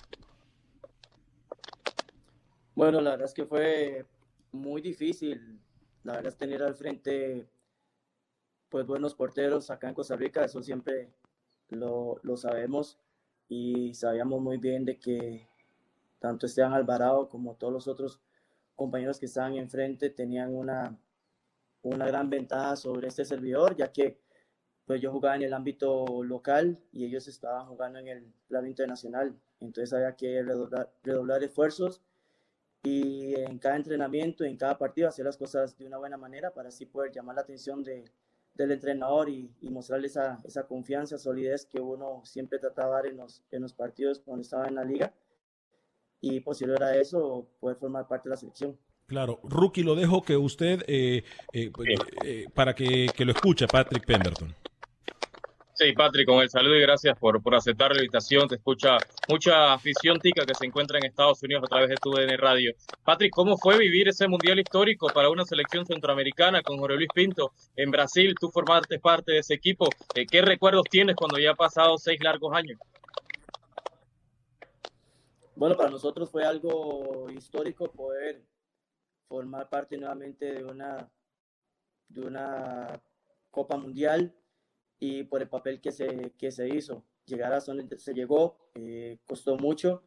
Bueno, 2.75 3.01
la 3.01 3.11
verdad 3.11 3.27
es 3.27 3.35
que 3.35 3.45
fue 3.45 4.07
muy 4.53 4.81
difícil. 4.81 5.59
La 6.05 6.15
verdad 6.15 6.33
es 6.33 6.37
tener 6.37 6.63
al 6.63 6.75
frente 6.75 7.49
pues 8.69 8.87
buenos 8.87 9.15
porteros 9.15 9.71
acá 9.71 9.89
en 9.89 9.95
Costa 9.95 10.17
Rica, 10.17 10.45
eso 10.45 10.63
siempre 10.63 11.13
lo, 11.69 12.19
lo 12.23 12.37
sabemos 12.37 12.99
y 13.49 13.93
sabíamos 13.95 14.41
muy 14.41 14.57
bien 14.57 14.85
de 14.85 14.99
que 14.99 15.47
tanto 16.19 16.47
Esteban 16.47 16.73
Alvarado 16.73 17.29
como 17.29 17.55
todos 17.55 17.73
los 17.73 17.87
otros 17.87 18.21
compañeros 18.77 19.19
que 19.19 19.27
estaban 19.27 19.55
enfrente 19.57 20.09
tenían 20.11 20.55
una, 20.55 20.99
una 21.83 22.07
gran 22.07 22.31
ventaja 22.31 22.77
sobre 22.77 23.09
este 23.09 23.25
servidor, 23.25 23.77
ya 23.77 23.93
que 23.93 24.19
pues 24.87 25.01
yo 25.01 25.13
jugaba 25.13 25.37
en 25.37 25.43
el 25.43 25.53
ámbito 25.53 26.23
local 26.25 26.79
y 26.93 27.05
ellos 27.05 27.29
estaban 27.29 27.67
jugando 27.67 27.99
en 27.99 28.09
el 28.09 28.33
plano 28.49 28.67
internacional. 28.67 29.35
Entonces 29.61 29.93
había 29.93 30.17
que 30.17 30.43
redoblar, 30.43 31.43
esfuerzos 31.43 32.03
y 32.83 33.35
en 33.35 33.59
cada 33.59 33.77
entrenamiento, 33.77 34.45
en 34.45 34.57
cada 34.57 34.77
partido, 34.77 35.09
hacer 35.09 35.25
las 35.25 35.37
cosas 35.37 35.79
de 35.79 35.87
una 35.87 35.99
buena 35.99 36.17
manera 36.17 36.53
para 36.53 36.69
así 36.69 36.87
poder 36.87 37.13
llamar 37.13 37.37
la 37.37 37.43
atención 37.43 37.83
de, 37.85 38.05
del 38.55 38.73
entrenador 38.73 39.29
y, 39.29 39.51
y 39.61 39.71
mostrarle 39.71 40.09
esa, 40.09 40.39
esa, 40.45 40.67
confianza, 40.67 41.17
solidez 41.19 41.67
que 41.67 41.81
uno 41.81 42.23
siempre 42.25 42.59
trataba 42.59 42.97
de 42.97 43.03
dar 43.03 43.07
en 43.07 43.17
los, 43.19 43.43
en 43.51 43.63
los 43.63 43.73
partidos 43.73 44.21
cuando 44.21 44.43
estaba 44.43 44.67
en 44.67 44.75
la 44.75 44.85
liga 44.85 45.15
y 46.21 46.41
posterior 46.41 46.83
a 46.83 46.97
eso 46.97 47.47
poder 47.61 47.77
formar 47.77 48.09
parte 48.09 48.29
de 48.29 48.31
la 48.31 48.37
selección. 48.37 48.79
Claro, 49.07 49.41
Rookie, 49.43 49.83
lo 49.83 49.95
dejo 49.95 50.23
que 50.23 50.37
usted, 50.37 50.83
eh, 50.87 51.25
eh, 51.53 51.71
pues, 51.71 51.89
eh, 52.25 52.47
para 52.55 52.75
que, 52.75 53.09
que, 53.15 53.25
lo 53.25 53.33
escuche, 53.33 53.67
Patrick 53.67 54.07
Pemberton. 54.07 54.55
Sí, 55.83 55.93
Patrick, 55.95 56.29
con 56.29 56.41
el 56.41 56.49
saludo 56.49 56.77
y 56.77 56.81
gracias 56.81 57.19
por, 57.19 57.43
por 57.43 57.57
aceptar 57.57 57.91
la 57.91 57.99
invitación. 57.99 58.47
Te 58.47 58.55
escucha 58.55 58.99
mucha 59.29 59.73
afición 59.73 60.21
tica 60.21 60.47
que 60.47 60.55
se 60.55 60.65
encuentra 60.65 60.97
en 60.97 61.07
Estados 61.07 61.43
Unidos 61.43 61.65
a 61.65 61.67
través 61.67 61.89
de 61.89 61.97
tu 61.97 62.13
DN 62.13 62.37
Radio. 62.37 62.73
Patrick, 63.03 63.33
¿cómo 63.33 63.57
fue 63.59 63.77
vivir 63.79 64.07
ese 64.07 64.29
mundial 64.29 64.61
histórico 64.61 65.09
para 65.09 65.29
una 65.29 65.45
selección 65.45 65.85
centroamericana 65.85 66.63
con 66.63 66.79
Jorge 66.79 66.99
Luis 66.99 67.09
Pinto 67.13 67.53
en 67.75 67.91
Brasil? 67.91 68.33
Tú 68.39 68.49
formaste 68.51 69.01
parte 69.01 69.33
de 69.33 69.39
ese 69.39 69.55
equipo. 69.55 69.89
¿Qué 70.15 70.43
recuerdos 70.43 70.85
tienes 70.89 71.17
cuando 71.17 71.41
ya 71.41 71.51
ha 71.51 71.57
pasado 71.57 71.99
seis 71.99 72.23
largos 72.23 72.55
años? 72.55 72.79
Bueno, 75.57 75.77
para 75.77 75.91
nosotros 75.91 76.31
fue 76.31 76.45
algo 76.45 77.29
histórico 77.29 77.91
poder 77.91 78.41
formar 79.27 79.69
parte 79.69 79.97
nuevamente 79.97 80.53
de 80.53 80.65
una, 80.65 81.11
de 82.09 82.21
una 82.21 83.03
Copa 83.51 83.77
Mundial 83.77 84.33
y 85.05 85.25
por 85.25 85.43
el 85.43 85.49
papel 85.49 85.81
que 85.81 85.91
se, 85.91 86.33
que 86.39 86.53
se 86.53 86.69
hizo. 86.69 87.03
Llegar 87.27 87.53
a 87.53 87.59
donde 87.59 87.99
se 87.99 88.15
llegó 88.15 88.57
eh, 88.77 89.19
costó 89.27 89.57
mucho, 89.57 90.05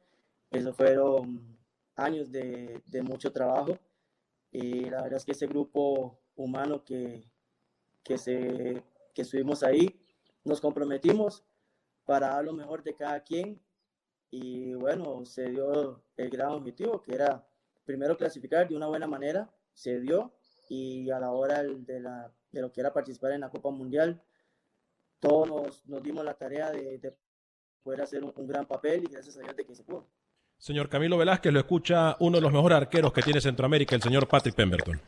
eso 0.50 0.72
fueron 0.72 1.58
años 1.98 2.32
de, 2.32 2.82
de, 2.86 3.02
mucho 3.02 3.30
trabajo. 3.34 3.78
Y 4.52 4.86
la 4.86 5.02
verdad 5.02 5.18
es 5.18 5.26
que 5.26 5.34
ese 5.34 5.48
grupo 5.48 6.18
humano 6.38 6.86
que, 6.86 7.30
que, 8.04 8.18
se, 8.18 8.82
que 9.14 9.24
estuvimos 9.24 9.64
ahí, 9.64 10.00
nos 10.46 10.62
comprometimos 10.62 11.44
para 12.06 12.30
dar 12.30 12.46
lo 12.46 12.54
mejor 12.54 12.82
de 12.82 12.96
cada 12.96 13.22
quien. 13.22 13.62
Y 14.32 14.76
bueno, 14.76 15.26
se 15.26 15.50
dio 15.50 16.06
el 16.16 16.30
gran 16.30 16.52
objetivo 16.52 17.02
que 17.02 17.16
era 17.16 17.46
primero 17.84 18.16
clasificar 18.16 18.66
de 18.70 18.78
una 18.78 18.88
buena 18.88 19.08
manera, 19.08 19.54
se 19.74 20.00
dio. 20.00 20.32
Y 20.70 21.10
a 21.10 21.20
la 21.20 21.34
hora 21.34 21.64
de, 21.64 22.00
la, 22.00 22.34
de 22.54 22.62
lo 22.62 22.72
que 22.72 22.80
era 22.80 22.94
participar 22.94 23.34
en 23.34 23.42
la 23.42 23.50
Copa 23.50 23.72
Mundial, 23.72 24.24
todos 25.20 25.48
nos, 25.48 25.86
nos 25.88 26.04
dimos 26.04 26.24
la 26.24 26.34
tarea 26.34 26.72
de, 26.72 26.98
de 26.98 27.16
poder 27.84 28.02
hacer 28.02 28.24
un, 28.24 28.34
un, 28.36 28.48
gran 28.48 28.66
papel 28.66 29.04
y 29.04 29.12
gracias 29.12 29.38
a 29.38 29.42
Dios 29.42 29.56
de 29.56 29.66
que 29.66 29.76
se 29.76 29.84
pudo. 29.84 30.08
Señor 30.58 30.90
Camilo 30.90 31.18
Velázquez, 31.18 31.52
lo 31.52 31.60
escucha 31.60 32.16
uno 32.20 32.38
de 32.38 32.42
los 32.42 32.52
mejores 32.52 32.78
arqueros 32.78 33.14
que 33.14 33.22
tiene 33.22 33.42
Centroamérica, 33.42 33.96
el 33.96 34.02
señor 34.02 34.28
Patrick 34.28 34.56
Pemberton. 34.56 35.02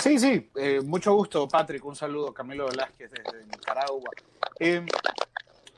Sí, 0.00 0.18
sí, 0.18 0.50
eh, 0.56 0.80
mucho 0.82 1.12
gusto, 1.14 1.46
Patrick. 1.46 1.84
Un 1.84 1.94
saludo, 1.94 2.32
Camilo 2.32 2.66
Velázquez 2.68 3.10
desde 3.10 3.44
Nicaragua. 3.44 4.10
Eh, 4.58 4.86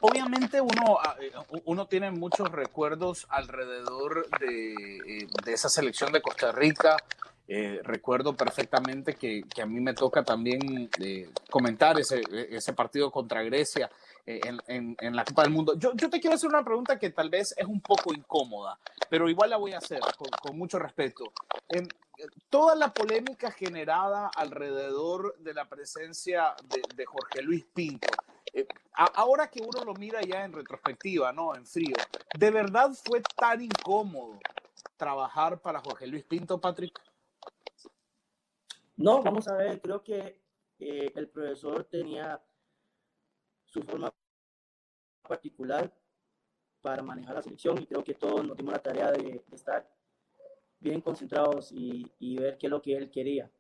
obviamente 0.01 0.61
uno, 0.61 0.99
ah, 1.03 1.17
eh, 1.21 1.33
uno 1.65 1.87
tiene 1.87 2.11
muchos 2.11 2.51
recuerdos 2.51 3.27
alrededor 3.31 4.29
de, 4.39 4.75
eh, 4.75 5.27
de 5.45 5.53
esa 5.53 5.69
selección 5.69 6.13
de 6.13 6.21
Costa 6.21 6.53
Rica. 6.53 6.97
Eh, 7.55 7.81
recuerdo 7.83 8.35
perfectamente 8.35 9.15
que, 9.15 9.43
que, 9.43 9.61
a 9.61 9.67
mí 9.67 9.79
me 9.79 9.93
toca 9.93 10.25
también 10.25 10.89
eh, 10.99 11.29
comentar 11.51 12.01
ese, 12.01 12.23
ese, 12.49 12.73
partido 12.73 13.11
contra 13.11 13.43
Grecia 13.43 13.91
en, 14.25 14.59
en, 14.69 14.97
en, 14.99 15.15
la 15.15 15.23
Copa 15.23 15.43
del 15.43 15.51
Mundo. 15.51 15.75
Yo, 15.77 15.93
yo, 15.95 16.09
te 16.09 16.19
quiero 16.19 16.37
hacer 16.37 16.49
una 16.49 16.65
pregunta 16.65 16.99
que 16.99 17.11
tal 17.11 17.29
vez 17.29 17.55
es 17.59 17.67
un 17.67 17.83
poco 17.83 18.15
incómoda, 18.15 18.79
pero 19.11 19.29
igual 19.29 19.51
la 19.51 19.59
voy 19.59 19.73
a 19.73 19.79
hacer 19.79 20.01
con, 20.17 20.31
con 20.31 20.57
mucho 20.57 20.79
respeto. 20.79 21.31
Eh, 21.69 21.87
toda 22.49 22.75
la 22.75 22.91
polémica 22.95 23.51
generada 23.51 24.31
alrededor 24.35 25.37
de 25.39 25.53
la 25.53 25.69
presencia 25.69 26.55
de, 26.65 26.81
de 26.97 27.05
Jorge 27.05 27.43
Luis 27.43 27.67
Pinto, 27.75 28.09
eh, 28.55 28.67
ahora 28.95 29.49
que 29.49 29.61
uno 29.61 29.85
lo 29.85 29.93
mira 29.93 30.23
ya 30.23 30.43
en 30.47 30.55
retrospectiva, 30.55 31.35
¿no? 31.35 31.55
En 31.55 31.67
frío, 31.67 31.97
¿de 32.33 32.51
verdad 32.51 32.93
fue 33.05 33.21
tan 33.37 33.61
incómodo 33.61 34.39
trabajar 34.97 35.61
para 35.61 35.81
Jorge 35.81 36.07
Luis 36.07 36.25
Pinto, 36.25 36.59
Patrick? 36.59 36.99
No, 38.97 39.23
vamos 39.23 39.49
a 39.49 39.57
ver, 39.57 39.81
creo 39.81 40.03
que 40.03 40.41
eh, 40.79 41.13
el 41.15 41.29
profesor 41.29 41.85
tenía 41.85 42.41
su 43.65 43.83
forma 43.83 44.13
particular 45.27 45.93
para 46.83 47.03
manejar 47.03 47.37
la 47.37 47.43
selección 47.43 47.81
y 47.81 47.87
creo 47.87 48.05
que 48.05 48.15
todos 48.15 48.47
nos 48.47 48.57
dimos 48.57 48.73
la 48.73 48.83
tarea 48.83 49.11
de, 49.13 49.43
estar 49.53 49.89
bien 50.81 51.01
concentrados 51.01 51.73
y, 51.73 52.11
y, 52.19 52.37
ver 52.37 52.59
qué 52.59 52.67
es 52.67 52.71
lo 52.71 52.83
que 52.83 52.97
él 52.97 53.11
quería. 53.11 53.51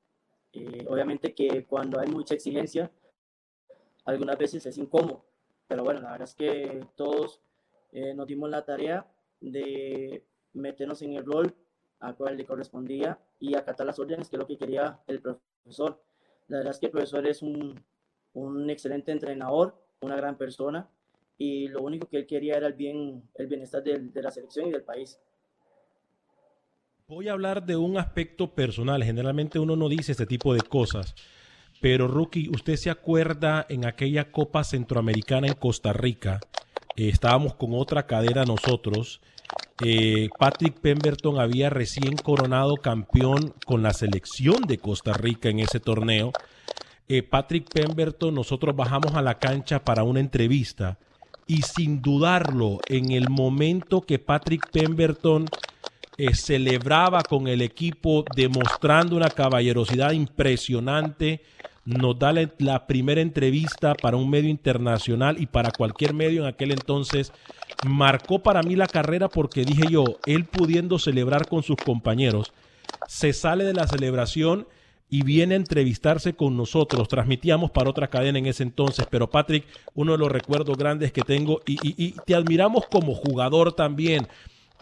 Eh, 0.52 0.84
obviamente 0.88 1.34
que 1.34 1.64
cuando 1.64 1.98
hay 1.98 2.08
mucha 2.08 2.34
exigencia, 2.34 2.90
algunas 4.04 4.36
veces 4.36 4.66
es 4.66 4.76
incómodo, 4.76 5.24
pero 5.66 5.84
bueno, 5.84 6.00
la 6.00 6.10
verdad 6.10 6.28
es 6.28 6.34
que 6.34 6.86
todos 6.96 7.40
eh, 7.92 8.12
nos 8.14 8.26
dimos 8.26 8.50
la 8.50 8.64
tarea 8.64 9.06
de 9.40 10.26
meternos 10.52 11.00
en 11.02 11.14
el 11.14 11.24
rol 11.24 11.54
a 12.02 12.12
cual 12.12 12.36
le 12.36 12.44
correspondía 12.44 13.18
y 13.40 13.54
acatar 13.54 13.86
las 13.86 13.98
órdenes, 13.98 14.28
que 14.28 14.36
es 14.36 14.40
lo 14.40 14.46
que 14.46 14.58
quería 14.58 15.00
el 15.06 15.20
profesor. 15.20 16.02
La 16.48 16.58
verdad 16.58 16.72
es 16.72 16.80
que 16.80 16.86
el 16.86 16.92
profesor 16.92 17.26
es 17.26 17.42
un, 17.42 17.80
un 18.34 18.70
excelente 18.70 19.12
entrenador, 19.12 19.74
una 20.00 20.16
gran 20.16 20.36
persona, 20.36 20.88
y 21.38 21.68
lo 21.68 21.82
único 21.82 22.08
que 22.08 22.18
él 22.18 22.26
quería 22.26 22.56
era 22.56 22.66
el, 22.66 22.74
bien, 22.74 23.22
el 23.34 23.46
bienestar 23.46 23.82
de, 23.82 24.10
la 24.22 24.30
selección 24.30 24.68
y 24.68 24.72
del 24.72 24.82
país. 24.82 25.18
Voy 27.08 27.28
a 27.28 27.32
hablar 27.32 27.64
de 27.64 27.76
un 27.76 27.98
aspecto 27.98 28.54
personal. 28.54 29.02
Generalmente 29.02 29.58
uno 29.58 29.76
no 29.76 29.88
dice 29.88 30.12
este 30.12 30.26
tipo 30.26 30.54
de 30.54 30.60
cosas, 30.60 31.14
pero, 31.80 32.06
Rookie, 32.06 32.48
¿usted 32.48 32.76
se 32.76 32.90
acuerda 32.90 33.66
en 33.68 33.86
aquella 33.86 34.30
Copa 34.30 34.62
Centroamericana 34.62 35.48
en 35.48 35.54
Costa 35.54 35.92
Rica? 35.92 36.38
Eh, 36.96 37.08
estábamos 37.08 37.54
con 37.54 37.74
otra 37.74 38.06
cadena 38.06 38.44
nosotros. 38.44 39.20
Eh, 39.80 40.28
Patrick 40.38 40.78
Pemberton 40.80 41.40
había 41.40 41.70
recién 41.70 42.16
coronado 42.16 42.76
campeón 42.76 43.54
con 43.66 43.82
la 43.82 43.92
selección 43.92 44.62
de 44.62 44.78
Costa 44.78 45.12
Rica 45.12 45.48
en 45.48 45.60
ese 45.60 45.80
torneo. 45.80 46.32
Eh, 47.08 47.22
Patrick 47.22 47.68
Pemberton, 47.72 48.34
nosotros 48.34 48.76
bajamos 48.76 49.14
a 49.14 49.22
la 49.22 49.38
cancha 49.38 49.84
para 49.84 50.04
una 50.04 50.20
entrevista 50.20 50.98
y 51.46 51.62
sin 51.62 52.00
dudarlo, 52.00 52.78
en 52.88 53.12
el 53.12 53.28
momento 53.28 54.00
que 54.00 54.18
Patrick 54.18 54.70
Pemberton 54.70 55.46
eh, 56.16 56.34
celebraba 56.34 57.22
con 57.22 57.48
el 57.48 57.62
equipo 57.62 58.24
demostrando 58.34 59.16
una 59.16 59.30
caballerosidad 59.30 60.12
impresionante, 60.12 61.42
nos 61.84 62.18
da 62.18 62.32
la, 62.32 62.48
la, 62.58 62.86
primera 62.86 63.20
entrevista 63.20 63.94
para 63.94 64.16
un 64.16 64.30
medio 64.30 64.48
internacional 64.48 65.40
y 65.40 65.46
para 65.46 65.72
cualquier 65.72 66.14
medio 66.14 66.42
en 66.42 66.48
aquel 66.48 66.70
entonces. 66.70 67.32
Marcó 67.82 68.42
para 68.42 68.62
mí 68.62 68.76
la 68.76 68.86
carrera 68.86 69.28
porque 69.28 69.64
dije 69.64 69.88
yo, 69.88 70.04
él 70.24 70.46
pudiendo 70.46 70.98
celebrar 70.98 71.48
con 71.48 71.62
sus 71.62 71.76
compañeros, 71.78 72.52
se 73.06 73.32
sale 73.32 73.64
de 73.64 73.74
la 73.74 73.86
celebración 73.86 74.68
y 75.10 75.22
viene 75.24 75.54
a 75.54 75.58
entrevistarse 75.58 76.34
con 76.34 76.56
nosotros. 76.56 77.08
Transmitíamos 77.08 77.70
para 77.70 77.90
otra 77.90 78.08
cadena 78.08 78.38
en 78.38 78.46
ese 78.46 78.62
entonces, 78.62 79.06
pero 79.10 79.30
Patrick, 79.30 79.66
uno 79.94 80.12
de 80.12 80.18
los 80.18 80.32
recuerdos 80.32 80.78
grandes 80.78 81.12
que 81.12 81.22
tengo 81.22 81.60
y, 81.66 81.74
y, 81.86 81.94
y 82.02 82.12
te 82.24 82.34
admiramos 82.34 82.86
como 82.86 83.14
jugador 83.14 83.74
también. 83.74 84.28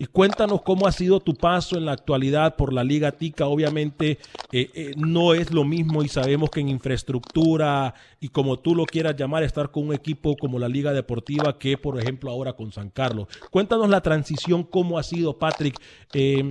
Y 0.01 0.07
cuéntanos 0.07 0.63
cómo 0.63 0.87
ha 0.87 0.93
sido 0.93 1.21
tu 1.21 1.35
paso 1.35 1.77
en 1.77 1.85
la 1.85 1.93
actualidad 1.93 2.57
por 2.57 2.73
la 2.73 2.83
Liga 2.83 3.13
Tica. 3.13 3.47
Obviamente 3.49 4.19
eh, 4.51 4.71
eh, 4.73 4.95
no 4.97 5.35
es 5.35 5.53
lo 5.53 5.63
mismo 5.63 6.03
y 6.03 6.09
sabemos 6.09 6.49
que 6.49 6.61
en 6.61 6.71
infraestructura 6.71 7.93
y 8.19 8.31
como 8.31 8.59
tú 8.59 8.75
lo 8.75 8.87
quieras 8.87 9.15
llamar, 9.15 9.43
estar 9.43 9.71
con 9.71 9.89
un 9.89 9.95
equipo 9.95 10.39
como 10.39 10.59
la 10.59 10.69
Liga 10.69 10.95
Deportiva 10.95 11.59
que, 11.59 11.77
por 11.77 12.01
ejemplo, 12.01 12.31
ahora 12.31 12.55
con 12.55 12.73
San 12.73 12.89
Carlos. 12.89 13.29
Cuéntanos 13.51 13.91
la 13.91 14.01
transición, 14.01 14.65
cómo 14.65 14.99
ha 14.99 15.03
sido, 15.03 15.39
Patrick. 15.39 15.79
Eh, 16.15 16.51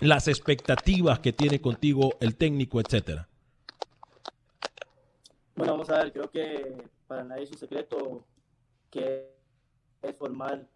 las 0.00 0.26
expectativas 0.26 1.20
que 1.20 1.32
tiene 1.32 1.60
contigo 1.60 2.10
el 2.18 2.34
técnico, 2.34 2.80
etcétera? 2.80 3.28
Bueno, 5.54 5.74
vamos 5.74 5.90
a 5.90 5.98
ver, 5.98 6.12
creo 6.12 6.28
que 6.28 6.82
para 7.06 7.22
nadie 7.22 7.44
es 7.44 7.52
un 7.52 7.58
secreto 7.58 8.24
que 8.90 9.30
es 10.02 10.16
formar 10.16 10.66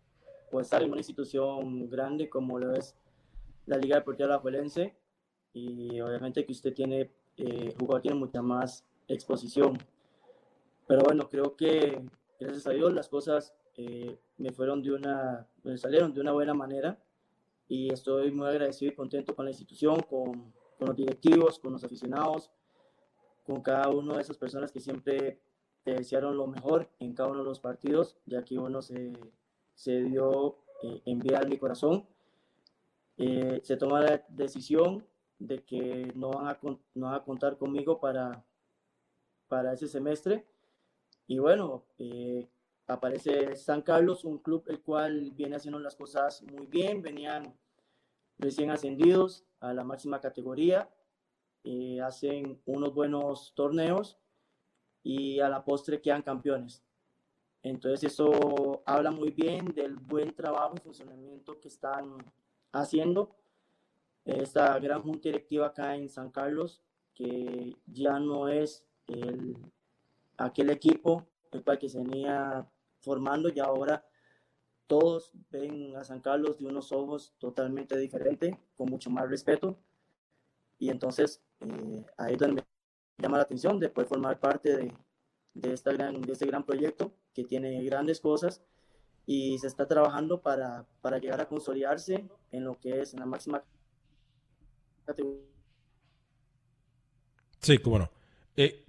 estar 0.60 0.82
en 0.82 0.90
una 0.90 1.00
institución 1.00 1.88
grande 1.88 2.28
como 2.28 2.58
lo 2.58 2.74
es 2.74 2.96
la 3.66 3.76
Liga 3.76 3.96
Deportiva 3.96 4.28
La 4.28 4.38
Juelense 4.38 4.96
y 5.52 6.00
obviamente 6.00 6.44
que 6.44 6.52
usted 6.52 6.72
tiene, 6.74 7.10
eh, 7.36 7.74
jugador 7.78 8.02
tiene 8.02 8.18
mucha 8.18 8.42
más 8.42 8.84
exposición. 9.08 9.78
Pero 10.86 11.02
bueno, 11.02 11.28
creo 11.28 11.56
que 11.56 12.00
gracias 12.38 12.66
a 12.66 12.70
Dios 12.70 12.92
las 12.92 13.08
cosas 13.08 13.54
eh, 13.76 14.18
me 14.38 14.52
fueron 14.52 14.82
de 14.82 14.92
una, 14.92 15.46
me 15.64 15.76
salieron 15.78 16.12
de 16.14 16.20
una 16.20 16.32
buena 16.32 16.54
manera 16.54 16.98
y 17.68 17.92
estoy 17.92 18.30
muy 18.30 18.46
agradecido 18.46 18.92
y 18.92 18.94
contento 18.94 19.34
con 19.34 19.46
la 19.46 19.50
institución, 19.50 20.00
con, 20.00 20.52
con 20.78 20.88
los 20.88 20.96
directivos, 20.96 21.58
con 21.58 21.72
los 21.72 21.82
aficionados, 21.82 22.50
con 23.44 23.62
cada 23.62 23.88
una 23.88 24.14
de 24.14 24.22
esas 24.22 24.36
personas 24.36 24.70
que 24.70 24.80
siempre 24.80 25.40
te 25.82 25.92
desearon 25.92 26.36
lo 26.36 26.46
mejor 26.46 26.88
en 26.98 27.14
cada 27.14 27.30
uno 27.30 27.40
de 27.40 27.44
los 27.44 27.60
partidos, 27.60 28.16
ya 28.26 28.44
que 28.44 28.58
uno 28.58 28.82
se, 28.82 29.12
se 29.76 30.02
dio 30.02 30.56
eh, 30.82 31.02
enviar 31.04 31.48
mi 31.48 31.58
corazón. 31.58 32.06
Eh, 33.18 33.60
se 33.62 33.76
toma 33.76 34.00
la 34.00 34.24
decisión 34.28 35.06
de 35.38 35.62
que 35.62 36.12
no 36.16 36.30
van 36.30 36.48
a, 36.48 36.58
no 36.94 37.06
van 37.06 37.14
a 37.14 37.22
contar 37.22 37.56
conmigo 37.58 38.00
para, 38.00 38.44
para 39.48 39.74
ese 39.74 39.86
semestre. 39.86 40.46
Y 41.28 41.38
bueno, 41.38 41.84
eh, 41.98 42.48
aparece 42.86 43.54
San 43.56 43.82
Carlos, 43.82 44.24
un 44.24 44.38
club 44.38 44.64
el 44.68 44.80
cual 44.80 45.30
viene 45.32 45.56
haciendo 45.56 45.78
las 45.78 45.94
cosas 45.94 46.42
muy 46.42 46.66
bien, 46.66 47.02
venían 47.02 47.54
recién 48.38 48.70
ascendidos 48.70 49.44
a 49.60 49.74
la 49.74 49.84
máxima 49.84 50.20
categoría, 50.20 50.90
hacen 52.04 52.60
unos 52.64 52.94
buenos 52.94 53.52
torneos 53.56 54.18
y 55.02 55.40
a 55.40 55.48
la 55.48 55.64
postre 55.64 56.00
quedan 56.00 56.22
campeones. 56.22 56.85
Entonces 57.68 58.12
eso 58.12 58.80
habla 58.86 59.10
muy 59.10 59.30
bien 59.30 59.74
del 59.74 59.96
buen 59.96 60.32
trabajo 60.32 60.74
y 60.76 60.80
funcionamiento 60.80 61.58
que 61.60 61.66
están 61.66 62.16
haciendo 62.70 63.34
esta 64.24 64.78
gran 64.78 65.02
junta 65.02 65.28
directiva 65.28 65.66
acá 65.66 65.96
en 65.96 66.08
San 66.08 66.30
Carlos, 66.30 66.80
que 67.12 67.74
ya 67.86 68.20
no 68.20 68.48
es 68.48 68.84
el, 69.08 69.56
aquel 70.36 70.70
equipo 70.70 71.26
el 71.50 71.64
cual 71.64 71.78
que 71.78 71.88
se 71.88 71.98
venía 71.98 72.64
formando 73.00 73.48
y 73.48 73.58
ahora 73.58 74.06
todos 74.86 75.32
ven 75.50 75.96
a 75.96 76.04
San 76.04 76.20
Carlos 76.20 76.58
de 76.58 76.66
unos 76.66 76.92
ojos 76.92 77.34
totalmente 77.38 77.98
diferentes, 77.98 78.54
con 78.76 78.88
mucho 78.88 79.10
más 79.10 79.28
respeto. 79.28 79.76
Y 80.78 80.90
entonces 80.90 81.42
eh, 81.60 82.06
ahí 82.16 82.34
es 82.34 82.38
donde 82.38 82.64
llama 83.18 83.38
la 83.38 83.42
atención 83.42 83.80
de 83.80 83.88
poder 83.88 84.08
formar 84.08 84.38
parte 84.38 84.76
de, 84.76 84.94
de, 85.56 85.72
esta 85.72 85.92
gran, 85.92 86.20
de 86.20 86.32
este 86.32 86.46
gran 86.46 86.64
proyecto 86.64 87.12
que 87.34 87.44
tiene 87.44 87.82
grandes 87.84 88.20
cosas 88.20 88.62
y 89.24 89.58
se 89.58 89.66
está 89.66 89.86
trabajando 89.88 90.40
para, 90.40 90.86
para 91.00 91.18
llegar 91.18 91.40
a 91.40 91.48
consolidarse 91.48 92.28
en 92.52 92.64
lo 92.64 92.78
que 92.78 93.00
es 93.00 93.14
la 93.14 93.26
máxima 93.26 93.64
categoría. 95.04 95.42
Sí, 97.60 97.78
cómo 97.78 97.98
no. 97.98 98.10
Eh, 98.56 98.84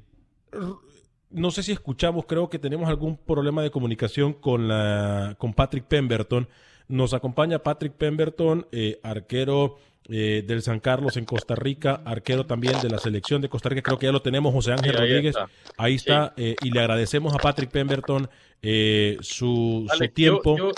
no 1.29 1.51
sé 1.51 1.63
si 1.63 1.71
escuchamos, 1.71 2.25
creo 2.25 2.49
que 2.49 2.59
tenemos 2.59 2.87
algún 2.87 3.17
problema 3.17 3.63
de 3.63 3.71
comunicación 3.71 4.33
con, 4.33 4.67
la, 4.67 5.35
con 5.39 5.53
Patrick 5.53 5.85
Pemberton. 5.85 6.47
Nos 6.87 7.13
acompaña 7.13 7.63
Patrick 7.63 7.93
Pemberton, 7.93 8.67
eh, 8.71 8.99
arquero 9.03 9.77
eh, 10.09 10.43
del 10.45 10.61
San 10.61 10.79
Carlos 10.79 11.17
en 11.17 11.25
Costa 11.25 11.55
Rica, 11.55 12.01
arquero 12.05 12.45
también 12.45 12.79
de 12.81 12.89
la 12.89 12.97
selección 12.97 13.41
de 13.41 13.49
Costa 13.49 13.69
Rica, 13.69 13.81
creo 13.81 13.99
que 13.99 14.05
ya 14.05 14.11
lo 14.11 14.21
tenemos, 14.21 14.53
José 14.53 14.71
Ángel 14.71 14.93
Rodríguez, 14.93 15.35
ahí 15.77 15.95
está, 15.95 16.33
eh, 16.37 16.55
y 16.61 16.71
le 16.71 16.79
agradecemos 16.79 17.33
a 17.33 17.37
Patrick 17.37 17.69
Pemberton 17.71 18.29
eh, 18.61 19.17
su, 19.21 19.85
tiempo. 20.13 20.71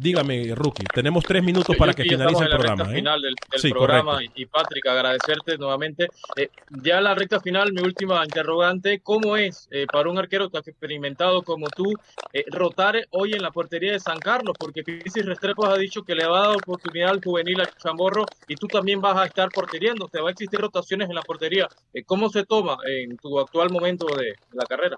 Dígame, 0.00 0.54
Rookie, 0.54 0.86
tenemos 0.94 1.22
tres 1.24 1.44
minutos 1.44 1.76
para 1.76 1.92
que 1.92 2.04
finalice 2.04 2.44
el 2.44 2.48
programa. 2.48 2.84
¿eh? 2.84 2.94
final 2.94 3.20
del, 3.20 3.34
programa 3.70 4.18
y 4.34 4.46
Patrick, 4.46 4.86
agradecerte 4.86 5.58
nuevamente. 5.58 6.08
Eh, 6.36 6.48
ya 6.82 7.02
la 7.02 7.14
recta 7.14 7.38
final, 7.38 7.74
mi 7.74 7.82
última 7.82 8.24
interrogante, 8.24 9.00
¿cómo 9.00 9.36
es 9.36 9.68
eh, 9.70 9.84
para 9.92 10.08
un 10.08 10.16
arquero 10.16 10.48
tan 10.48 10.62
experimentado 10.64 11.42
como 11.42 11.68
tú 11.68 11.92
rotar 12.46 13.06
hoy 13.10 13.34
en 13.34 13.42
la 13.42 13.50
portería 13.50 13.92
de 13.92 14.00
San 14.00 14.18
Carlos? 14.20 14.56
Porque 14.58 14.82
Pisis 14.82 15.26
Restrepo 15.26 15.66
ha 15.66 15.76
dicho 15.76 16.02
que 16.02 16.14
le 16.14 16.26
va 16.26 16.44
a 16.44 16.48
dar 16.48 16.56
oportunidad 16.56 17.10
al 17.10 17.22
juvenil 17.22 17.60
a 17.60 17.66
Chamorro 17.66 18.24
y 18.48 18.54
tú 18.54 18.68
también 18.68 19.02
vas 19.02 19.18
a 19.18 19.26
estar 19.26 19.50
porteriendo, 19.50 20.08
te 20.08 20.22
va 20.22 20.28
a 20.28 20.32
existir 20.32 20.58
rotaciones 20.58 21.10
en 21.10 21.14
la 21.14 21.22
portería. 21.22 21.68
¿Cómo 22.06 22.30
se 22.30 22.46
toma 22.46 22.78
en 22.86 23.18
tu 23.18 23.38
actual 23.38 23.68
momento 23.68 24.06
de 24.16 24.32
la 24.52 24.64
carrera? 24.64 24.96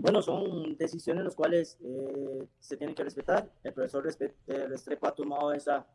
Bueno, 0.00 0.22
son 0.22 0.76
decisiones 0.76 1.24
las 1.24 1.34
cuales 1.34 1.76
eh, 1.82 2.46
se 2.60 2.76
tienen 2.76 2.94
que 2.94 3.02
respetar. 3.02 3.50
El 3.64 3.72
profesor 3.72 4.04
Restrepo 4.04 5.08
ha 5.08 5.14
tomado 5.16 5.52
esa, 5.52 5.88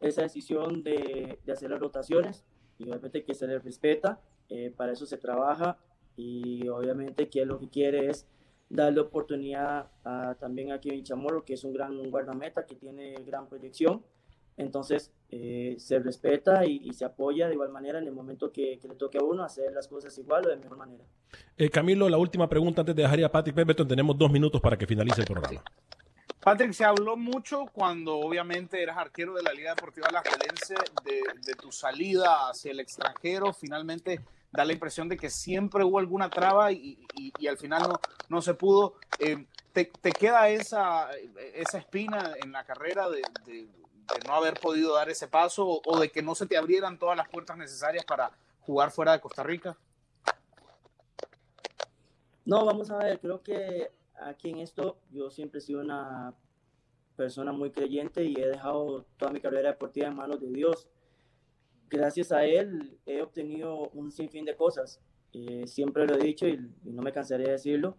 esa 0.00 0.22
decisión 0.22 0.82
de, 0.82 1.38
de, 1.44 1.52
hacer 1.52 1.70
las 1.70 1.78
rotaciones 1.78 2.46
y 2.78 2.84
obviamente 2.84 3.22
que 3.22 3.34
se 3.34 3.46
le 3.46 3.58
respeta, 3.58 4.18
eh, 4.48 4.72
para 4.74 4.92
eso 4.92 5.04
se 5.04 5.18
trabaja 5.18 5.76
y 6.16 6.66
obviamente 6.68 7.28
que 7.28 7.44
lo 7.44 7.58
que 7.58 7.68
quiere 7.68 8.08
es 8.08 8.26
darle 8.70 9.00
oportunidad 9.00 9.90
a, 10.04 10.34
también 10.36 10.72
a 10.72 10.80
Kevin 10.80 11.04
Chamorro, 11.04 11.44
que 11.44 11.52
es 11.52 11.64
un 11.64 11.74
gran 11.74 12.10
guardameta, 12.10 12.64
que 12.64 12.76
tiene 12.76 13.12
gran 13.26 13.46
proyección 13.46 14.02
entonces, 14.56 15.12
eh, 15.30 15.76
se 15.78 15.98
respeta 15.98 16.66
y, 16.66 16.92
se 16.92 17.04
apoya 17.04 17.48
de 17.48 17.54
igual 17.54 17.70
manera 17.70 17.98
en 17.98 18.06
el 18.06 18.12
momento 18.12 18.52
que, 18.52 18.78
le 18.82 18.94
toque 18.96 19.18
a 19.18 19.22
uno 19.22 19.42
hacer 19.44 19.72
las 19.72 19.88
cosas 19.88 20.16
igual 20.18 20.46
o 20.46 20.50
de 20.50 20.56
mejor 20.56 20.76
manera. 20.76 21.04
Eh, 21.56 21.70
Camilo, 21.70 22.08
la 22.08 22.18
última 22.18 22.48
pregunta 22.48 22.82
antes 22.82 22.94
de 22.94 23.02
dejar 23.02 23.18
ir 23.18 23.24
a 23.24 23.32
Patrick 23.32 23.56
Pemberton. 23.56 23.88
Tenemos 23.88 24.16
dos 24.18 24.30
minutos 24.30 24.60
para 24.60 24.76
que 24.76 24.86
finalice 24.86 25.22
el 25.22 25.26
programa. 25.26 25.62
Patrick, 26.40 26.72
se 26.72 26.84
habló 26.84 27.16
mucho 27.16 27.66
cuando 27.72 28.18
obviamente 28.18 28.82
eras 28.82 28.98
arquero 28.98 29.34
de 29.34 29.42
la 29.42 29.52
Liga 29.52 29.74
Deportiva 29.74 30.08
La 30.12 30.22
de, 31.04 31.22
de 31.46 31.54
tu 31.54 31.70
salida 31.70 32.50
hacia 32.50 32.72
el 32.72 32.80
extranjero. 32.80 33.52
Finalmente 33.52 34.20
da 34.50 34.64
la 34.64 34.72
impresión 34.72 35.08
de 35.08 35.16
que 35.16 35.30
siempre 35.30 35.84
hubo 35.84 35.98
alguna 35.98 36.28
traba 36.28 36.72
y, 36.72 36.98
al 37.48 37.56
final 37.56 37.82
no, 37.82 38.00
no 38.28 38.42
se 38.42 38.54
pudo. 38.54 38.96
Eh, 39.18 39.46
te, 39.72 39.88
queda 39.88 40.50
esa, 40.50 41.08
esa 41.54 41.78
espina 41.78 42.34
en 42.42 42.52
la 42.52 42.64
carrera 42.64 43.08
de 43.08 43.22
de 43.46 43.66
no 44.26 44.34
haber 44.34 44.58
podido 44.60 44.94
dar 44.94 45.10
ese 45.10 45.28
paso 45.28 45.80
o, 45.84 45.98
de 45.98 46.10
que 46.10 46.22
no 46.22 46.34
se 46.34 46.46
te 46.46 46.56
abrieran 46.56 46.98
todas 46.98 47.16
las 47.16 47.28
puertas 47.28 47.56
necesarias 47.56 48.04
para 48.04 48.30
jugar 48.60 48.90
fuera 48.90 49.12
de 49.12 49.20
Costa 49.20 49.42
Rica? 49.42 49.76
No, 52.44 52.64
vamos 52.64 52.90
a 52.90 52.98
ver, 52.98 53.20
creo 53.20 53.42
que 53.42 53.90
aquí 54.20 54.50
en 54.50 54.58
esto 54.58 54.98
yo 55.10 55.30
siempre 55.30 55.58
he 55.58 55.62
sido 55.62 55.80
una 55.80 56.34
persona 57.16 57.52
muy 57.52 57.70
creyente 57.70 58.24
y 58.24 58.34
he 58.34 58.48
dejado 58.48 59.04
toda 59.16 59.30
mi 59.30 59.40
carrera 59.40 59.70
deportiva 59.70 60.08
en 60.08 60.16
manos 60.16 60.40
de 60.40 60.48
Dios. 60.48 60.88
Gracias 61.88 62.32
a 62.32 62.44
Él 62.44 62.98
he 63.06 63.22
obtenido 63.22 63.90
un 63.90 64.10
sinfín 64.10 64.44
de 64.44 64.56
cosas. 64.56 65.00
Eh, 65.32 65.66
siempre 65.66 66.06
lo 66.06 66.14
he 66.14 66.18
dicho 66.18 66.46
y, 66.46 66.54
y, 66.84 66.92
no 66.92 67.02
me 67.02 67.12
cansaré 67.12 67.44
de 67.44 67.52
decirlo. 67.52 67.96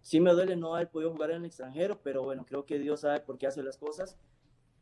Sí 0.00 0.20
me 0.20 0.32
duele 0.32 0.56
no 0.56 0.74
haber 0.74 0.90
podido 0.90 1.12
jugar 1.12 1.30
en 1.30 1.38
el 1.38 1.46
extranjero, 1.46 2.00
pero 2.02 2.22
bueno, 2.22 2.44
creo 2.46 2.66
que 2.66 2.78
Dios 2.78 3.00
sabe 3.00 3.20
por 3.20 3.38
qué 3.38 3.46
hace 3.46 3.62
las 3.62 3.78
cosas 3.78 4.18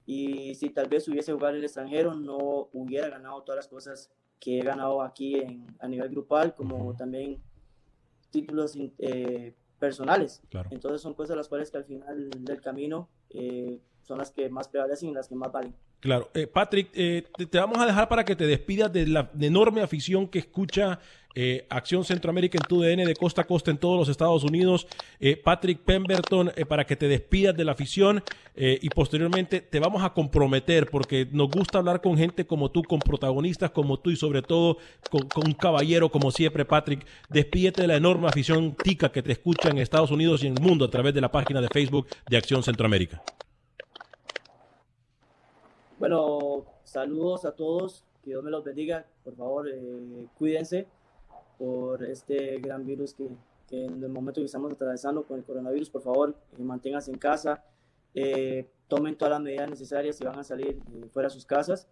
y 0.06 0.54
si 0.54 0.70
tal 0.70 0.88
vez 0.88 1.06
hubiese 1.08 1.32
jugado 1.32 1.52
en 1.52 1.58
el 1.58 1.64
extranjero, 1.64 2.14
no 2.14 2.68
hubiera 2.72 3.08
ganado 3.08 3.42
todas 3.42 3.58
las 3.58 3.68
cosas 3.68 4.12
que 4.40 4.58
he 4.58 4.62
ganado 4.62 5.02
aquí 5.02 5.38
en, 5.38 5.66
a 5.78 5.86
nivel 5.86 6.08
grupal, 6.08 6.54
como 6.54 6.94
también 6.96 7.40
títulos 8.30 8.76
eh, 8.98 9.54
personales. 9.78 10.42
Entonces 10.70 11.00
son 11.00 11.14
cosas 11.14 11.36
las 11.36 11.48
cuales 11.48 11.70
que 11.70 11.78
al 11.78 11.84
final 11.84 12.30
del 12.30 12.60
camino 12.60 13.08
eh, 13.30 13.80
son 14.02 14.18
las 14.18 14.32
que 14.32 14.48
más 14.48 14.68
prevalecen 14.68 15.10
y 15.10 15.14
las 15.14 15.28
que 15.28 15.36
más 15.36 15.52
valen. 15.52 15.74
Claro. 16.02 16.32
Eh, 16.34 16.48
Patrick, 16.48 16.90
eh, 16.94 17.22
te, 17.48 17.58
vamos 17.60 17.78
a 17.78 17.86
dejar 17.86 18.08
para 18.08 18.24
que 18.24 18.34
te 18.34 18.44
despidas 18.44 18.92
de 18.92 19.06
la 19.06 19.30
enorme 19.40 19.82
afición 19.82 20.26
que 20.26 20.40
escucha 20.40 20.98
eh, 21.36 21.64
Acción 21.70 22.04
Centroamérica 22.04 22.58
en 22.58 22.64
tu 22.64 22.82
DN 22.82 23.06
de 23.06 23.14
costa 23.14 23.42
a 23.42 23.46
costa 23.46 23.70
en 23.70 23.78
todos 23.78 24.00
los 24.00 24.08
Estados 24.08 24.42
Unidos. 24.42 24.88
Patrick 25.44 25.78
Pemberton, 25.78 26.50
para 26.68 26.84
que 26.84 26.96
te 26.96 27.06
despidas 27.06 27.56
de 27.56 27.64
la 27.64 27.72
afición 27.72 28.20
y 28.56 28.88
posteriormente 28.90 29.60
te 29.60 29.78
vamos 29.78 30.02
a 30.02 30.12
comprometer 30.12 30.90
porque 30.90 31.28
nos 31.30 31.48
gusta 31.48 31.78
hablar 31.78 32.00
con 32.00 32.18
gente 32.18 32.44
como 32.46 32.72
tú, 32.72 32.82
con 32.82 32.98
protagonistas 32.98 33.70
como 33.70 34.00
tú 34.00 34.10
y 34.10 34.16
sobre 34.16 34.42
todo 34.42 34.78
con, 35.08 35.28
con 35.28 35.46
un 35.46 35.54
caballero 35.54 36.10
como 36.10 36.32
siempre, 36.32 36.64
Patrick. 36.64 37.06
Despídete 37.30 37.82
de 37.82 37.88
la 37.88 37.96
enorme 37.96 38.26
afición 38.26 38.74
tica 38.74 39.12
que 39.12 39.22
te 39.22 39.30
escucha 39.30 39.70
en 39.70 39.78
Estados 39.78 40.10
Unidos 40.10 40.42
y 40.42 40.48
en 40.48 40.54
el 40.58 40.62
mundo 40.62 40.84
a 40.84 40.90
través 40.90 41.14
de 41.14 41.20
la 41.20 41.30
página 41.30 41.60
de 41.60 41.68
Facebook 41.68 42.08
de 42.28 42.36
Acción 42.36 42.64
Centroamérica. 42.64 43.22
Bueno, 46.02 46.66
saludos 46.82 47.44
a 47.44 47.54
todos, 47.54 48.04
que 48.24 48.30
Dios 48.30 48.42
me 48.42 48.50
los 48.50 48.64
bendiga, 48.64 49.06
por 49.22 49.36
favor, 49.36 49.68
eh, 49.68 50.26
cuídense 50.36 50.88
por 51.56 52.02
este 52.02 52.58
gran 52.58 52.84
virus 52.84 53.14
que, 53.14 53.28
en 53.70 54.02
el 54.02 54.08
momento 54.08 54.40
que 54.40 54.46
estamos 54.46 54.72
atravesando 54.72 55.24
con 55.24 55.38
el 55.38 55.44
coronavirus, 55.44 55.90
por 55.90 56.02
favor, 56.02 56.34
eh, 56.58 56.62
manténganse 56.64 57.12
en 57.12 57.18
casa, 57.18 57.64
eh, 58.14 58.68
tomen 58.88 59.16
todas 59.16 59.30
las 59.30 59.42
medidas 59.42 59.70
necesarias 59.70 60.20
y 60.20 60.24
van 60.24 60.40
a 60.40 60.42
salir 60.42 60.80
eh, 60.92 61.08
fuera 61.12 61.28
de 61.28 61.34
sus 61.34 61.46
casas. 61.46 61.86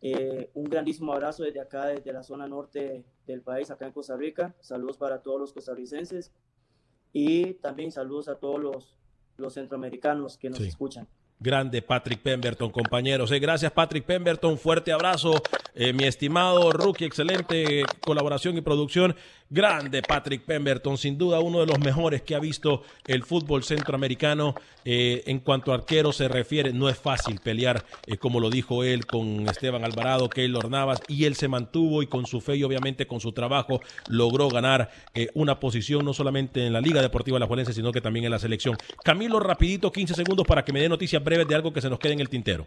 Eh, 0.00 0.50
un 0.54 0.64
grandísimo 0.64 1.12
abrazo 1.12 1.44
desde 1.44 1.60
acá, 1.60 1.86
desde 1.86 2.12
la 2.12 2.24
zona 2.24 2.48
norte 2.48 3.04
del 3.28 3.42
país, 3.42 3.70
acá 3.70 3.86
en 3.86 3.92
Costa 3.92 4.16
Rica. 4.16 4.56
Saludos 4.58 4.98
para 4.98 5.22
todos 5.22 5.38
los 5.38 5.52
costarricenses 5.52 6.32
y 7.12 7.54
también 7.54 7.92
saludos 7.92 8.26
a 8.26 8.34
todos 8.34 8.58
los, 8.58 8.96
los 9.36 9.54
centroamericanos 9.54 10.36
que 10.36 10.50
nos 10.50 10.62
escuchan. 10.62 11.06
Grande 11.42 11.82
Patrick 11.82 12.20
Pemberton, 12.20 12.70
compañeros. 12.70 13.30
Eh, 13.32 13.38
gracias 13.40 13.72
Patrick 13.72 14.04
Pemberton, 14.04 14.56
fuerte 14.56 14.92
abrazo. 14.92 15.42
Eh, 15.74 15.92
mi 15.92 16.04
estimado 16.04 16.70
rookie, 16.72 17.04
excelente 17.04 17.84
colaboración 18.00 18.56
y 18.56 18.60
producción. 18.60 19.16
Grande 19.52 20.02
Patrick 20.02 20.42
Pemberton, 20.42 20.96
sin 20.96 21.18
duda 21.18 21.40
uno 21.40 21.60
de 21.60 21.66
los 21.66 21.78
mejores 21.78 22.22
que 22.22 22.34
ha 22.34 22.38
visto 22.38 22.82
el 23.06 23.22
fútbol 23.22 23.64
centroamericano. 23.64 24.54
Eh, 24.84 25.22
en 25.26 25.40
cuanto 25.40 25.72
a 25.72 25.74
arquero 25.76 26.12
se 26.12 26.26
refiere, 26.26 26.72
no 26.72 26.88
es 26.88 26.98
fácil 26.98 27.38
pelear, 27.38 27.84
como 28.18 28.40
lo 28.40 28.50
dijo 28.50 28.82
él, 28.82 29.06
con 29.06 29.48
Esteban 29.48 29.84
Alvarado, 29.84 30.28
Keylor 30.28 30.70
Navas, 30.70 31.00
y 31.06 31.24
él 31.26 31.36
se 31.36 31.48
mantuvo 31.48 32.02
y 32.02 32.06
con 32.06 32.26
su 32.26 32.40
fe 32.40 32.56
y 32.56 32.64
obviamente 32.64 33.06
con 33.06 33.20
su 33.20 33.32
trabajo 33.32 33.80
logró 34.08 34.48
ganar 34.48 34.90
una 35.34 35.60
posición 35.60 36.04
no 36.04 36.14
solamente 36.14 36.66
en 36.66 36.72
la 36.72 36.80
Liga 36.80 37.02
Deportiva 37.02 37.38
La 37.38 37.46
Juelense, 37.46 37.72
sino 37.72 37.92
que 37.92 38.00
también 38.00 38.24
en 38.24 38.30
la 38.30 38.38
selección. 38.38 38.76
Camilo, 39.04 39.38
rapidito, 39.38 39.92
15 39.92 40.14
segundos 40.14 40.46
para 40.46 40.64
que 40.64 40.72
me 40.72 40.80
dé 40.80 40.88
noticias 40.88 41.22
de 41.22 41.54
algo 41.54 41.72
que 41.72 41.80
se 41.80 41.90
nos 41.90 41.98
quede 41.98 42.14
en 42.14 42.20
el 42.20 42.28
tintero. 42.28 42.66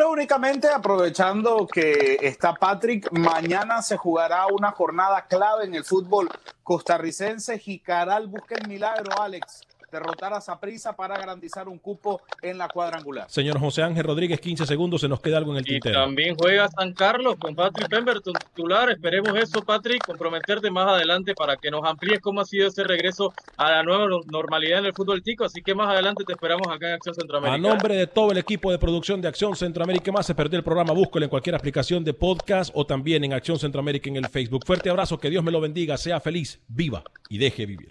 No, 0.00 0.12
únicamente 0.12 0.66
aprovechando 0.66 1.66
que 1.66 2.16
está 2.22 2.54
Patrick, 2.54 3.12
mañana 3.12 3.82
se 3.82 3.98
jugará 3.98 4.46
una 4.46 4.70
jornada 4.70 5.26
clave 5.26 5.66
en 5.66 5.74
el 5.74 5.84
fútbol 5.84 6.26
costarricense. 6.62 7.58
Jicaral 7.58 8.26
busca 8.26 8.54
el 8.54 8.66
milagro, 8.66 9.20
Alex 9.20 9.60
derrotar 9.90 10.32
a 10.32 10.40
Saprisa 10.40 10.94
para 10.94 11.18
garantizar 11.18 11.68
un 11.68 11.78
cupo 11.78 12.20
en 12.42 12.58
la 12.58 12.68
cuadrangular. 12.68 13.30
Señor 13.30 13.58
José 13.58 13.82
Ángel 13.82 14.04
Rodríguez, 14.04 14.40
15 14.40 14.66
segundos, 14.66 15.00
se 15.00 15.08
nos 15.08 15.20
queda 15.20 15.38
algo 15.38 15.52
en 15.52 15.58
el 15.58 15.64
tintero. 15.64 15.98
Y 15.98 16.02
también 16.02 16.36
juega 16.36 16.68
San 16.68 16.92
Carlos 16.92 17.36
con 17.38 17.54
Patrick 17.54 17.88
Pemberton 17.88 18.34
titular. 18.34 18.90
Esperemos 18.90 19.36
eso, 19.36 19.62
Patrick, 19.62 20.04
comprometerte 20.04 20.70
más 20.70 20.88
adelante 20.88 21.34
para 21.34 21.56
que 21.56 21.70
nos 21.70 21.84
amplíes 21.84 22.20
cómo 22.20 22.40
ha 22.40 22.44
sido 22.44 22.68
ese 22.68 22.84
regreso 22.84 23.32
a 23.56 23.70
la 23.70 23.82
nueva 23.82 24.06
normalidad 24.26 24.80
en 24.80 24.86
el 24.86 24.94
fútbol 24.94 25.22
tico. 25.22 25.44
Así 25.44 25.62
que 25.62 25.74
más 25.74 25.88
adelante 25.88 26.24
te 26.24 26.32
esperamos 26.32 26.66
acá 26.68 26.88
en 26.88 26.94
Acción 26.94 27.14
Centroamérica. 27.14 27.54
A 27.54 27.58
nombre 27.58 27.96
de 27.96 28.06
todo 28.06 28.32
el 28.32 28.38
equipo 28.38 28.70
de 28.70 28.78
producción 28.78 29.20
de 29.20 29.28
Acción 29.28 29.56
Centroamérica 29.56 30.12
más, 30.12 30.26
se 30.26 30.34
perdió 30.34 30.58
el 30.58 30.64
programa, 30.64 30.92
búscalo 30.92 31.24
en 31.24 31.30
cualquier 31.30 31.54
aplicación 31.54 32.04
de 32.04 32.14
podcast 32.14 32.70
o 32.74 32.86
también 32.86 33.24
en 33.24 33.32
Acción 33.32 33.58
Centroamérica 33.58 34.08
en 34.08 34.16
el 34.16 34.28
Facebook. 34.28 34.64
Fuerte 34.66 34.90
abrazo, 34.90 35.18
que 35.18 35.30
Dios 35.30 35.44
me 35.44 35.50
lo 35.50 35.60
bendiga, 35.60 35.96
sea 35.96 36.20
feliz, 36.20 36.60
viva 36.68 37.02
y 37.28 37.38
deje 37.38 37.66
vivir. 37.66 37.90